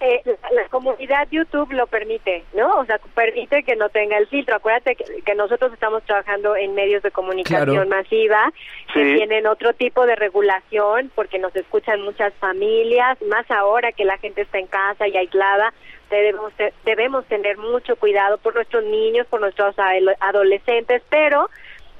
eh, 0.00 0.20
la, 0.26 0.62
la 0.62 0.68
comunidad 0.68 1.26
YouTube 1.30 1.72
lo 1.72 1.86
permite, 1.86 2.44
¿no? 2.54 2.78
O 2.80 2.84
sea, 2.84 2.98
permite 3.14 3.62
que 3.62 3.74
no 3.76 3.88
tenga 3.88 4.18
el 4.18 4.26
filtro. 4.26 4.56
Acuérdate 4.56 4.96
que, 4.96 5.04
que 5.24 5.34
nosotros 5.34 5.72
estamos 5.72 6.02
trabajando 6.04 6.54
en 6.56 6.74
medios 6.74 7.02
de 7.02 7.10
comunicación 7.10 7.64
Claro. 7.86 7.88
masiva 7.88 8.52
que 8.92 9.02
Sí. 9.04 9.14
tienen 9.16 9.46
otro 9.46 9.72
tipo 9.72 10.04
de 10.04 10.14
regulación 10.16 11.10
porque 11.14 11.38
nos 11.38 11.56
escuchan 11.56 12.02
muchas 12.02 12.34
familias, 12.34 13.16
más 13.22 13.50
ahora 13.50 13.92
que 13.92 14.04
la 14.04 14.18
gente 14.18 14.42
está 14.42 14.58
en 14.58 14.66
casa 14.66 15.08
y 15.08 15.16
aislada. 15.16 15.72
Debemos, 16.10 16.52
debemos 16.84 17.24
tener 17.26 17.56
mucho 17.56 17.96
cuidado 17.96 18.36
por 18.38 18.54
nuestros 18.54 18.84
niños, 18.84 19.26
por 19.28 19.40
nuestros 19.40 19.78
ado- 19.78 20.12
adolescentes, 20.20 21.02
pero 21.08 21.48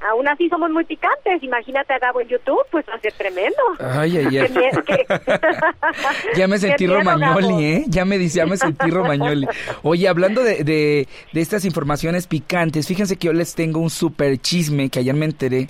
aún 0.08 0.28
así 0.28 0.48
somos 0.48 0.70
muy 0.70 0.84
picantes. 0.84 1.42
Imagínate 1.42 1.92
a 1.92 1.98
Gabo 1.98 2.20
en 2.20 2.28
YouTube, 2.28 2.60
pues 2.70 2.84
va 2.88 2.94
a 2.94 3.00
ser 3.00 3.12
tremendo. 3.12 3.58
Ay, 3.78 4.16
ay, 4.18 4.38
ay. 4.38 4.48
Ya 6.36 6.46
me 6.48 6.58
sentí 6.58 6.86
miedo, 6.86 6.98
Gabo. 7.02 7.18
Romagnoli, 7.18 7.64
¿eh? 7.64 7.84
Ya 7.88 8.04
me 8.04 8.18
dice, 8.18 8.36
ya 8.38 8.46
me 8.46 8.56
sentí 8.56 8.90
Romagnoli. 8.90 9.46
Oye, 9.82 10.08
hablando 10.08 10.42
de, 10.42 10.64
de, 10.64 11.08
de 11.32 11.40
estas 11.40 11.64
informaciones 11.64 12.26
picantes, 12.26 12.86
fíjense 12.86 13.16
que 13.16 13.26
yo 13.26 13.32
les 13.32 13.54
tengo 13.54 13.80
un 13.80 13.90
super 13.90 14.38
chisme 14.38 14.88
que 14.90 15.00
ayer 15.00 15.14
me 15.14 15.26
enteré, 15.26 15.68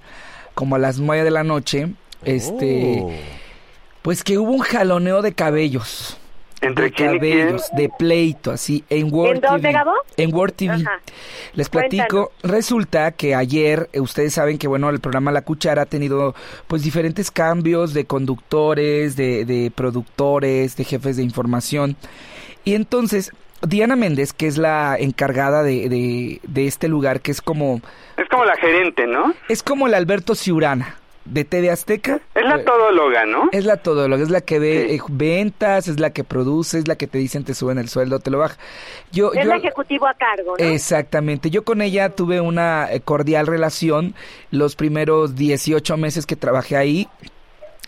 como 0.55 0.77
a 0.77 0.79
las 0.79 0.99
nueve 0.99 1.25
de 1.25 1.31
la 1.31 1.45
noche, 1.45 1.89
este, 2.25 2.99
Oh. 3.03 3.11
pues 4.03 4.23
que 4.25 4.39
hubo 4.39 4.53
un 4.53 4.61
jaloneo 4.61 5.23
de 5.23 5.33
cabellos. 5.33 6.19
¿Entre 6.61 6.85
de 6.85 6.93
quién 6.93 7.15
y 7.15 7.19
quién? 7.21 7.39
cabellos, 7.39 7.71
de 7.75 7.89
pleito, 7.89 8.51
así, 8.51 8.85
en 8.91 9.13
Word 9.13 9.37
¿En 9.37 9.41
TV. 9.41 9.75
En 10.17 10.35
Word 10.35 10.53
TV. 10.53 10.75
Ajá. 10.75 11.01
Les 11.55 11.69
platico, 11.69 12.33
resulta 12.43 13.13
que 13.13 13.35
ayer, 13.35 13.89
eh, 13.93 14.01
ustedes 14.01 14.35
saben 14.35 14.59
que 14.59 14.69
bueno, 14.69 14.91
el 14.91 15.01
programa 15.01 15.33
La 15.33 15.43
Cuchara 15.43 15.83
ha 15.83 15.87
tenido 15.87 16.35
pues 16.67 16.83
diferentes 16.83 17.31
cambios 17.31 17.95
de 17.95 18.05
conductores, 18.05 19.17
de, 19.17 19.45
de 19.45 19.71
productores, 19.75 20.77
de 20.77 20.85
jefes 20.85 21.17
de 21.17 21.23
información. 21.23 21.97
Y 22.65 22.75
entonces, 22.75 23.33
Diana 23.63 23.97
Méndez, 23.97 24.33
que 24.33 24.47
es 24.47 24.59
la 24.59 24.97
encargada 24.99 25.63
de, 25.63 25.89
de, 25.89 26.41
de 26.43 26.67
este 26.67 26.89
lugar, 26.89 27.21
que 27.21 27.31
es 27.31 27.41
como, 27.41 27.81
Es 28.19 28.29
como 28.29 28.45
la 28.45 28.57
gerente, 28.57 29.07
¿no? 29.07 29.33
es 29.49 29.63
como 29.63 29.87
el 29.87 29.95
Alberto 29.95 30.35
Ciurana 30.35 31.00
de 31.25 31.45
TV 31.45 31.71
Azteca. 31.71 32.21
Es 32.35 32.45
la 32.45 32.57
Eh, 32.57 32.65
todóloga, 32.65 33.25
¿no? 33.27 33.49
es 33.53 33.65
la 33.65 33.77
todóloga, 33.77 34.23
es 34.23 34.31
la 34.31 34.41
que 34.41 34.59
ve 34.59 34.87
Sí. 34.89 34.95
eh, 34.97 35.01
ventas, 35.09 35.87
es 35.89 36.01
la 36.01 36.11
que 36.11 36.25
produce, 36.25 36.79
es 36.79 36.89
la 36.89 36.97
que 36.97 37.07
te 37.07 37.19
dicen 37.19 37.45
te 37.45 37.55
suben 37.55 37.79
el 37.79 37.89
sueldo, 37.89 38.19
te 38.21 38.31
lo 38.31 38.39
baja. 38.39 38.57
Yo, 39.13 39.33
Es 39.33 39.45
yo, 39.45 39.53
el 39.53 39.59
ejecutivo 39.59 40.07
a 40.07 40.15
cargo, 40.15 40.57
¿no? 40.59 40.65
Exactamente. 40.65 41.51
Yo 41.51 41.63
con 41.65 41.83
ella 41.83 42.11
tuve 42.11 42.41
una 42.41 42.91
eh, 42.93 43.01
cordial 43.01 43.47
relación 43.47 44.15
los 44.51 44.77
primeros 44.77 45.37
18 45.37 45.97
meses 45.97 46.27
que 46.27 46.37
trabajé 46.37 46.77
ahí. 46.77 47.09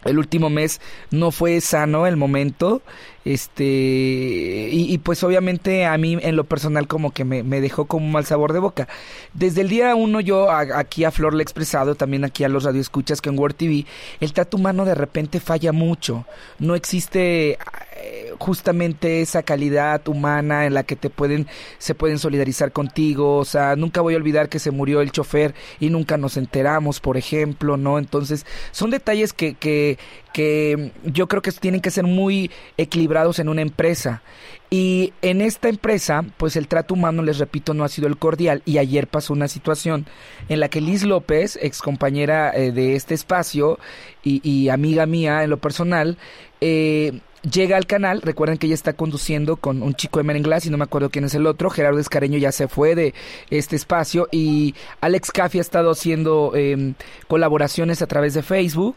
el 0.05 0.19
último 0.19 0.51
mes 0.51 0.81
no 1.13 1.31
fue 1.31 1.61
sano 1.61 2.09
el 2.09 2.17
momento 2.17 2.83
este 3.25 4.69
y, 4.73 4.99
pues 4.99 5.23
obviamente 5.23 5.85
a 5.85 5.97
mí 5.97 6.19
en 6.21 6.37
lo 6.37 6.45
personal 6.45 6.89
como 6.89 7.13
que 7.13 7.25
me, 7.25 7.43
dejó 7.61 7.87
como 7.87 8.07
un 8.07 8.13
mal 8.13 8.25
sabor 8.25 8.53
de 8.53 8.59
boca. 8.59 8.89
Desde 9.35 9.61
el 9.61 9.69
día 9.69 9.95
uno 9.95 10.21
yo 10.21 10.51
aquí 10.51 11.05
a 11.05 11.11
Flor 11.11 11.35
le 11.35 11.43
he 11.43 11.45
expresado 11.45 11.95
también 11.95 12.25
aquí 12.25 12.45
a 12.45 12.49
los 12.49 12.65
radioescuchas 12.65 13.21
que 13.21 13.31
en 13.31 13.39
Word 13.39 13.55
TV 13.55 13.87
el 14.21 14.33
trato 14.33 14.57
humano 14.57 14.85
de 14.85 14.95
repente 14.95 15.41
falla 15.41 15.73
mucho. 15.73 16.27
No 16.59 16.75
existe 16.75 17.59
eh, 17.97 18.33
justamente 18.39 19.23
esa 19.23 19.43
calidad 19.43 20.07
humana 20.09 20.67
en 20.67 20.75
la 20.75 20.83
que 20.83 20.97
te 20.97 21.11
pueden 21.11 21.47
se 21.79 21.95
pueden 21.95 22.19
solidarizar 22.19 22.73
contigo. 22.73 23.37
O 23.37 23.45
sea 23.45 23.77
nunca 23.77 24.01
voy 24.01 24.15
a 24.15 24.19
olvidar 24.19 24.49
que 24.49 24.59
se 24.59 24.71
murió 24.71 25.01
el 25.01 25.13
chofer 25.13 25.55
y 25.79 25.91
nunca 25.91 26.17
nos 26.17 26.37
enteramos 26.37 27.01
por 27.01 27.17
ejemplo 27.17 27.77
no 27.77 27.99
entonces 27.99 28.47
son 28.73 28.91
detalles 28.91 29.33
que, 29.33 29.55
que 29.55 29.99
que 30.33 30.93
yo 31.05 31.29
creo 31.29 31.43
que 31.43 31.53
tienen 31.53 31.81
que 31.81 31.91
ser 31.91 32.05
muy 32.05 32.51
equilibrados 32.77 33.39
en 33.39 33.49
una 33.49 33.63
empresa. 33.63 34.23
Y 34.71 35.13
en 35.21 35.43
esta 35.43 35.69
empresa, 35.69 36.25
pues 36.39 36.57
el 36.57 36.67
trato 36.67 36.95
humano, 36.95 37.23
les 37.23 37.39
repito, 37.39 37.75
no 37.75 37.85
ha 37.85 37.91
sido 37.91 38.09
el 38.09 38.17
cordial. 38.17 38.63
Y 38.65 38.79
ayer 38.79 39.07
pasó 39.07 39.35
una 39.35 39.47
situación 39.47 40.07
en 40.49 40.61
la 40.61 40.69
que 40.69 40.81
Liz 40.81 41.03
López, 41.03 41.59
ex 41.61 41.83
compañera 41.83 42.51
eh, 42.55 42.73
de 42.73 42.97
este 42.97 43.13
espacio 43.13 43.79
y, 44.25 44.69
amiga 44.71 45.05
mía 45.05 45.45
en 45.45 45.51
lo 45.51 45.59
personal, 45.59 46.17
eh, 46.63 47.21
llega 47.43 47.77
al 47.77 47.87
canal. 47.87 48.23
Recuerden 48.23 48.57
que 48.57 48.67
ella 48.67 48.75
está 48.75 48.95
conduciendo 48.95 49.57
con 49.57 49.83
un 49.83 49.95
chico 49.95 50.19
de 50.21 50.25
Merenglas 50.25 50.65
y 50.65 50.71
no 50.71 50.79
me 50.79 50.85
acuerdo 50.85 51.11
quién 51.11 51.25
es 51.25 51.35
el 51.35 51.47
otro. 51.47 51.69
Gerardo 51.69 51.99
Escareño 51.99 52.39
ya 52.39 52.53
se 52.53 52.69
fue 52.69 52.95
de 52.95 53.15
este 53.51 53.77
espacio 53.77 54.29
y 54.31 54.75
Alex 55.03 55.33
Caffi 55.33 55.59
ha 55.59 55.61
estado 55.61 55.91
haciendo 55.91 56.53
em, 56.55 56.95
colaboraciones 57.29 58.01
a 58.01 58.07
través 58.07 58.35
de 58.35 58.43
Facebook. 58.43 58.97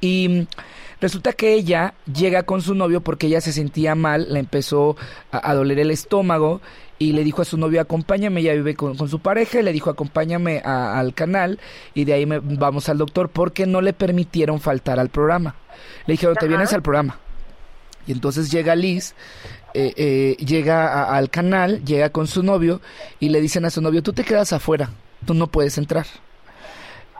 Y 0.00 0.46
resulta 1.00 1.32
que 1.32 1.54
ella 1.54 1.94
llega 2.12 2.44
con 2.44 2.62
su 2.62 2.74
novio 2.74 3.00
porque 3.00 3.26
ella 3.26 3.40
se 3.40 3.52
sentía 3.52 3.94
mal, 3.94 4.32
le 4.32 4.40
empezó 4.40 4.96
a, 5.30 5.54
doler 5.54 5.78
el 5.80 5.90
estómago 5.90 6.60
y 6.98 7.12
le 7.12 7.24
dijo 7.24 7.42
a 7.42 7.44
su 7.44 7.56
novio, 7.56 7.80
acompáñame, 7.80 8.40
ella 8.40 8.54
vive 8.54 8.74
con, 8.74 8.96
su 9.08 9.20
pareja, 9.20 9.60
y 9.60 9.62
le 9.62 9.72
dijo, 9.72 9.90
acompáñame 9.90 10.58
al 10.60 11.14
canal 11.14 11.60
y 11.94 12.04
de 12.04 12.12
ahí 12.12 12.26
me, 12.26 12.40
vamos 12.40 12.88
al 12.88 12.98
doctor 12.98 13.28
porque 13.28 13.66
no 13.66 13.80
le 13.80 13.92
permitieron 13.92 14.60
faltar 14.60 14.98
al 14.98 15.08
programa. 15.08 15.54
Le 16.06 16.14
dijeron, 16.14 16.36
te 16.38 16.48
vienes 16.48 16.72
al 16.72 16.82
programa. 16.82 17.18
Y 18.06 18.12
entonces 18.12 18.50
llega 18.50 18.74
Liz, 18.74 19.14
eh, 19.74 19.92
eh, 19.96 20.36
llega 20.44 21.14
al 21.14 21.28
canal, 21.28 21.84
llega 21.84 22.10
con 22.10 22.26
su 22.26 22.42
novio 22.42 22.80
y 23.20 23.28
le 23.28 23.40
dicen 23.40 23.64
a 23.64 23.70
su 23.70 23.82
novio, 23.82 24.02
tú 24.02 24.12
te 24.12 24.24
quedas 24.24 24.52
afuera, 24.52 24.90
tú 25.26 25.34
no 25.34 25.46
puedes 25.48 25.76
entrar 25.76 26.06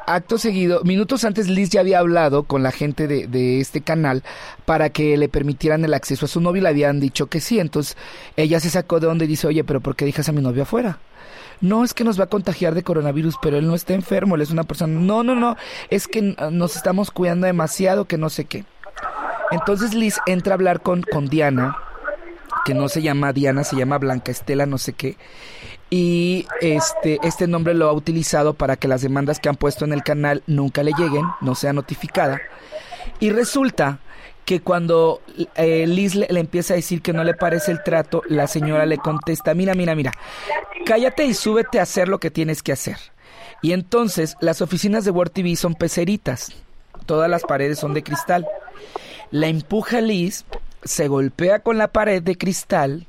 acto 0.08 0.38
seguido, 0.38 0.82
minutos 0.84 1.24
antes 1.24 1.48
Liz 1.48 1.70
ya 1.70 1.80
había 1.80 1.98
hablado 1.98 2.44
con 2.44 2.62
la 2.62 2.72
gente 2.72 3.06
de, 3.06 3.60
este 3.60 3.80
canal 3.80 4.22
para 4.64 4.90
que 4.90 5.16
le 5.16 5.28
permitieran 5.28 5.84
el 5.84 5.94
acceso 5.94 6.24
a 6.24 6.28
su 6.28 6.40
novio 6.40 6.60
y 6.60 6.62
le 6.62 6.68
habían 6.70 7.00
dicho 7.00 7.26
que 7.26 7.40
sí. 7.40 7.60
Entonces 7.60 7.96
ella 8.36 8.60
se 8.60 8.70
sacó 8.70 9.00
de 9.00 9.06
donde 9.06 9.26
y 9.26 9.28
dice, 9.28 9.46
oye, 9.46 9.64
pero 9.64 9.80
¿por 9.80 9.96
qué 9.96 10.04
dejas 10.04 10.28
a 10.28 10.32
mi 10.32 10.40
novio 10.40 10.62
afuera? 10.62 10.98
No, 11.60 11.84
es 11.84 11.92
que 11.92 12.04
nos 12.04 12.18
va 12.18 12.24
a 12.24 12.28
contagiar 12.28 12.74
de 12.74 12.82
coronavirus, 12.82 13.36
pero 13.42 13.58
él 13.58 13.66
no 13.66 13.74
está 13.74 13.94
enfermo, 13.94 14.36
él 14.36 14.42
es 14.42 14.50
una 14.50 14.64
persona. 14.64 14.98
No, 14.98 15.22
no, 15.22 15.34
no, 15.34 15.56
es 15.90 16.06
que 16.06 16.36
nos 16.50 16.76
estamos 16.76 17.10
cuidando 17.10 17.46
demasiado, 17.46 18.06
que 18.06 18.16
no 18.16 18.30
sé 18.30 18.44
qué. 18.44 18.64
Entonces 19.50 19.94
Liz 19.94 20.18
entra 20.26 20.54
a 20.54 20.56
hablar 20.56 20.80
con, 20.82 21.02
con 21.02 21.26
Diana, 21.28 21.76
que 22.68 22.74
no 22.74 22.88
se 22.88 23.00
llama 23.00 23.32
Diana, 23.32 23.64
se 23.64 23.76
llama 23.76 23.96
Blanca 23.96 24.30
Estela, 24.30 24.66
no 24.66 24.76
sé 24.76 24.92
qué 24.92 25.16
y 25.90 26.46
este, 26.60 27.18
este 27.22 27.46
nombre 27.46 27.74
lo 27.74 27.88
ha 27.88 27.92
utilizado 27.92 28.54
para 28.54 28.76
que 28.76 28.88
las 28.88 29.00
demandas 29.00 29.40
que 29.40 29.48
han 29.48 29.56
puesto 29.56 29.84
en 29.84 29.92
el 29.92 30.02
canal 30.02 30.42
nunca 30.46 30.82
le 30.82 30.92
lleguen, 30.92 31.24
no 31.40 31.54
sea 31.54 31.72
notificada. 31.72 32.40
Y 33.20 33.30
resulta 33.30 33.98
que 34.44 34.60
cuando 34.60 35.22
eh, 35.56 35.86
Liz 35.86 36.14
le, 36.14 36.26
empieza 36.28 36.74
a 36.74 36.76
decir 36.76 37.00
que 37.00 37.12
no 37.12 37.24
le 37.24 37.34
parece 37.34 37.72
el 37.72 37.82
trato, 37.82 38.22
la 38.28 38.46
señora 38.46 38.86
le 38.86 38.98
contesta, 38.98 39.54
mira, 39.54 39.74
mira, 39.74 39.94
mira, 39.94 40.12
cállate 40.84 41.24
y 41.24 41.34
súbete 41.34 41.78
a 41.78 41.82
hacer 41.82 42.08
lo 42.08 42.18
que 42.18 42.30
tienes 42.30 42.62
que 42.62 42.72
hacer. 42.72 42.98
Y 43.62 43.72
entonces 43.72 44.36
las 44.40 44.60
oficinas 44.60 45.04
de 45.04 45.10
Word 45.10 45.30
TV 45.30 45.56
son 45.56 45.74
peceritas, 45.74 46.52
todas 47.06 47.30
las 47.30 47.42
paredes 47.44 47.78
son 47.78 47.94
de 47.94 48.02
cristal. 48.02 48.46
La 49.30 49.48
empuja 49.48 50.00
Liz, 50.00 50.44
se 50.82 51.08
golpea 51.08 51.60
con 51.60 51.78
la 51.78 51.88
pared 51.88 52.22
de 52.22 52.36
cristal 52.36 53.06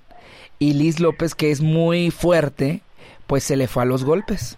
y 0.60 0.74
Liz 0.74 1.00
López, 1.00 1.36
que 1.36 1.52
es 1.52 1.62
muy 1.62 2.12
fuerte, 2.12 2.82
pues 3.28 3.44
se 3.44 3.56
le 3.56 3.68
fue 3.68 3.84
a 3.84 3.86
los 3.86 4.04
golpes. 4.04 4.58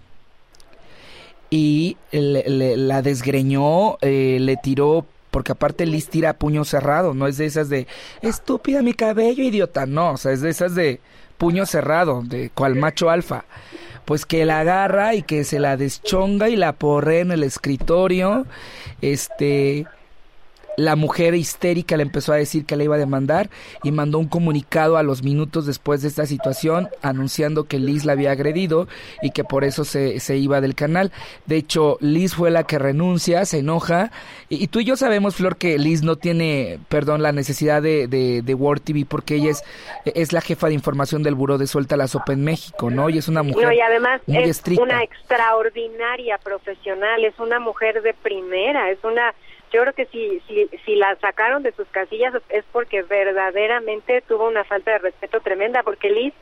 Y 1.50 1.97
la 2.12 3.02
desgreñó, 3.02 3.97
eh, 4.02 4.38
le 4.39 4.58
tiró, 4.58 5.06
porque 5.30 5.52
aparte 5.52 5.86
Liz 5.86 6.10
tira 6.10 6.34
puño 6.34 6.63
cerrado, 6.63 7.13
no 7.13 7.28
es 7.28 7.38
de 7.38 7.45
esas 7.45 7.69
de 7.69 7.88
estúpida 8.21 8.82
mi 8.82 8.93
cabello, 8.93 9.43
idiota, 9.43 9.86
no, 9.86 10.13
o 10.13 10.17
sea, 10.17 10.32
es 10.32 10.41
de 10.41 10.50
esas 10.50 10.76
de 10.76 11.02
puño 11.38 11.65
cerrado, 11.65 12.24
de 12.24 12.50
cual 12.52 12.76
macho 12.76 13.10
alfa. 13.10 13.45
Pues 14.06 14.26
que 14.26 14.45
la 14.45 14.62
agarra 14.62 15.13
y 15.13 15.21
que 15.21 15.43
se 15.43 15.60
la 15.60 15.78
deschonga 15.78 16.50
y 16.50 16.56
la 16.56 16.74
porre 16.74 17.19
en 17.19 17.32
el 17.32 17.43
escritorio, 17.43 18.45
este, 19.02 19.86
la 20.77 20.95
mujer 20.95 21.36
histérica 21.36 21.97
le 21.97 22.03
empezó 22.03 22.34
a 22.34 22.38
decir 22.38 22.65
que 22.65 22.75
le 22.75 22.86
iba 22.86 22.95
a 22.95 22.99
demandar 22.99 23.49
y 23.84 23.91
mandó 23.91 24.19
un 24.19 24.27
comunicado 24.27 24.97
a 24.97 25.03
los 25.03 25.23
minutos 25.23 25.65
después 25.65 26.01
de 26.01 26.07
esta 26.07 26.25
situación 26.25 26.89
anunciando 27.01 27.65
que 27.65 27.79
Liz 27.79 28.05
la 28.05 28.13
había 28.13 28.31
agredido 28.31 28.88
y 29.21 29.31
que 29.31 29.43
por 29.43 29.63
eso 29.63 29.84
se, 29.84 30.19
se 30.19 30.38
iba 30.38 30.62
del 30.62 30.75
canal. 30.75 31.12
De 31.45 31.57
hecho, 31.57 31.97
Liz 31.99 32.36
fue 32.36 32.51
la 32.51 32.63
que 32.63 32.79
renuncia, 32.79 33.45
se 33.45 33.60
enoja 33.60 34.12
y, 34.49 34.67
tú 34.67 34.79
y 34.79 34.86
yo 34.86 34.95
sabemos, 34.95 35.36
Flor, 35.36 35.57
que 35.57 35.77
Liz 35.77 36.03
no 36.03 36.15
tiene, 36.15 36.79
perdón, 36.89 37.21
la 37.21 37.31
necesidad 37.31 37.81
de, 37.81 38.07
de, 38.07 38.41
de 38.41 38.53
World 38.53 38.84
TV 38.84 39.05
porque 39.05 39.36
ella 39.36 39.51
es, 39.51 39.63
es 40.05 40.34
la 40.34 40.41
jefa 40.41 40.67
de 40.67 40.73
información 40.73 41.23
del 41.23 41.36
Buró 41.36 41.57
de 41.57 41.67
Suelta 41.67 41.97
la 41.97 42.07
Sopa 42.07 42.34
en 42.34 42.43
México, 42.43 42.89
¿no? 42.89 43.10
Y 43.10 43.17
es 43.17 43.27
una 43.27 43.43
mujer 43.43 43.65
no, 43.65 43.73
y 43.73 43.79
además 43.79 44.21
muy 44.27 44.38
es 44.38 44.62
una 44.79 45.03
extraordinaria 45.03 46.38
profesional, 46.38 47.23
es 47.23 47.38
una 47.39 47.60
mujer 47.60 48.01
de 48.01 48.13
primera, 48.13 48.89
es 48.91 49.03
una 49.03 49.34
yo 49.71 49.81
creo 49.81 49.93
que 49.93 50.05
si, 50.07 50.41
si, 50.47 50.69
si 50.86 50.95
la 50.95 51.15
sacaron 51.17 51.63
de 51.63 51.71
sus 51.71 51.88
casillas 51.88 52.34
es 52.49 52.65
porque 52.71 53.03
verdaderamente 53.03 54.21
tuvo 54.21 54.47
una 54.47 54.63
falta 54.63 54.91
de 54.91 54.99
respeto 54.99 55.39
tremenda, 55.39 55.84
porque 55.84 56.10
Liz 56.10 56.34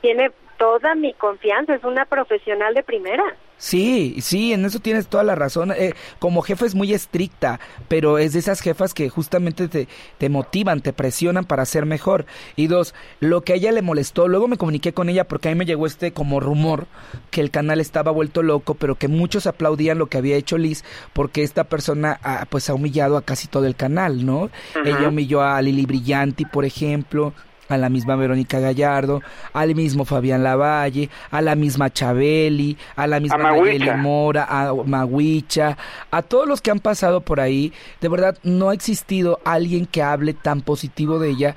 tiene 0.00 0.30
toda 0.58 0.94
mi 0.94 1.12
confianza, 1.14 1.74
es 1.74 1.84
una 1.84 2.04
profesional 2.04 2.74
de 2.74 2.82
primera. 2.82 3.36
Sí, 3.58 4.16
sí, 4.20 4.52
en 4.52 4.64
eso 4.64 4.78
tienes 4.78 5.08
toda 5.08 5.24
la 5.24 5.34
razón. 5.34 5.72
Eh, 5.72 5.94
como 6.20 6.42
jefa 6.42 6.64
es 6.64 6.74
muy 6.74 6.94
estricta, 6.94 7.58
pero 7.88 8.18
es 8.18 8.32
de 8.32 8.38
esas 8.38 8.60
jefas 8.60 8.94
que 8.94 9.08
justamente 9.08 9.66
te, 9.66 9.88
te 10.16 10.28
motivan, 10.28 10.80
te 10.80 10.92
presionan 10.92 11.44
para 11.44 11.64
ser 11.66 11.84
mejor. 11.84 12.24
Y 12.54 12.68
dos, 12.68 12.94
lo 13.18 13.42
que 13.42 13.52
a 13.52 13.56
ella 13.56 13.72
le 13.72 13.82
molestó, 13.82 14.28
luego 14.28 14.46
me 14.46 14.56
comuniqué 14.56 14.92
con 14.92 15.08
ella 15.08 15.26
porque 15.26 15.48
a 15.48 15.52
mí 15.52 15.58
me 15.58 15.66
llegó 15.66 15.86
este 15.86 16.12
como 16.12 16.38
rumor 16.38 16.86
que 17.30 17.40
el 17.40 17.50
canal 17.50 17.80
estaba 17.80 18.12
vuelto 18.12 18.42
loco, 18.42 18.74
pero 18.74 18.94
que 18.94 19.08
muchos 19.08 19.46
aplaudían 19.46 19.98
lo 19.98 20.06
que 20.06 20.18
había 20.18 20.36
hecho 20.36 20.56
Liz 20.56 20.84
porque 21.12 21.42
esta 21.42 21.64
persona 21.64 22.18
ha, 22.22 22.46
pues 22.46 22.70
ha 22.70 22.74
humillado 22.74 23.16
a 23.16 23.22
casi 23.22 23.48
todo 23.48 23.66
el 23.66 23.74
canal, 23.74 24.24
¿no? 24.24 24.50
Ella 24.84 25.08
humilló 25.08 25.42
a 25.42 25.60
Lili 25.60 25.84
Brillanti, 25.84 26.44
por 26.44 26.64
ejemplo, 26.64 27.32
a 27.68 27.76
la 27.76 27.88
misma 27.88 28.16
Verónica 28.16 28.60
Gallardo, 28.60 29.22
al 29.52 29.74
mismo 29.74 30.04
Fabián 30.04 30.42
Lavalle, 30.42 31.10
a 31.30 31.42
la 31.42 31.54
misma 31.54 31.90
Chabeli, 31.90 32.76
a 32.96 33.06
la 33.06 33.20
misma 33.20 33.38
Mayeli 33.38 33.90
Mora, 33.96 34.46
a 34.48 34.72
Maguicha, 34.74 35.76
a 36.10 36.22
todos 36.22 36.48
los 36.48 36.60
que 36.60 36.70
han 36.70 36.80
pasado 36.80 37.20
por 37.20 37.40
ahí, 37.40 37.72
de 38.00 38.08
verdad 38.08 38.38
no 38.42 38.70
ha 38.70 38.74
existido 38.74 39.40
alguien 39.44 39.86
que 39.86 40.02
hable 40.02 40.34
tan 40.34 40.62
positivo 40.62 41.18
de 41.18 41.30
ella. 41.30 41.56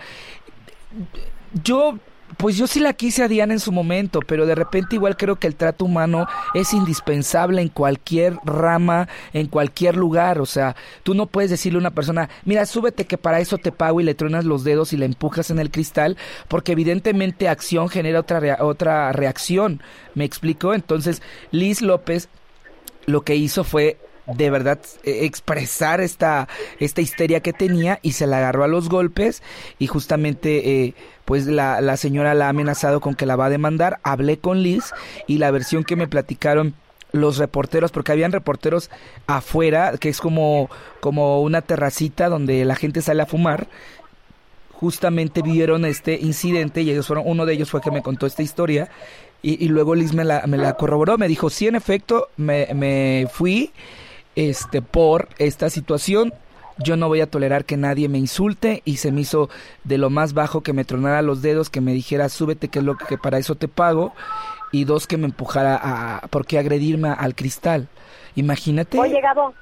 Yo 1.64 1.98
pues 2.38 2.58
yo 2.58 2.68
sí 2.68 2.80
la 2.80 2.94
quise 2.94 3.24
a 3.24 3.28
Diana 3.28 3.54
en 3.54 3.60
su 3.60 3.72
momento, 3.72 4.20
pero 4.26 4.46
de 4.46 4.56
repente 4.56 4.96
igual 4.96 5.18
creo 5.18 5.38
que 5.38 5.48
el 5.48 5.56
trato 5.56 5.86
humano 5.86 6.28
es 6.54 6.74
indispensable 6.74 7.62
en 7.62 7.70
cualquier 7.70 8.38
rama, 8.44 9.08
en 9.34 9.48
cualquier 9.48 9.96
lugar. 9.96 10.40
O 10.40 10.46
sea, 10.46 10.76
tú 11.04 11.14
no 11.14 11.28
puedes 11.28 11.52
decirle 11.52 11.78
a 11.78 11.82
una 11.82 11.92
persona, 11.92 12.30
mira, 12.46 12.66
súbete 12.66 13.06
que 13.06 13.18
para 13.18 13.40
eso 13.40 13.58
te 13.58 13.72
pago 13.72 14.02
y 14.02 14.04
le 14.04 14.16
truenas 14.16 14.46
los 14.46 14.64
dedos 14.64 14.94
y 14.94 14.98
le 14.98 15.06
empujas 15.06 15.52
en 15.52 15.60
el 15.60 15.72
cristal, 15.72 16.18
porque 16.48 16.74
evidentemente 16.74 17.48
acción 17.48 17.90
genera 17.90 18.20
otra, 18.20 18.58
otra 18.62 19.12
reacción. 19.12 19.82
¿Me 20.16 20.26
explico? 20.26 20.74
Entonces, 20.74 21.22
Liz 21.52 21.82
López 21.82 22.30
lo 23.06 23.22
que 23.22 23.36
hizo 23.36 23.64
fue 23.64 23.98
de 24.36 24.50
verdad 24.50 24.80
eh, 25.04 25.26
expresar 25.26 26.02
esta, 26.02 26.48
esta 26.80 27.02
histeria 27.02 27.42
que 27.42 27.54
tenía 27.54 28.00
y 28.02 28.14
se 28.14 28.28
la 28.28 28.38
agarró 28.38 28.64
a 28.64 28.68
los 28.68 28.90
golpes 28.90 29.42
y 29.80 29.88
justamente 29.88 30.86
eh, 30.86 30.94
pues 31.26 31.46
la, 31.46 31.82
la 31.82 31.98
señora 31.98 32.34
la 32.34 32.48
ha 32.48 32.50
amenazado 32.50 33.00
con 33.02 33.16
que 33.16 33.26
la 33.26 33.36
va 33.36 33.46
a 33.46 33.50
demandar. 33.50 34.00
Hablé 34.04 34.38
con 34.38 34.64
Liz 34.64 34.92
y 35.28 35.38
la 35.38 35.52
versión 35.52 35.84
que 35.84 35.96
me 35.96 36.08
platicaron 36.08 36.76
los 37.12 37.38
reporteros, 37.38 37.92
porque 37.92 38.12
habían 38.12 38.32
reporteros 38.32 38.90
afuera, 39.28 39.98
que 39.98 40.10
es 40.10 40.22
como, 40.22 40.70
como 41.00 41.42
una 41.42 41.62
terracita 41.62 42.30
donde 42.30 42.64
la 42.66 42.76
gente 42.76 43.02
sale 43.02 43.22
a 43.22 43.26
fumar, 43.26 43.68
justamente 44.72 45.42
vieron 45.42 45.86
este 45.86 46.16
incidente 46.16 46.82
y 46.82 46.90
ellos 46.90 47.08
fueron, 47.08 47.26
uno 47.28 47.46
de 47.46 47.54
ellos 47.54 47.70
fue 47.70 47.82
que 47.82 47.92
me 47.92 48.02
contó 48.02 48.26
esta 48.26 48.42
historia 48.42 48.90
y, 49.42 49.64
y 49.64 49.68
luego 49.68 49.96
Liz 49.96 50.14
me 50.14 50.24
la, 50.24 50.46
me 50.48 50.58
la 50.58 50.74
corroboró, 50.74 51.18
me 51.18 51.28
dijo, 51.28 51.50
sí, 51.50 51.68
en 51.68 51.76
efecto, 51.76 52.30
me, 52.38 52.68
me 52.74 53.28
fui 53.32 53.72
este, 54.36 54.82
por 54.82 55.30
esta 55.38 55.70
situación. 55.70 56.34
yo 56.78 56.96
no 56.96 57.08
voy 57.08 57.22
a 57.22 57.30
tolerar 57.30 57.66
que 57.66 57.78
nadie 57.78 58.10
me 58.10 58.18
insulte 58.18 58.82
y 58.86 58.98
se 58.98 59.12
me 59.12 59.22
hizo 59.22 59.50
de 59.84 59.98
lo 59.98 60.10
más 60.10 60.34
bajo 60.34 60.62
que 60.62 60.74
me 60.74 60.86
tronara 60.86 61.22
los 61.22 61.42
dedos, 61.42 61.70
que 61.70 61.82
me 61.82 61.94
dijera 61.94 62.30
súbete 62.30 62.70
que 62.70 62.80
es 62.80 62.86
lo 62.86 62.98
que 62.98 63.18
para 63.18 63.38
eso 63.38 63.56
te 63.56 63.68
pago 63.68 64.14
y 64.72 64.86
dos 64.86 65.06
que 65.06 65.18
me 65.18 65.26
empujara 65.26 65.76
a 65.76 66.28
por 66.30 66.46
qué 66.46 66.58
agredirme 66.58 67.10
al 67.10 67.36
cristal. 67.36 67.88
Imagínate. 68.36 68.98
Oye, 68.98 69.20
Gabo, 69.20 69.54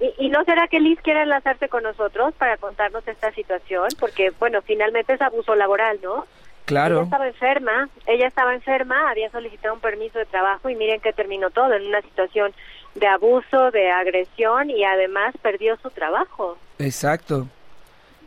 ¿y, 0.00 0.26
¿y 0.26 0.28
no 0.30 0.42
será 0.44 0.66
que 0.68 0.80
Liz 0.80 0.98
quiere 1.02 1.22
enlazarse 1.22 1.68
con 1.68 1.82
nosotros 1.82 2.34
para 2.38 2.56
contarnos 2.56 3.06
esta 3.06 3.32
situación? 3.32 3.88
Porque, 3.98 4.32
bueno, 4.38 4.62
finalmente 4.62 5.12
es 5.12 5.20
abuso 5.20 5.54
laboral, 5.54 6.00
¿no? 6.02 6.24
Claro. 6.64 6.96
Ella 6.96 7.04
estaba 7.04 7.26
enferma, 7.26 7.88
ella 8.06 8.26
estaba 8.28 8.54
enferma, 8.54 9.10
había 9.10 9.30
solicitado 9.30 9.74
un 9.74 9.80
permiso 9.80 10.18
de 10.18 10.26
trabajo 10.26 10.70
y 10.70 10.76
miren 10.76 11.00
que 11.00 11.12
terminó 11.12 11.50
todo 11.50 11.74
en 11.74 11.86
una 11.86 12.00
situación 12.00 12.52
de 12.94 13.06
abuso, 13.06 13.70
de 13.70 13.90
agresión 13.90 14.70
y 14.70 14.84
además 14.84 15.34
perdió 15.42 15.76
su 15.82 15.90
trabajo. 15.90 16.58
Exacto. 16.78 17.46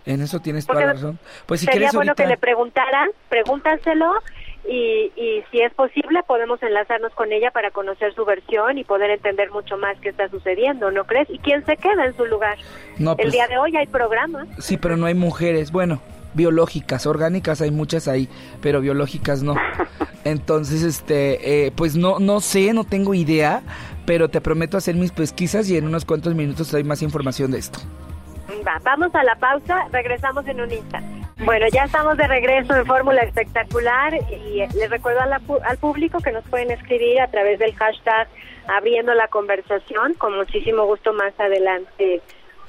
En 0.06 0.22
eso 0.22 0.40
tienes 0.40 0.66
toda 0.66 0.82
la 0.82 0.94
razón. 0.94 1.20
Pues 1.46 1.62
si 1.62 1.66
Sería 1.66 1.80
quieres 1.80 1.96
bueno 1.96 2.12
ahorita... 2.12 2.24
que 2.24 2.30
le 2.30 2.38
preguntaran, 2.38 3.10
pregúntaselo 3.30 4.14
y, 4.68 5.12
y 5.16 5.44
si 5.52 5.62
es 5.62 5.74
posible 5.74 6.22
podemos 6.24 6.62
enlazarnos 6.62 7.14
con 7.14 7.32
ella 7.32 7.52
para 7.52 7.72
conocer 7.72 8.14
su 8.14 8.26
versión 8.26 8.78
y 8.78 8.84
poder 8.84 9.12
entender 9.12 9.52
mucho 9.52 9.78
más 9.78 9.98
qué 10.00 10.10
está 10.10 10.30
sucediendo, 10.30 10.92
¿no 10.92 11.06
crees? 11.06 11.30
¿Y 11.30 11.40
quién 11.40 11.66
se 11.66 11.78
queda 11.78 12.06
en 12.06 12.16
su 12.18 12.26
lugar? 12.26 12.58
No, 12.98 13.12
El 13.12 13.18
pues, 13.18 13.32
día 13.32 13.48
de 13.48 13.58
hoy 13.58 13.76
hay 13.78 13.88
programa. 13.88 14.46
Sí, 14.60 14.78
pero 14.78 14.98
no 14.98 15.06
hay 15.06 15.14
mujeres. 15.14 15.72
Bueno, 15.72 16.02
biológicas, 16.34 17.06
orgánicas 17.06 17.62
hay 17.62 17.72
muchas 17.72 18.08
ahí, 18.08 18.28
pero 18.62 18.82
biológicas 18.82 19.44
no. 19.44 19.56
Entonces, 20.26 20.84
este, 20.84 21.66
eh, 21.66 21.72
pues 21.76 21.96
no, 21.96 22.20
no 22.20 22.40
sé, 22.40 22.74
no 22.74 22.86
tengo 22.86 23.14
idea, 23.14 23.62
pero 24.06 24.30
te 24.30 24.42
prometo 24.42 24.78
hacer 24.78 24.96
mis 24.96 25.12
pesquisas 25.12 25.70
y 25.70 25.78
en 25.78 25.86
unos 25.86 26.06
cuantos 26.06 26.36
minutos 26.36 26.72
te 26.72 26.84
más 26.84 27.02
información 27.02 27.52
de 27.52 27.60
esto. 27.60 27.80
Va, 28.66 28.80
vamos 28.84 29.14
a 29.16 29.24
la 29.24 29.36
pausa, 29.36 29.88
regresamos 29.92 30.48
en 30.48 30.62
un 30.62 30.72
instante. 30.72 31.28
Bueno, 31.46 31.66
ya 31.74 31.84
estamos 31.86 32.16
de 32.18 32.28
regreso 32.28 32.76
en 32.76 32.86
Fórmula 32.86 33.22
Espectacular 33.24 34.14
y 34.14 34.62
eh, 34.62 34.70
les 34.76 34.90
recuerdo 34.90 35.22
a 35.22 35.40
al 35.70 35.78
público 35.78 36.20
que 36.20 36.32
nos 36.32 36.44
pueden 36.46 36.72
escribir 36.72 37.20
a 37.20 37.28
través 37.28 37.60
del 37.60 37.74
hashtag 37.76 38.28
abriendo 38.68 39.14
la 39.14 39.28
conversación. 39.28 40.14
Con 40.14 40.38
muchísimo 40.38 40.86
gusto 40.86 41.12
más 41.14 41.38
adelante 41.40 42.22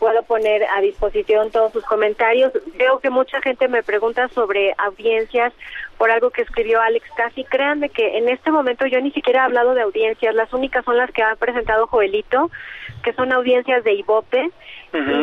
puedo 0.05 0.23
poner 0.25 0.63
a 0.65 0.83
disposición 0.83 1.51
todos 1.51 1.73
sus 1.73 1.83
comentarios. 1.85 2.53
Veo 2.77 2.99
que 2.99 3.09
mucha 3.09 3.41
gente 3.41 3.69
me 3.69 3.83
pregunta 3.83 4.29
sobre 4.29 4.75
audiencias 4.77 5.55
por 5.97 6.11
algo 6.11 6.29
que 6.29 6.43
escribió 6.43 6.79
Alex 6.83 7.09
Casi. 7.17 7.43
Créanme 7.45 7.89
que 7.89 8.19
en 8.19 8.29
este 8.29 8.51
momento 8.51 8.85
yo 8.85 9.01
ni 9.01 9.13
siquiera 9.13 9.41
he 9.41 9.45
hablado 9.45 9.73
de 9.73 9.81
audiencias. 9.81 10.35
Las 10.35 10.53
únicas 10.53 10.85
son 10.85 10.99
las 10.99 11.11
que 11.11 11.23
ha 11.23 11.35
presentado 11.37 11.87
Joelito, 11.87 12.51
que 13.03 13.15
son 13.15 13.33
audiencias 13.33 13.83
de 13.83 13.95
Ibope. 13.95 14.51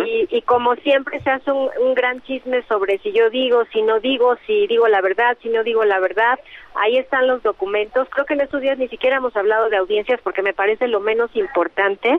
Y, 0.05 0.27
y 0.29 0.41
como 0.41 0.75
siempre 0.75 1.19
se 1.21 1.29
hace 1.29 1.51
un, 1.51 1.69
un 1.79 1.93
gran 1.93 2.21
chisme 2.23 2.61
sobre 2.63 2.97
si 2.99 3.11
yo 3.13 3.29
digo, 3.29 3.63
si 3.71 3.81
no 3.81 3.99
digo, 3.99 4.35
si 4.45 4.67
digo 4.67 4.87
la 4.87 5.01
verdad, 5.01 5.37
si 5.41 5.49
no 5.49 5.63
digo 5.63 5.85
la 5.85 5.99
verdad. 5.99 6.39
Ahí 6.75 6.97
están 6.97 7.27
los 7.27 7.41
documentos. 7.43 8.07
Creo 8.09 8.25
que 8.25 8.33
en 8.33 8.41
estos 8.41 8.61
días 8.61 8.77
ni 8.77 8.87
siquiera 8.87 9.17
hemos 9.17 9.35
hablado 9.35 9.69
de 9.69 9.77
audiencias 9.77 10.19
porque 10.23 10.41
me 10.41 10.53
parece 10.53 10.87
lo 10.87 10.99
menos 10.99 11.29
importante 11.35 12.09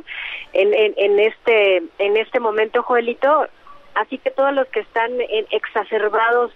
en, 0.52 0.74
en, 0.74 0.94
en 0.96 1.18
este 1.18 1.82
en 1.98 2.16
este 2.16 2.40
momento, 2.40 2.82
Joelito. 2.82 3.46
Así 3.94 4.16
que 4.18 4.30
todos 4.30 4.52
los 4.54 4.66
que 4.68 4.80
están 4.80 5.10
en- 5.20 5.46
exacerbados 5.50 6.52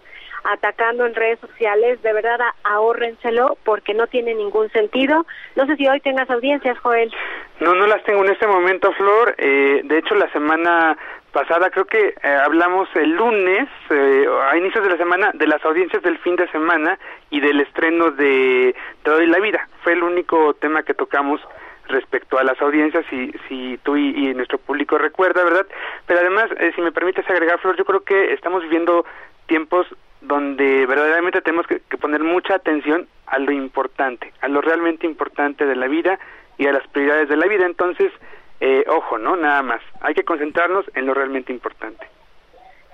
atacando 0.48 1.06
en 1.06 1.14
redes 1.14 1.38
sociales, 1.40 2.00
de 2.02 2.12
verdad 2.12 2.38
ahórrenselo 2.64 3.56
porque 3.64 3.94
no 3.94 4.06
tiene 4.06 4.34
ningún 4.34 4.70
sentido. 4.70 5.26
No 5.54 5.66
sé 5.66 5.76
si 5.76 5.86
hoy 5.88 6.00
tengas 6.00 6.28
audiencias, 6.30 6.78
Joel. 6.78 7.12
No, 7.60 7.74
no 7.74 7.86
las 7.86 8.02
tengo 8.04 8.24
en 8.24 8.32
este 8.32 8.46
momento, 8.46 8.92
Flor. 8.92 9.34
Eh, 9.38 9.80
de 9.84 9.98
hecho, 9.98 10.14
la 10.14 10.30
semana 10.32 10.96
pasada 11.32 11.68
creo 11.70 11.84
que 11.84 12.14
eh, 12.22 12.28
hablamos 12.28 12.88
el 12.94 13.10
lunes, 13.10 13.68
eh, 13.90 14.26
a 14.50 14.56
inicios 14.56 14.82
de 14.82 14.90
la 14.90 14.96
semana, 14.96 15.32
de 15.34 15.46
las 15.46 15.62
audiencias 15.64 16.02
del 16.02 16.18
fin 16.18 16.34
de 16.36 16.48
semana 16.48 16.98
y 17.28 17.40
del 17.40 17.60
estreno 17.60 18.10
de 18.10 18.74
Te 19.02 19.10
doy 19.10 19.26
la 19.26 19.38
vida. 19.38 19.68
Fue 19.82 19.92
el 19.92 20.02
único 20.02 20.54
tema 20.54 20.82
que 20.82 20.94
tocamos 20.94 21.40
respecto 21.88 22.38
a 22.38 22.44
las 22.44 22.60
audiencias, 22.60 23.04
si, 23.10 23.32
si 23.48 23.78
tú 23.82 23.96
y, 23.96 24.30
y 24.30 24.34
nuestro 24.34 24.58
público 24.58 24.98
recuerda, 24.98 25.44
¿verdad? 25.44 25.66
Pero 26.06 26.20
además, 26.20 26.46
eh, 26.58 26.72
si 26.74 26.80
me 26.80 26.92
permites 26.92 27.28
agregar, 27.28 27.58
Flor, 27.60 27.76
yo 27.76 27.84
creo 27.84 28.00
que 28.00 28.32
estamos 28.32 28.62
viviendo 28.62 29.04
tiempos 29.46 29.86
donde 30.26 30.86
verdaderamente 30.86 31.40
tenemos 31.40 31.66
que, 31.66 31.80
poner 31.98 32.22
mucha 32.22 32.54
atención 32.54 33.08
a 33.26 33.38
lo 33.38 33.52
importante, 33.52 34.32
a 34.40 34.48
lo 34.48 34.60
realmente 34.60 35.06
importante 35.06 35.66
de 35.66 35.76
la 35.76 35.88
vida 35.88 36.18
y 36.58 36.66
a 36.66 36.72
las 36.72 36.86
prioridades 36.88 37.28
de 37.28 37.36
la 37.36 37.46
vida. 37.46 37.66
Entonces, 37.66 38.12
eh, 38.60 38.84
ojo, 38.88 39.18
¿no? 39.18 39.36
Nada 39.36 39.62
más. 39.62 39.80
Hay 40.00 40.14
que 40.14 40.24
concentrarnos 40.24 40.84
en 40.94 41.06
lo 41.06 41.14
realmente 41.14 41.52
importante. 41.52 42.06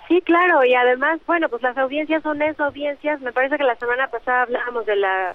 Sí, 0.08 0.20
claro, 0.22 0.64
y 0.64 0.74
además, 0.74 1.20
bueno, 1.26 1.48
pues 1.48 1.62
las 1.62 1.76
audiencias 1.78 2.22
son 2.22 2.42
eso, 2.42 2.64
audiencias. 2.64 3.20
Me 3.20 3.32
parece 3.32 3.56
que 3.56 3.64
la 3.64 3.76
semana 3.76 4.08
pasada 4.08 4.42
hablábamos 4.42 4.84
de 4.84 4.96
la 4.96 5.34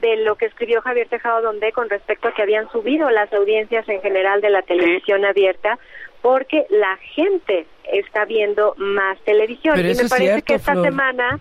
de 0.00 0.16
lo 0.16 0.36
que 0.36 0.46
escribió 0.46 0.80
Javier 0.82 1.08
Tejado 1.08 1.42
Donde 1.42 1.72
con 1.72 1.88
respecto 1.88 2.28
a 2.28 2.34
que 2.34 2.42
habían 2.42 2.70
subido 2.70 3.10
las 3.10 3.32
audiencias 3.32 3.88
en 3.88 4.00
general 4.00 4.40
de 4.40 4.50
la 4.50 4.62
televisión 4.62 5.24
abierta 5.24 5.78
porque 6.22 6.66
la 6.70 6.96
gente 7.14 7.66
está 7.84 8.24
viendo 8.24 8.74
más 8.78 9.18
televisión. 9.24 9.74
Pero 9.76 9.88
y 9.88 9.94
me 9.94 10.08
parece 10.08 10.16
cierto, 10.16 10.44
que 10.46 10.54
esta 10.54 10.72
Flor. 10.72 10.84
semana 10.86 11.40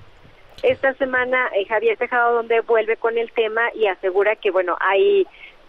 esta 0.62 0.94
semana 0.94 1.50
eh, 1.56 1.66
Javier 1.66 1.98
Tejado 1.98 2.36
Donde 2.36 2.62
vuelve 2.62 2.96
con 2.98 3.18
el 3.18 3.32
tema 3.32 3.62
y 3.76 3.88
asegura 3.88 4.36
que 4.38 4.50
bueno, 4.50 4.78
hay 4.80 5.28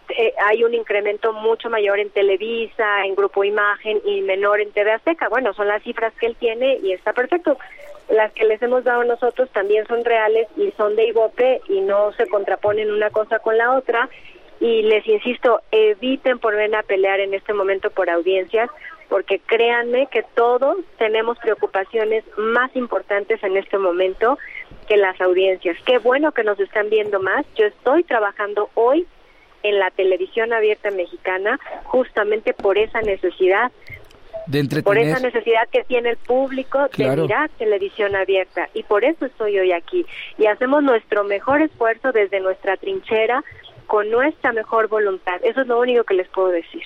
eh, 0.09 0.33
hay 0.43 0.63
un 0.63 0.73
incremento 0.73 1.33
mucho 1.33 1.69
mayor 1.69 1.99
en 1.99 2.09
Televisa, 2.11 3.05
en 3.05 3.15
Grupo 3.15 3.43
Imagen 3.43 4.01
y 4.05 4.21
menor 4.21 4.61
en 4.61 4.71
TV 4.71 4.91
Azteca. 4.91 5.29
Bueno, 5.29 5.53
son 5.53 5.67
las 5.67 5.81
cifras 5.83 6.13
que 6.19 6.27
él 6.27 6.35
tiene 6.39 6.77
y 6.83 6.93
está 6.93 7.13
perfecto. 7.13 7.57
Las 8.09 8.31
que 8.33 8.45
les 8.45 8.61
hemos 8.61 8.83
dado 8.83 9.03
nosotros 9.03 9.49
también 9.51 9.85
son 9.87 10.05
reales 10.05 10.47
y 10.57 10.71
son 10.77 10.95
de 10.95 11.07
Ibope 11.07 11.61
y 11.67 11.81
no 11.81 12.11
se 12.13 12.27
contraponen 12.27 12.91
una 12.91 13.09
cosa 13.09 13.39
con 13.39 13.57
la 13.57 13.73
otra. 13.73 14.09
Y 14.59 14.83
les 14.83 15.05
insisto, 15.07 15.61
eviten 15.71 16.39
ponerme 16.39 16.77
a 16.77 16.83
pelear 16.83 17.19
en 17.19 17.33
este 17.33 17.53
momento 17.53 17.89
por 17.89 18.09
audiencias, 18.09 18.69
porque 19.09 19.39
créanme 19.39 20.07
que 20.07 20.23
todos 20.35 20.77
tenemos 20.97 21.37
preocupaciones 21.39 22.23
más 22.37 22.75
importantes 22.75 23.43
en 23.43 23.57
este 23.57 23.77
momento 23.77 24.37
que 24.87 24.97
las 24.97 25.19
audiencias. 25.19 25.77
Qué 25.85 25.97
bueno 25.97 26.31
que 26.31 26.43
nos 26.43 26.59
están 26.59 26.89
viendo 26.89 27.19
más. 27.19 27.45
Yo 27.55 27.65
estoy 27.65 28.03
trabajando 28.03 28.69
hoy 28.75 29.05
en 29.63 29.79
la 29.79 29.89
televisión 29.91 30.53
abierta 30.53 30.91
mexicana 30.91 31.59
justamente 31.85 32.53
por 32.53 32.77
esa 32.77 33.01
necesidad, 33.01 33.71
De 34.47 34.59
por 34.83 34.97
entretener. 34.97 35.07
esa 35.07 35.19
necesidad 35.19 35.67
que 35.71 35.83
tiene 35.83 36.09
el 36.11 36.17
público 36.17 36.87
Claro. 36.91 37.15
de 37.15 37.21
mirar 37.23 37.49
televisión 37.57 38.15
abierta 38.15 38.69
y 38.73 38.83
por 38.83 39.03
eso 39.03 39.25
estoy 39.25 39.57
hoy 39.59 39.71
aquí 39.71 40.05
y 40.37 40.45
hacemos 40.45 40.83
nuestro 40.83 41.23
mejor 41.23 41.61
esfuerzo 41.61 42.11
desde 42.11 42.39
nuestra 42.39 42.77
trinchera 42.77 43.43
con 43.87 44.09
nuestra 44.09 44.51
mejor 44.51 44.87
voluntad. 44.87 45.35
Eso 45.43 45.61
es 45.61 45.67
lo 45.67 45.79
único 45.79 46.03
que 46.05 46.15
les 46.15 46.27
puedo 46.29 46.47
decir. 46.47 46.81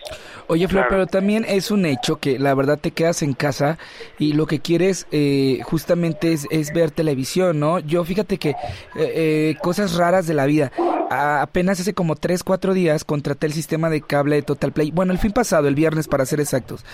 Oye, 0.47 0.67
Flor, 0.67 0.87
pero 0.89 1.07
también 1.07 1.45
es 1.47 1.71
un 1.71 1.85
hecho 1.85 2.17
que 2.17 2.37
la 2.37 2.53
verdad 2.53 2.77
te 2.77 2.91
quedas 2.91 3.21
en 3.21 3.31
casa 3.33 3.77
y 4.17 4.33
lo 4.33 4.45
que 4.47 4.59
quieres 4.59 5.07
eh, 5.11 5.59
justamente 5.63 6.33
es, 6.33 6.45
es 6.51 6.73
ver 6.73 6.91
televisión, 6.91 7.57
¿no? 7.57 7.79
Yo 7.79 8.03
fíjate 8.03 8.37
que 8.37 8.49
eh, 8.49 8.55
eh, 8.97 9.55
cosas 9.61 9.95
raras 9.95 10.27
de 10.27 10.33
la 10.33 10.45
vida. 10.45 10.73
A- 11.09 11.41
apenas 11.41 11.79
hace 11.79 11.93
como 11.93 12.15
3, 12.15 12.43
4 12.43 12.73
días 12.73 13.03
contraté 13.03 13.47
el 13.47 13.53
sistema 13.53 13.89
de 13.89 14.01
cable 14.01 14.35
de 14.37 14.41
Total 14.43 14.71
Play. 14.71 14.91
Bueno, 14.91 15.11
el 15.11 15.17
fin 15.19 15.31
pasado, 15.31 15.67
el 15.67 15.75
viernes 15.75 16.07
para 16.07 16.25
ser 16.25 16.39
exactos. 16.39 16.85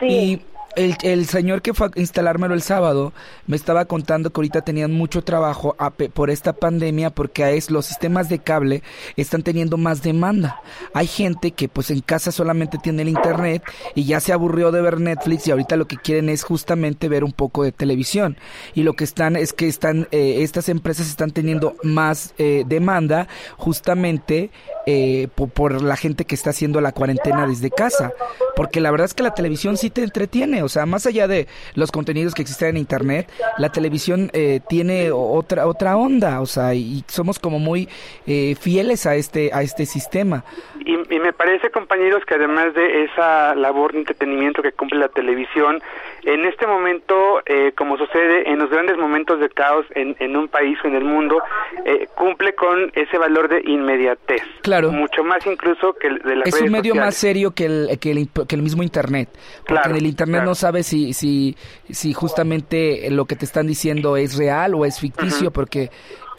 Sí. 0.00 0.06
Y 0.06 0.42
el, 0.76 0.96
el 1.02 1.26
señor 1.26 1.62
que 1.62 1.74
fue 1.74 1.88
a 1.88 1.90
instalármelo 1.96 2.54
el 2.54 2.62
sábado 2.62 3.12
me 3.46 3.56
estaba 3.56 3.84
contando 3.84 4.30
que 4.30 4.38
ahorita 4.40 4.62
tenían 4.62 4.92
mucho 4.92 5.22
trabajo 5.22 5.74
a 5.78 5.90
por 5.90 6.30
esta 6.30 6.52
pandemia 6.52 7.10
porque 7.10 7.44
a 7.44 7.50
es, 7.50 7.70
los 7.70 7.86
sistemas 7.86 8.28
de 8.28 8.38
cable 8.38 8.82
están 9.16 9.42
teniendo 9.42 9.76
más 9.76 10.02
demanda. 10.02 10.60
Hay 10.94 11.06
gente 11.06 11.50
que 11.50 11.68
pues 11.68 11.90
en 11.90 12.00
casa 12.00 12.32
solamente 12.32 12.78
tiene 12.78 13.02
el 13.02 13.08
internet 13.08 13.62
y 13.94 14.04
ya 14.04 14.20
se 14.20 14.32
aburrió 14.32 14.70
de 14.70 14.80
ver 14.80 15.00
Netflix 15.00 15.46
y 15.46 15.50
ahorita 15.50 15.76
lo 15.76 15.86
que 15.86 15.96
quieren 15.96 16.28
es 16.28 16.44
justamente 16.44 17.08
ver 17.08 17.24
un 17.24 17.32
poco 17.32 17.64
de 17.64 17.72
televisión. 17.72 18.36
Y 18.74 18.82
lo 18.82 18.94
que 18.94 19.04
están 19.04 19.36
es 19.36 19.52
que 19.52 19.68
están 19.68 20.08
eh, 20.12 20.42
estas 20.42 20.68
empresas 20.68 21.08
están 21.08 21.30
teniendo 21.32 21.74
más 21.82 22.34
eh, 22.38 22.64
demanda 22.66 23.28
justamente 23.56 24.50
eh, 24.86 25.28
po- 25.34 25.48
por, 25.48 25.82
la 25.82 25.96
gente 25.96 26.24
que 26.24 26.34
está 26.34 26.50
haciendo 26.50 26.80
la 26.80 26.92
cuarentena 26.92 27.46
desde 27.46 27.70
casa. 27.70 28.12
Porque 28.56 28.80
la 28.80 28.90
verdad 28.90 29.06
es 29.06 29.14
que 29.14 29.22
la 29.22 29.34
televisión 29.34 29.76
sí 29.76 29.90
te 29.90 30.02
entretiene, 30.02 30.59
o 30.62 30.68
sea, 30.68 30.86
más 30.86 31.06
allá 31.06 31.26
de 31.28 31.46
los 31.74 31.90
contenidos 31.92 32.34
que 32.34 32.42
existen 32.42 32.70
en 32.70 32.76
internet, 32.78 33.30
la 33.58 33.70
televisión 33.70 34.30
eh, 34.32 34.60
tiene 34.68 35.10
otra 35.12 35.66
otra 35.66 35.96
onda, 35.96 36.40
o 36.40 36.46
sea, 36.46 36.74
y 36.74 37.04
somos 37.08 37.38
como 37.38 37.58
muy 37.58 37.88
eh, 38.26 38.56
fieles 38.60 39.06
a 39.06 39.14
este 39.14 39.50
a 39.52 39.62
este 39.62 39.86
sistema. 39.86 40.44
Y, 40.90 41.14
y 41.14 41.20
me 41.20 41.32
parece, 41.32 41.70
compañeros, 41.70 42.24
que 42.26 42.34
además 42.34 42.74
de 42.74 43.04
esa 43.04 43.54
labor 43.54 43.92
de 43.92 44.00
entretenimiento 44.00 44.62
que 44.62 44.72
cumple 44.72 44.98
la 44.98 45.08
televisión, 45.08 45.80
en 46.24 46.44
este 46.44 46.66
momento, 46.66 47.14
eh, 47.46 47.72
como 47.76 47.96
sucede 47.96 48.50
en 48.50 48.58
los 48.58 48.70
grandes 48.70 48.96
momentos 48.98 49.38
de 49.40 49.48
caos 49.50 49.86
en, 49.94 50.16
en 50.18 50.36
un 50.36 50.48
país 50.48 50.76
o 50.84 50.88
en 50.88 50.96
el 50.96 51.04
mundo, 51.04 51.40
eh, 51.84 52.08
cumple 52.14 52.54
con 52.54 52.90
ese 52.94 53.18
valor 53.18 53.48
de 53.48 53.62
inmediatez. 53.64 54.42
Claro. 54.62 54.90
Mucho 54.90 55.22
más 55.24 55.46
incluso 55.46 55.94
que 55.94 56.08
el 56.08 56.18
de 56.18 56.36
las 56.36 56.48
Es 56.48 56.54
redes 56.54 56.66
un 56.66 56.72
medio 56.72 56.90
sociales. 56.92 57.06
más 57.06 57.14
serio 57.14 57.50
que 57.52 57.64
el, 57.66 57.98
que 58.00 58.10
el 58.10 58.28
que 58.48 58.56
el 58.56 58.62
mismo 58.62 58.82
internet. 58.82 59.28
Porque 59.66 59.88
en 59.90 59.96
el 59.96 60.06
internet 60.06 60.42
no 60.44 60.54
sabes 60.54 60.86
si, 60.86 61.12
si, 61.12 61.56
si 61.88 62.12
justamente 62.12 63.08
lo 63.10 63.24
que 63.26 63.36
te 63.36 63.44
están 63.44 63.66
diciendo 63.66 64.16
es 64.16 64.36
real 64.36 64.74
o 64.74 64.84
es 64.84 64.98
ficticio, 65.00 65.50
porque 65.52 65.90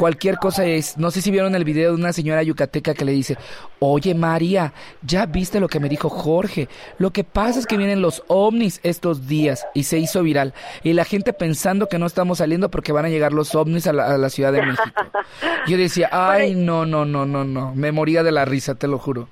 cualquier 0.01 0.37
cosa 0.37 0.65
es, 0.65 0.97
no 0.97 1.11
sé 1.11 1.21
si 1.21 1.29
vieron 1.29 1.53
el 1.53 1.63
video 1.63 1.91
de 1.91 1.95
una 2.01 2.11
señora 2.11 2.41
yucateca 2.41 2.95
que 2.95 3.05
le 3.05 3.11
dice, 3.11 3.37
oye 3.77 4.15
María, 4.15 4.73
ya 5.03 5.27
viste 5.27 5.59
lo 5.59 5.67
que 5.67 5.79
me 5.79 5.89
dijo 5.89 6.09
Jorge, 6.09 6.69
lo 6.97 7.11
que 7.11 7.23
pasa 7.23 7.59
es 7.59 7.67
que 7.67 7.77
vienen 7.77 8.01
los 8.01 8.23
ovnis 8.25 8.79
estos 8.81 9.27
días 9.27 9.67
y 9.75 9.83
se 9.83 9.99
hizo 9.99 10.23
viral 10.23 10.55
y 10.81 10.93
la 10.93 11.05
gente 11.05 11.33
pensando 11.33 11.87
que 11.87 11.99
no 11.99 12.07
estamos 12.07 12.39
saliendo 12.39 12.71
porque 12.71 12.91
van 12.91 13.05
a 13.05 13.09
llegar 13.09 13.31
los 13.31 13.53
ovnis 13.53 13.85
a 13.85 13.93
la, 13.93 14.29
Ciudad 14.31 14.51
de 14.51 14.63
México. 14.63 14.83
Yo 15.67 15.77
decía, 15.77 16.09
ay, 16.11 16.55
no, 16.55 16.87
no, 16.87 17.05
no, 17.05 17.27
no, 17.27 17.43
no, 17.43 17.71
me 17.75 17.91
moría 17.91 18.23
de 18.23 18.31
la 18.31 18.43
risa, 18.43 18.73
te 18.73 18.87
lo 18.87 18.97
juro. 18.97 19.27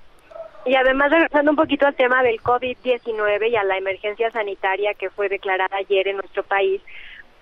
Y 0.67 0.75
además, 0.75 1.09
regresando 1.09 1.49
un 1.49 1.57
poquito 1.57 1.87
al 1.87 1.95
tema 1.95 2.21
del 2.21 2.39
COVID-19 2.43 3.49
y 3.49 3.55
a 3.55 3.63
la 3.63 3.75
emergencia 3.79 4.29
sanitaria 4.29 4.93
que 4.93 5.09
fue 5.09 5.29
declarada 5.29 5.77
ayer 5.77 6.09
en 6.09 6.17
nuestro 6.17 6.43
país, 6.43 6.79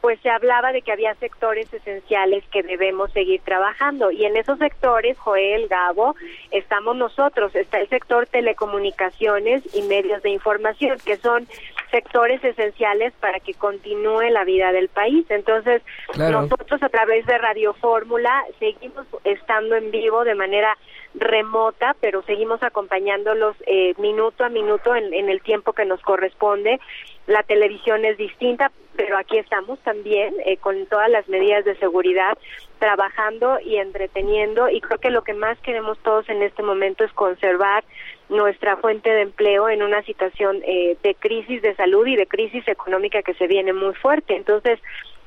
pues 0.02 0.20
se 0.22 0.30
hablaba 0.30 0.72
de 0.72 0.82
que 0.82 0.92
había 0.92 1.16
sectores 1.16 1.72
esenciales 1.74 2.44
que 2.52 2.64
debemos 2.64 3.12
seguir 3.12 3.42
trabajando 3.42 4.12
y 4.12 4.26
en 4.26 4.38
esos 4.38 4.60
sectores, 4.60 5.18
Joel, 5.18 5.68
Gabo, 5.68 6.16
estamos 6.52 6.96
nosotros, 6.96 7.56
está 7.56 7.80
el 7.80 7.90
sector 7.90 8.28
telecomunicaciones 8.28 9.64
y 9.76 9.82
medios 9.84 10.22
de 10.24 10.30
información, 10.30 10.98
que 11.04 11.18
son 11.18 11.48
sectores 11.92 12.44
esenciales 12.44 13.14
para 13.20 13.40
que 13.40 13.54
continúe 13.54 14.30
la 14.30 14.44
vida 14.44 14.72
del 14.72 14.90
país. 14.90 15.26
Entonces, 15.30 15.82
nosotros 16.18 16.84
a 16.84 16.90
través 16.90 17.26
de 17.26 17.38
Radio 17.38 17.74
Fórmula 17.74 18.44
seguimos 18.60 19.06
estando 19.24 19.76
en 19.76 19.92
vivo 19.92 20.24
de 20.24 20.36
manera 20.36 20.78
remota, 21.16 21.96
pero 22.00 22.22
seguimos 22.24 22.62
acompañándolos 22.62 23.56
eh, 23.66 23.94
minuto 23.98 24.44
a 24.44 24.50
minuto 24.50 24.96
en, 24.96 25.14
en 25.14 25.30
el 25.30 25.42
tiempo 25.42 25.74
que 25.74 25.86
nos 25.86 26.02
corresponde. 26.02 26.80
La 27.28 27.44
televisión 27.44 28.06
es 28.06 28.18
distinta, 28.18 28.72
pero 28.96 29.18
aquí 29.18 29.38
estamos 29.38 29.80
también 29.80 30.34
eh, 30.46 30.58
con 30.58 30.86
todas 30.88 31.10
las 31.10 31.28
medidas 31.28 31.66
de 31.66 31.76
seguridad, 31.76 32.38
trabajando 32.80 33.60
y 33.60 33.78
entreteniendo. 33.78 34.70
Y 34.70 34.80
creo 34.80 34.98
que 34.98 35.10
lo 35.10 35.24
que 35.24 35.34
más 35.34 35.60
queremos 35.60 35.98
todos 36.00 36.28
en 36.30 36.42
este 36.42 36.64
momento 36.64 37.04
es 37.04 37.12
conservar 37.12 37.84
nuestra 38.30 38.78
fuente 38.78 39.10
de 39.10 39.22
empleo 39.24 39.68
en 39.70 39.84
una 39.84 40.02
situación 40.04 40.62
eh, 40.66 40.98
de 41.04 41.16
crisis 41.16 41.62
de 41.62 41.76
salud 41.76 42.08
y 42.08 42.16
de 42.16 42.28
crisis 42.28 42.66
económica 42.68 43.22
que 43.22 43.34
se 43.34 43.48
viene 43.48 43.74
muy 43.74 43.94
fuerte. 43.96 44.36
Entonces, 44.36 44.80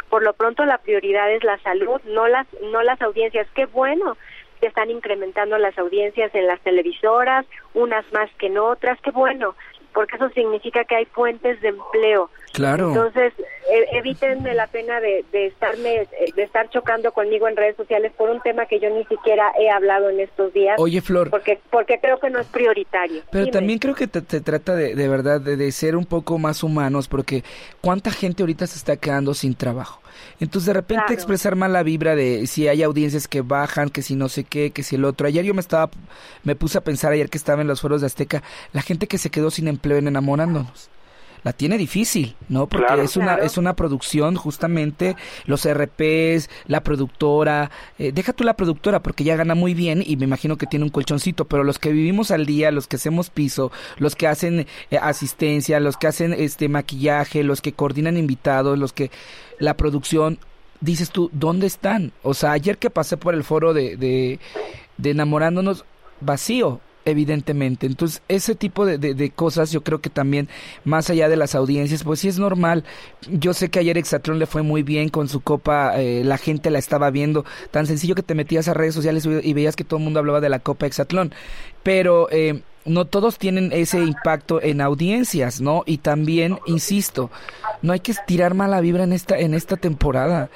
por 0.08 0.22
lo 0.22 0.32
pronto 0.32 0.64
la 0.64 0.78
prioridad 0.78 1.30
es 1.30 1.44
la 1.44 1.58
salud, 1.58 2.00
no 2.04 2.28
las 2.28 2.46
no 2.72 2.82
las 2.82 3.00
audiencias. 3.02 3.46
Qué 3.54 3.66
bueno 3.66 4.16
que 4.60 4.66
están 4.66 4.90
incrementando 4.90 5.56
las 5.58 5.76
audiencias 5.78 6.34
en 6.34 6.46
las 6.46 6.60
televisoras, 6.60 7.46
unas 7.74 8.04
más 8.12 8.30
que 8.38 8.46
en 8.46 8.58
otras, 8.58 9.00
qué 9.00 9.10
bueno, 9.10 9.54
porque 9.92 10.16
eso 10.16 10.28
significa 10.30 10.84
que 10.84 10.96
hay 10.96 11.04
fuentes 11.06 11.60
de 11.60 11.68
empleo. 11.68 12.30
Claro. 12.52 12.88
Entonces, 12.88 13.32
e, 13.70 13.98
eviten 13.98 14.42
la 14.56 14.66
pena 14.66 15.00
de, 15.00 15.24
de, 15.32 15.46
estarme, 15.46 16.08
de 16.34 16.42
estar 16.42 16.68
chocando 16.70 17.12
conmigo 17.12 17.46
en 17.48 17.56
redes 17.56 17.76
sociales 17.76 18.12
por 18.16 18.28
un 18.28 18.40
tema 18.40 18.66
que 18.66 18.80
yo 18.80 18.90
ni 18.90 19.04
siquiera 19.04 19.52
he 19.58 19.70
hablado 19.70 20.10
en 20.10 20.20
estos 20.20 20.52
días. 20.52 20.76
Oye, 20.78 21.00
Flor. 21.00 21.30
Porque, 21.30 21.60
porque 21.70 22.00
creo 22.00 22.18
que 22.18 22.30
no 22.30 22.40
es 22.40 22.46
prioritario. 22.48 23.22
Pero 23.30 23.46
también 23.48 23.78
creo 23.78 23.94
que 23.94 24.08
te, 24.08 24.40
trata 24.40 24.74
de, 24.74 24.94
de 24.94 25.08
verdad 25.08 25.40
de, 25.40 25.56
de 25.56 25.72
ser 25.72 25.94
un 25.94 26.06
poco 26.06 26.38
más 26.38 26.62
humanos, 26.62 27.06
porque 27.06 27.44
¿cuánta 27.80 28.10
gente 28.10 28.42
ahorita 28.42 28.66
se 28.66 28.78
está 28.78 28.96
quedando 28.96 29.34
sin 29.34 29.54
trabajo? 29.54 30.00
Entonces 30.40 30.66
de 30.66 30.72
repente 30.72 31.14
expresar 31.14 31.54
mal 31.54 31.72
la 31.72 31.82
vibra 31.82 32.14
de 32.14 32.46
si 32.46 32.66
hay 32.66 32.82
audiencias 32.82 33.28
que 33.28 33.42
bajan, 33.42 33.90
que 33.90 34.02
si 34.02 34.16
no 34.16 34.28
sé 34.28 34.44
qué, 34.44 34.70
que 34.70 34.82
si 34.82 34.96
el 34.96 35.04
otro. 35.04 35.26
Ayer 35.26 35.44
yo 35.44 35.54
me 35.54 35.60
estaba, 35.60 35.90
me 36.42 36.56
puse 36.56 36.78
a 36.78 36.80
pensar 36.82 37.12
ayer 37.12 37.30
que 37.30 37.38
estaba 37.38 37.62
en 37.62 37.68
los 37.68 37.80
foros 37.80 38.00
de 38.00 38.08
Azteca, 38.08 38.42
la 38.72 38.82
gente 38.82 39.06
que 39.06 39.18
se 39.18 39.30
quedó 39.30 39.50
sin 39.50 39.68
empleo 39.68 39.98
en 39.98 40.08
enamorándonos 40.08 40.90
la 41.42 41.52
tiene 41.52 41.78
difícil, 41.78 42.36
¿no? 42.48 42.66
Porque 42.66 43.02
es 43.02 43.16
una 43.16 43.36
es 43.36 43.56
una 43.56 43.74
producción 43.74 44.36
justamente 44.36 45.16
los 45.46 45.68
RPs, 45.68 46.50
la 46.66 46.82
productora, 46.82 47.70
eh, 47.98 48.12
deja 48.12 48.32
tú 48.32 48.44
la 48.44 48.54
productora 48.54 49.02
porque 49.02 49.24
ya 49.24 49.36
gana 49.36 49.54
muy 49.54 49.74
bien 49.74 50.02
y 50.04 50.16
me 50.16 50.24
imagino 50.24 50.56
que 50.56 50.66
tiene 50.66 50.84
un 50.84 50.90
colchoncito, 50.90 51.44
pero 51.46 51.64
los 51.64 51.78
que 51.78 51.92
vivimos 51.92 52.30
al 52.30 52.46
día, 52.46 52.70
los 52.70 52.86
que 52.86 52.96
hacemos 52.96 53.30
piso, 53.30 53.72
los 53.98 54.16
que 54.16 54.26
hacen 54.26 54.66
eh, 54.90 54.98
asistencia, 55.00 55.80
los 55.80 55.96
que 55.96 56.06
hacen 56.06 56.32
este 56.32 56.68
maquillaje, 56.68 57.42
los 57.42 57.60
que 57.60 57.72
coordinan 57.72 58.16
invitados, 58.16 58.78
los 58.78 58.92
que 58.92 59.10
la 59.58 59.76
producción 59.76 60.38
dices 60.80 61.10
tú, 61.10 61.30
¿dónde 61.32 61.66
están? 61.66 62.12
O 62.22 62.34
sea, 62.34 62.52
ayer 62.52 62.78
que 62.78 62.90
pasé 62.90 63.16
por 63.16 63.34
el 63.34 63.44
foro 63.44 63.74
de, 63.74 63.96
de, 63.96 64.38
de 64.96 65.10
enamorándonos 65.10 65.84
vacío, 66.20 66.80
evidentemente. 67.04 67.86
Entonces, 67.86 68.22
ese 68.28 68.54
tipo 68.54 68.86
de, 68.86 68.98
de, 68.98 69.30
cosas 69.30 69.72
yo 69.72 69.82
creo 69.82 70.00
que 70.00 70.10
también, 70.10 70.48
más 70.84 71.10
allá 71.10 71.28
de 71.28 71.36
las 71.36 71.54
audiencias, 71.54 72.04
pues 72.04 72.20
sí 72.20 72.28
es 72.28 72.38
normal. 72.38 72.84
Yo 73.28 73.54
sé 73.54 73.70
que 73.70 73.78
ayer 73.78 73.98
Exatlón 73.98 74.38
le 74.38 74.46
fue 74.46 74.62
muy 74.62 74.82
bien 74.82 75.08
con 75.08 75.28
su 75.28 75.40
copa, 75.40 76.00
eh, 76.00 76.22
la 76.24 76.38
gente 76.38 76.70
la 76.70 76.78
estaba 76.78 77.10
viendo, 77.10 77.44
tan 77.70 77.86
sencillo 77.86 78.14
que 78.14 78.22
te 78.22 78.34
metías 78.34 78.68
a 78.68 78.74
redes 78.74 78.94
sociales 78.94 79.26
y 79.26 79.52
veías 79.52 79.76
que 79.76 79.84
todo 79.84 79.98
el 79.98 80.04
mundo 80.04 80.20
hablaba 80.20 80.40
de 80.40 80.48
la 80.48 80.58
copa 80.58 80.86
Exatlón. 80.86 81.32
Pero... 81.82 82.28
Eh, 82.30 82.62
no 82.84 83.04
todos 83.04 83.38
tienen 83.38 83.72
ese 83.72 84.00
impacto 84.00 84.62
en 84.62 84.80
audiencias, 84.80 85.60
¿no? 85.60 85.82
Y 85.86 85.98
también, 85.98 86.58
insisto, 86.66 87.30
no 87.82 87.92
hay 87.92 88.00
que 88.00 88.14
tirar 88.26 88.54
mala 88.54 88.80
vibra 88.80 89.04
en 89.04 89.12
esta 89.12 89.38
en 89.38 89.54
esta 89.54 89.76
temporada 89.76 90.50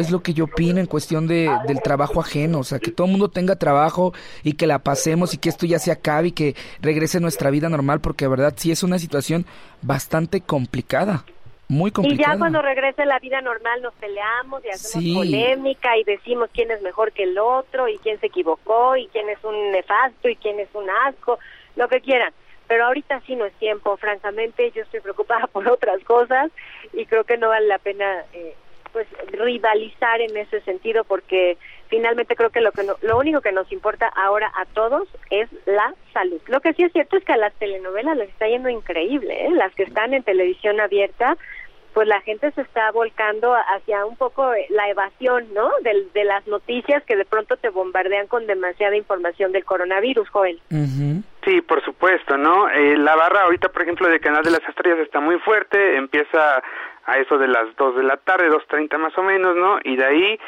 es 0.00 0.10
lo 0.10 0.22
que 0.22 0.34
yo 0.34 0.44
opino 0.44 0.80
en 0.80 0.86
cuestión 0.86 1.26
de, 1.26 1.50
del 1.66 1.82
trabajo 1.82 2.20
ajeno, 2.20 2.60
o 2.60 2.64
sea, 2.64 2.78
que 2.78 2.90
todo 2.90 3.06
el 3.06 3.12
mundo 3.12 3.28
tenga 3.28 3.56
trabajo 3.56 4.14
y 4.42 4.54
que 4.54 4.66
la 4.66 4.78
pasemos 4.78 5.34
y 5.34 5.38
que 5.38 5.48
esto 5.48 5.66
ya 5.66 5.78
se 5.78 5.92
acabe 5.92 6.28
y 6.28 6.32
que 6.32 6.56
regrese 6.80 7.20
nuestra 7.20 7.50
vida 7.50 7.68
normal, 7.68 8.00
porque 8.00 8.24
de 8.24 8.30
verdad 8.30 8.54
sí 8.56 8.70
es 8.70 8.82
una 8.82 8.98
situación 8.98 9.46
bastante 9.82 10.40
complicada. 10.40 11.24
Muy 11.68 11.90
complicada. 11.90 12.32
Y 12.32 12.34
ya 12.34 12.38
cuando 12.38 12.62
regrese 12.62 13.04
la 13.06 13.18
vida 13.18 13.40
normal 13.40 13.82
nos 13.82 13.94
peleamos 13.94 14.64
y 14.64 14.68
hacemos 14.68 15.16
polémica 15.16 15.96
y 15.96 16.04
decimos 16.04 16.50
quién 16.52 16.70
es 16.70 16.82
mejor 16.82 17.12
que 17.12 17.24
el 17.24 17.38
otro 17.38 17.88
y 17.88 17.98
quién 17.98 18.20
se 18.20 18.26
equivocó 18.26 18.96
y 18.96 19.08
quién 19.08 19.28
es 19.28 19.42
un 19.42 19.72
nefasto 19.72 20.28
y 20.28 20.36
quién 20.36 20.60
es 20.60 20.68
un 20.74 20.88
asco, 21.06 21.38
lo 21.76 21.88
que 21.88 22.00
quieran. 22.00 22.32
Pero 22.66 22.86
ahorita 22.86 23.20
sí 23.26 23.36
no 23.36 23.44
es 23.44 23.52
tiempo, 23.54 23.96
francamente 23.96 24.70
yo 24.72 24.82
estoy 24.82 25.00
preocupada 25.00 25.46
por 25.52 25.68
otras 25.68 26.02
cosas 26.04 26.50
y 26.92 27.06
creo 27.06 27.24
que 27.24 27.38
no 27.38 27.48
vale 27.48 27.66
la 27.66 27.78
pena 27.78 28.24
eh, 28.32 28.54
pues 28.92 29.08
rivalizar 29.32 30.20
en 30.20 30.36
ese 30.36 30.60
sentido 30.60 31.04
porque 31.04 31.58
finalmente 31.88 32.36
creo 32.36 32.50
que 32.50 32.60
lo 32.60 32.72
que 32.72 32.86
lo 33.02 33.18
único 33.18 33.40
que 33.40 33.52
nos 33.52 33.70
importa 33.72 34.08
ahora 34.08 34.50
a 34.56 34.64
todos 34.66 35.08
es 35.30 35.48
la 35.66 35.94
salud. 36.12 36.40
Lo 36.46 36.60
que 36.60 36.72
sí 36.74 36.82
es 36.82 36.92
cierto 36.92 37.16
es 37.16 37.24
que 37.24 37.32
a 37.32 37.36
las 37.36 37.54
telenovelas 37.54 38.16
les 38.16 38.28
está 38.30 38.48
yendo 38.48 38.68
increíble, 38.68 39.46
¿eh? 39.46 39.50
las 39.50 39.74
que 39.74 39.84
están 39.84 40.14
en 40.14 40.22
televisión 40.22 40.80
abierta 40.80 41.36
pues 41.94 42.08
la 42.08 42.20
gente 42.22 42.50
se 42.50 42.60
está 42.60 42.90
volcando 42.90 43.54
hacia 43.54 44.04
un 44.04 44.16
poco 44.16 44.52
la 44.70 44.90
evasión, 44.90 45.46
¿no? 45.54 45.70
De, 45.82 46.08
de 46.12 46.24
las 46.24 46.44
noticias 46.48 47.04
que 47.04 47.14
de 47.14 47.24
pronto 47.24 47.56
te 47.56 47.68
bombardean 47.68 48.26
con 48.26 48.48
demasiada 48.48 48.96
información 48.96 49.52
del 49.52 49.64
coronavirus, 49.64 50.28
Joel. 50.28 50.60
Sí, 51.44 51.60
por 51.60 51.84
supuesto, 51.84 52.36
¿no? 52.36 52.68
Eh, 52.68 52.96
la 52.96 53.14
barra 53.14 53.42
ahorita, 53.42 53.68
por 53.68 53.82
ejemplo, 53.82 54.08
de 54.08 54.18
Canal 54.18 54.42
de 54.42 54.50
las 54.50 54.68
Estrellas 54.68 54.98
está 54.98 55.20
muy 55.20 55.38
fuerte, 55.38 55.96
empieza 55.96 56.62
a 57.06 57.18
eso 57.18 57.38
de 57.38 57.48
las 57.48 57.74
2 57.76 57.96
de 57.96 58.02
la 58.02 58.16
tarde, 58.16 58.50
2.30 58.50 58.98
más 58.98 59.16
o 59.16 59.22
menos, 59.22 59.54
¿no? 59.54 59.78
Y 59.84 59.96
de 59.96 60.04
ahí 60.04 60.40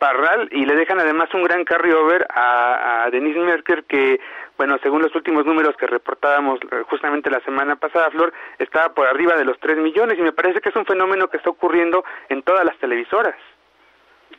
Parral 0.00 0.48
y 0.50 0.64
le 0.64 0.74
dejan 0.76 0.98
además 0.98 1.28
un 1.34 1.44
gran 1.44 1.62
carryover 1.62 2.26
a, 2.30 3.04
a 3.04 3.10
Denise 3.10 3.38
Merker 3.38 3.84
que, 3.84 4.18
bueno, 4.56 4.78
según 4.82 5.02
los 5.02 5.14
últimos 5.14 5.44
números 5.44 5.76
que 5.76 5.86
reportábamos 5.86 6.58
eh, 6.62 6.82
justamente 6.88 7.30
la 7.30 7.40
semana 7.40 7.76
pasada, 7.76 8.10
Flor, 8.10 8.32
estaba 8.58 8.94
por 8.94 9.06
arriba 9.06 9.36
de 9.36 9.44
los 9.44 9.60
3 9.60 9.76
millones 9.76 10.18
y 10.18 10.22
me 10.22 10.32
parece 10.32 10.62
que 10.62 10.70
es 10.70 10.76
un 10.76 10.86
fenómeno 10.86 11.28
que 11.28 11.36
está 11.36 11.50
ocurriendo 11.50 12.02
en 12.30 12.42
todas 12.42 12.64
las 12.64 12.78
televisoras. 12.78 13.36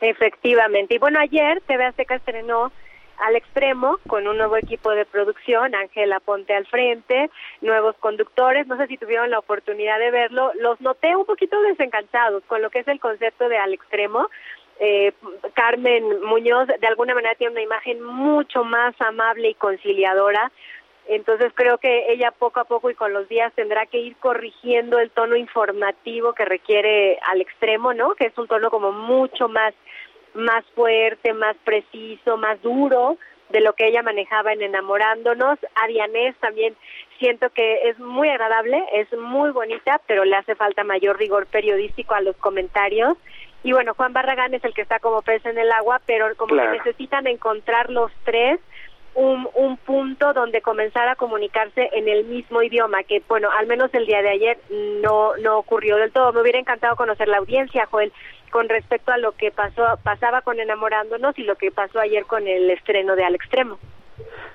Efectivamente. 0.02 0.96
Y 0.96 0.98
bueno, 0.98 1.20
ayer 1.20 1.62
TV 1.68 1.86
Azteca 1.86 2.16
estrenó 2.16 2.72
al 3.20 3.36
extremo 3.36 4.00
con 4.08 4.28
un 4.28 4.38
nuevo 4.38 4.58
equipo 4.58 4.90
de 4.90 5.06
producción, 5.06 5.76
Ángela 5.76 6.20
Ponte 6.20 6.56
al 6.56 6.66
frente, 6.66 7.30
nuevos 7.62 7.96
conductores, 7.98 8.66
no 8.66 8.78
sé 8.78 8.88
si 8.88 8.98
tuvieron 8.98 9.30
la 9.30 9.38
oportunidad 9.38 10.00
de 10.00 10.10
verlo, 10.10 10.52
los 10.60 10.82
noté 10.82 11.16
un 11.16 11.26
poquito 11.26 11.62
desencantados 11.62 12.44
con 12.48 12.64
lo 12.64 12.72
que 12.72 12.80
es 12.80 12.88
el 12.88 13.00
concepto 13.00 13.48
de 13.48 13.60
al 13.60 13.74
extremo. 13.74 14.28
Eh, 14.84 15.14
Carmen 15.54 16.24
Muñoz 16.24 16.68
de 16.68 16.88
alguna 16.88 17.14
manera 17.14 17.36
tiene 17.36 17.52
una 17.52 17.62
imagen 17.62 18.02
mucho 18.02 18.64
más 18.64 19.00
amable 19.00 19.50
y 19.50 19.54
conciliadora, 19.54 20.52
entonces 21.08 21.52
creo 21.54 21.78
que 21.78 22.12
ella 22.12 22.32
poco 22.32 22.60
a 22.60 22.64
poco 22.64 22.90
y 22.90 22.96
con 22.96 23.14
los 23.14 23.30
días 23.30 23.54
tendrá 23.54 23.86
que 23.86 24.00
ir 24.00 24.16
corrigiendo 24.18 24.98
el 24.98 25.12
tono 25.12 25.36
informativo 25.36 26.34
que 26.34 26.46
requiere 26.46 27.20
al 27.30 27.42
extremo, 27.42 27.94
¿no? 27.94 28.16
Que 28.16 28.26
es 28.26 28.38
un 28.40 28.48
tono 28.48 28.72
como 28.72 28.92
mucho 28.92 29.48
más 29.48 29.76
más 30.34 30.66
fuerte, 30.74 31.34
más 31.34 31.56
preciso, 31.64 32.38
más 32.38 32.60
duro 32.62 33.18
de 33.50 33.60
lo 33.60 33.74
que 33.74 33.88
ella 33.88 34.02
manejaba 34.02 34.54
en 34.54 34.62
Enamorándonos. 34.62 35.60
A 35.76 35.88
también 36.40 36.76
siento 37.20 37.50
que 37.50 37.90
es 37.90 38.00
muy 38.00 38.30
agradable, 38.30 38.84
es 38.94 39.12
muy 39.14 39.52
bonita, 39.52 40.02
pero 40.08 40.26
le 40.26 40.38
hace 40.38 40.56
falta 40.56 40.84
mayor 40.84 41.20
rigor 41.20 41.46
periodístico 41.48 42.16
a 42.16 42.22
los 42.22 42.36
comentarios. 42.38 43.18
Y 43.64 43.74
bueno, 43.74 43.94
Juan 43.94 44.14
Barragán 44.14 44.54
es 44.54 44.64
el 44.64 44.74
que 44.74 44.82
está 44.82 45.00
como 45.00 45.22
pez 45.22 45.46
en 45.46 45.58
el 45.58 45.72
agua, 45.72 46.02
pero 46.06 46.36
como 46.36 46.56
que 46.56 46.68
necesitan 46.70 47.28
encontrar 47.28 47.90
los 47.90 48.12
tres 48.24 48.60
un, 49.14 49.48
un 49.56 49.78
punto 49.78 50.34
donde 50.34 50.62
comenzar 50.62 51.08
a 51.08 51.16
comunicarse 51.16 51.90
en 51.94 52.08
el 52.08 52.24
mismo 52.26 52.62
idioma, 52.62 53.04
que 53.04 53.22
bueno, 53.28 53.50
al 53.52 53.68
menos 53.68 53.94
el 53.94 54.06
día 54.06 54.22
de 54.22 54.30
ayer 54.30 54.58
no, 55.02 55.36
no 55.38 55.58
ocurrió 55.58 55.98
del 55.98 56.12
todo. 56.12 56.32
Me 56.34 56.42
hubiera 56.42 56.60
encantado 56.60 56.96
conocer 56.96 57.28
la 57.28 57.38
audiencia, 57.38 57.86
Joel, 57.88 58.14
con 58.52 58.70
respecto 58.70 59.12
a 59.12 59.18
lo 59.18 59.34
que 59.34 59.52
pasó, 59.52 60.00
pasaba 60.04 60.42
con 60.42 60.60
Enamorándonos 60.60 61.38
y 61.38 61.44
lo 61.44 61.56
que 61.56 61.72
pasó 61.72 62.00
ayer 62.00 62.26
con 62.26 62.48
el 62.48 62.70
estreno 62.72 63.16
de 63.16 63.26
Al 63.26 63.36
Extremo. 63.36 63.78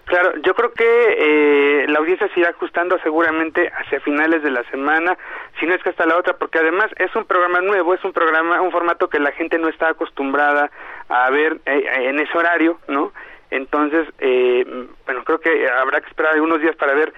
Claro, 0.05 0.35
yo 0.43 0.55
creo 0.55 0.73
que 0.73 0.85
eh, 0.85 1.87
la 1.89 1.99
audiencia 1.99 2.29
se 2.33 2.41
irá 2.41 2.51
ajustando 2.51 2.97
seguramente 3.01 3.73
hacia 3.75 3.99
finales 4.01 4.43
de 4.43 4.53
la 4.53 4.63
semana, 4.71 5.19
si 5.59 5.67
no 5.67 5.75
es 5.75 5.83
que 5.83 5.91
hasta 5.91 6.07
la 6.07 6.17
otra, 6.17 6.35
porque 6.37 6.59
además 6.59 6.87
es 6.97 7.15
un 7.17 7.25
programa 7.25 7.61
nuevo, 7.61 7.93
es 7.93 8.05
un 8.05 8.13
programa, 8.13 8.61
un 8.61 8.71
formato 8.71 9.09
que 9.09 9.19
la 9.19 9.33
gente 9.33 9.59
no 9.59 9.69
está 9.69 9.89
acostumbrada 9.89 10.71
a 11.09 11.29
ver 11.31 11.59
eh, 11.67 11.89
en 12.09 12.21
ese 12.21 12.39
horario, 12.39 12.79
¿no? 12.87 13.13
Entonces, 13.51 14.07
eh, 14.19 14.65
bueno, 15.07 15.25
creo 15.25 15.41
que 15.41 15.69
habrá 15.69 16.01
que 16.01 16.09
esperar 16.09 16.35
algunos 16.35 16.61
días 16.61 16.77
para 16.77 16.95
ver 16.95 17.13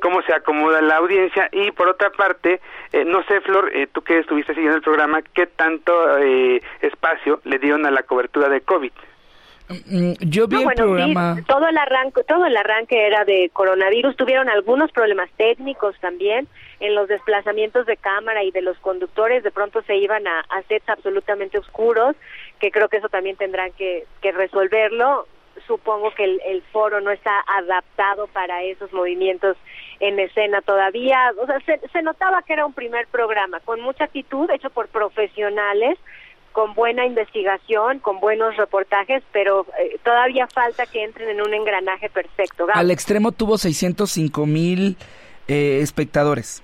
cómo 0.00 0.22
se 0.22 0.32
acomoda 0.32 0.80
la 0.80 0.96
audiencia 0.96 1.48
y 1.52 1.70
por 1.72 1.88
otra 1.88 2.10
parte, 2.10 2.60
eh, 2.92 3.04
no 3.04 3.22
sé, 3.24 3.40
Flor, 3.40 3.70
eh, 3.74 3.88
tú 3.92 4.02
que 4.02 4.18
estuviste 4.18 4.54
siguiendo 4.54 4.76
el 4.76 4.82
programa, 4.82 5.22
¿qué 5.22 5.46
tanto 5.46 6.18
eh, 6.18 6.62
espacio 6.80 7.40
le 7.44 7.58
dieron 7.58 7.86
a 7.86 7.90
la 7.90 8.02
cobertura 8.02 8.48
de 8.48 8.60
COVID? 8.60 8.92
Mm, 9.68 10.12
Yo 10.20 10.46
vi 10.46 10.56
No, 10.56 10.60
el 10.60 10.64
bueno, 10.66 10.82
programa. 10.84 11.36
todo 11.46 11.66
el 11.68 11.78
arranque, 11.78 12.22
todo 12.24 12.44
el 12.44 12.56
arranque 12.56 13.06
era 13.06 13.24
de 13.24 13.50
coronavirus. 13.52 14.14
Tuvieron 14.16 14.48
algunos 14.50 14.92
problemas 14.92 15.30
técnicos 15.36 15.98
también 16.00 16.46
en 16.80 16.94
los 16.94 17.08
desplazamientos 17.08 17.86
de 17.86 17.96
cámara 17.96 18.42
y 18.44 18.50
de 18.50 18.60
los 18.60 18.76
conductores. 18.78 19.42
De 19.42 19.50
pronto 19.50 19.82
se 19.82 19.96
iban 19.96 20.26
a, 20.26 20.40
a 20.50 20.62
sets 20.68 20.88
absolutamente 20.88 21.58
oscuros, 21.58 22.14
que 22.60 22.70
creo 22.70 22.88
que 22.88 22.98
eso 22.98 23.08
también 23.08 23.36
tendrán 23.36 23.72
que, 23.72 24.04
que 24.20 24.32
resolverlo. 24.32 25.26
Supongo 25.66 26.10
que 26.14 26.24
el, 26.24 26.40
el 26.46 26.62
foro 26.72 27.00
no 27.00 27.10
está 27.10 27.42
adaptado 27.46 28.26
para 28.26 28.62
esos 28.64 28.92
movimientos 28.92 29.56
en 30.00 30.18
escena 30.18 30.60
todavía. 30.60 31.32
O 31.40 31.46
sea, 31.46 31.58
se, 31.60 31.80
se 31.88 32.02
notaba 32.02 32.42
que 32.42 32.52
era 32.52 32.66
un 32.66 32.74
primer 32.74 33.06
programa 33.06 33.60
con 33.60 33.80
mucha 33.80 34.04
actitud, 34.04 34.50
hecho 34.50 34.68
por 34.70 34.88
profesionales 34.88 35.96
con 36.54 36.72
buena 36.74 37.04
investigación, 37.04 37.98
con 37.98 38.20
buenos 38.20 38.56
reportajes, 38.56 39.22
pero 39.32 39.66
eh, 39.78 39.98
todavía 40.04 40.46
falta 40.46 40.86
que 40.86 41.02
entren 41.02 41.28
en 41.28 41.40
un 41.42 41.52
engranaje 41.52 42.08
perfecto. 42.08 42.64
Gabo, 42.64 42.78
Al 42.78 42.90
extremo 42.92 43.32
tuvo 43.32 43.58
605 43.58 44.46
mil 44.46 44.96
eh, 45.48 45.80
espectadores. 45.82 46.62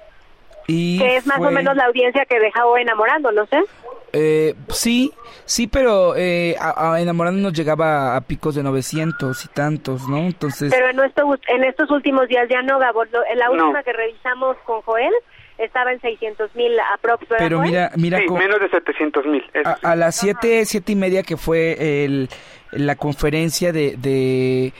Y 0.68 0.99
que 1.01 1.16
es 1.16 1.26
más 1.26 1.38
fue- 1.38 1.49
o 1.49 1.51
menos 1.51 1.74
la 1.76 1.86
audiencia 1.86 2.24
que 2.24 2.38
dejaba 2.38 2.80
enamorando, 2.80 3.32
no 3.32 3.45
sé. 3.47 3.59
Eh, 4.12 4.55
sí, 4.68 5.12
sí, 5.45 5.66
pero 5.66 6.14
eh, 6.16 6.55
a, 6.61 6.95
a 6.95 7.01
Enamorando 7.01 7.41
nos 7.41 7.53
llegaba 7.53 8.14
a 8.16 8.20
picos 8.20 8.55
de 8.55 8.62
900 8.62 9.45
y 9.45 9.49
tantos, 9.49 10.09
¿no? 10.09 10.18
Entonces, 10.18 10.72
Pero 10.72 10.88
en 10.91 11.01
estos, 11.01 11.24
en 11.49 11.64
estos 11.64 11.91
últimos 11.91 12.26
días 12.28 12.49
ya 12.49 12.62
no, 12.62 12.78
Gabo. 12.78 13.03
En 13.05 13.38
la 13.38 13.47
No. 13.47 13.53
última 13.53 13.82
que 13.82 13.93
revisamos 13.93 14.57
con 14.64 14.80
Joel 14.82 15.12
estaba 15.61 15.92
en 15.92 16.00
600 16.00 16.54
mil 16.54 16.72
aprox. 16.94 17.28
¿verdad, 17.28 17.36
pero 17.38 17.61
mira, 17.61 17.92
mira, 17.96 18.18
sí, 18.18 18.28
menos 18.28 18.61
de 18.61 18.68
700 18.70 19.26
mil. 19.26 19.42
a, 19.64 19.78
a 19.82 19.96
las 19.96 20.16
siete, 20.16 20.64
siete 20.64 20.92
y 20.92 20.96
media 20.96 21.22
que 21.22 21.36
fue 21.36 22.04
el, 22.04 22.28
la 22.72 22.96
conferencia 22.96 23.72
de, 23.72 23.96
de 23.96 24.72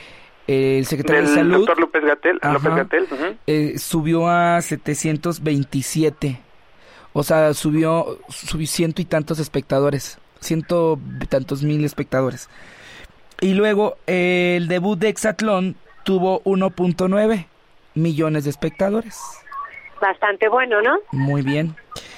el 0.47 0.85
secretario 0.85 1.21
Del 1.21 1.29
de 1.29 1.35
Salud, 1.35 1.57
doctor 1.57 1.79
López 1.79 2.03
Gatel. 2.03 2.39
Gatel 2.41 3.03
ujú. 3.03 3.35
eh, 3.47 3.77
subió 3.77 4.27
a 4.27 4.61
727. 4.61 6.39
O 7.13 7.23
sea, 7.23 7.53
subió, 7.53 8.19
subió 8.29 8.67
ciento 8.67 9.01
y 9.01 9.05
tantos 9.05 9.39
espectadores. 9.39 10.19
Ciento 10.39 10.99
y 11.21 11.25
tantos 11.27 11.63
mil 11.63 11.83
espectadores. 11.85 12.49
Y 13.39 13.53
luego 13.53 13.97
eh, 14.07 14.55
el 14.57 14.67
debut 14.67 14.97
de 14.97 15.09
Exatlón 15.09 15.75
tuvo 16.03 16.41
1.9 16.43 17.45
millones 17.95 18.43
de 18.43 18.49
espectadores. 18.49 19.19
Bastante 20.01 20.49
bueno, 20.49 20.81
¿no? 20.81 20.97
Muy 21.11 21.41
bien. 21.41 21.75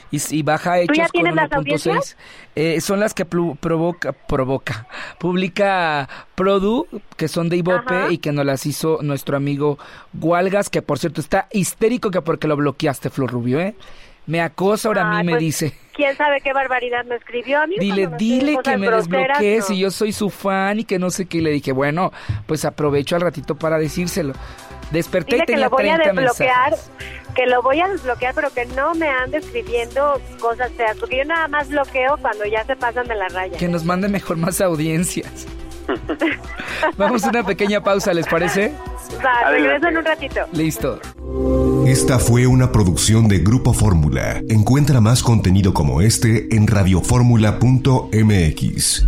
Y, 0.10 0.44
baja 0.44 0.76
¿Tú 0.86 0.94
ya 0.94 1.06
hechos 1.06 1.12
con 1.12 1.22
tienes 1.24 1.36
las 1.36 1.50
1.6. 1.50 1.58
audiencias? 1.58 2.18
Eh, 2.56 2.82
son 2.82 3.00
las 3.00 3.16
que 3.16 3.26
provoca, 3.26 4.14
provoca, 4.14 4.88
publica 5.20 6.08
Produ, 6.36 6.86
que 7.18 7.28
son 7.28 7.50
de 7.50 7.58
Ibope 7.58 7.96
Ajá. 7.96 8.12
y 8.12 8.20
que 8.20 8.32
nos 8.32 8.46
las 8.46 8.68
hizo 8.68 9.00
nuestro 9.02 9.36
amigo 9.36 9.80
Gualgas, 10.14 10.70
que 10.70 10.84
por 10.84 11.00
cierto 11.00 11.20
está 11.20 11.48
histérico 11.52 12.12
que 12.12 12.22
porque 12.22 12.48
lo 12.48 12.56
bloqueaste, 12.56 13.10
Flor 13.10 13.32
Rubio, 13.32 13.60
¿eh? 13.60 13.76
Me 14.26 14.40
acosa 14.40 14.88
ahora 14.88 15.02
a 15.02 15.10
mí, 15.10 15.16
Ay, 15.18 15.26
me 15.26 15.32
pues, 15.34 15.42
dice. 15.42 15.74
¿Quién 15.94 16.16
sabe 16.16 16.40
qué 16.42 16.54
barbaridad 16.54 17.04
me 17.06 17.16
escribió 17.16 17.62
a 17.62 17.68
mí? 17.68 17.76
Dile, 17.78 18.08
me 18.08 18.18
dile 18.18 18.58
que 18.64 18.78
me 18.78 18.88
no. 18.88 19.02
si 19.62 19.78
yo 19.78 19.92
soy 19.92 20.14
su 20.14 20.30
fan 20.30 20.80
y 20.80 20.84
que 20.86 20.98
no 20.98 21.10
sé 21.10 21.26
qué. 21.26 21.40
Y 21.40 21.42
le 21.42 21.52
dije, 21.52 21.74
bueno, 21.74 22.12
pues 22.46 22.64
aprovecho 22.64 23.16
al 23.16 23.22
ratito 23.22 23.56
para 23.56 23.78
decírselo. 23.78 24.34
Desperté 24.94 25.32
Dile 25.32 25.38
y 25.38 25.40
que 25.42 25.46
tenía 25.54 25.66
lo 25.66 25.72
voy 25.72 25.90
a 25.90 25.96
30 25.98 26.22
desbloquear, 26.22 26.72
mensajes. 26.72 26.92
que 27.36 27.46
lo 27.48 27.62
voy 27.62 27.82
a 27.82 27.88
desbloquear, 27.90 28.34
pero 28.36 28.54
que 28.54 28.66
no 28.68 28.94
me 28.94 29.10
ande 29.10 29.40
escribiendo 29.40 30.22
cosas 30.40 30.72
feas, 30.74 30.96
porque 30.98 31.18
yo 31.18 31.26
nada 31.26 31.48
más 31.48 31.68
bloqueo 31.68 32.16
cuando 32.22 32.46
ya 32.46 32.64
se 32.64 32.76
pasan 32.76 33.08
de 33.08 33.16
la 33.16 33.28
raya. 33.28 33.58
Que 33.58 33.68
nos 33.68 33.84
mande 33.84 34.08
mejor 34.08 34.38
más 34.38 34.62
audiencias. 34.62 35.48
Vamos 36.98 37.24
a 37.26 37.30
una 37.30 37.44
pequeña 37.44 37.84
pausa, 37.84 38.14
¿les 38.14 38.28
parece? 38.28 38.72
Va, 39.26 39.50
regreso 39.50 39.88
en 39.88 39.98
un 39.98 40.06
ratito. 40.06 40.42
Listo. 40.54 41.00
Esta 41.88 42.20
fue 42.20 42.46
una 42.48 42.72
producción 42.72 43.28
de 43.28 43.40
Grupo 43.40 43.74
Fórmula. 43.74 44.42
Encuentra 44.48 45.02
más 45.02 45.24
contenido 45.24 45.74
como 45.74 46.02
este 46.02 46.56
en 46.56 46.68
radioformula.mx. 46.68 49.08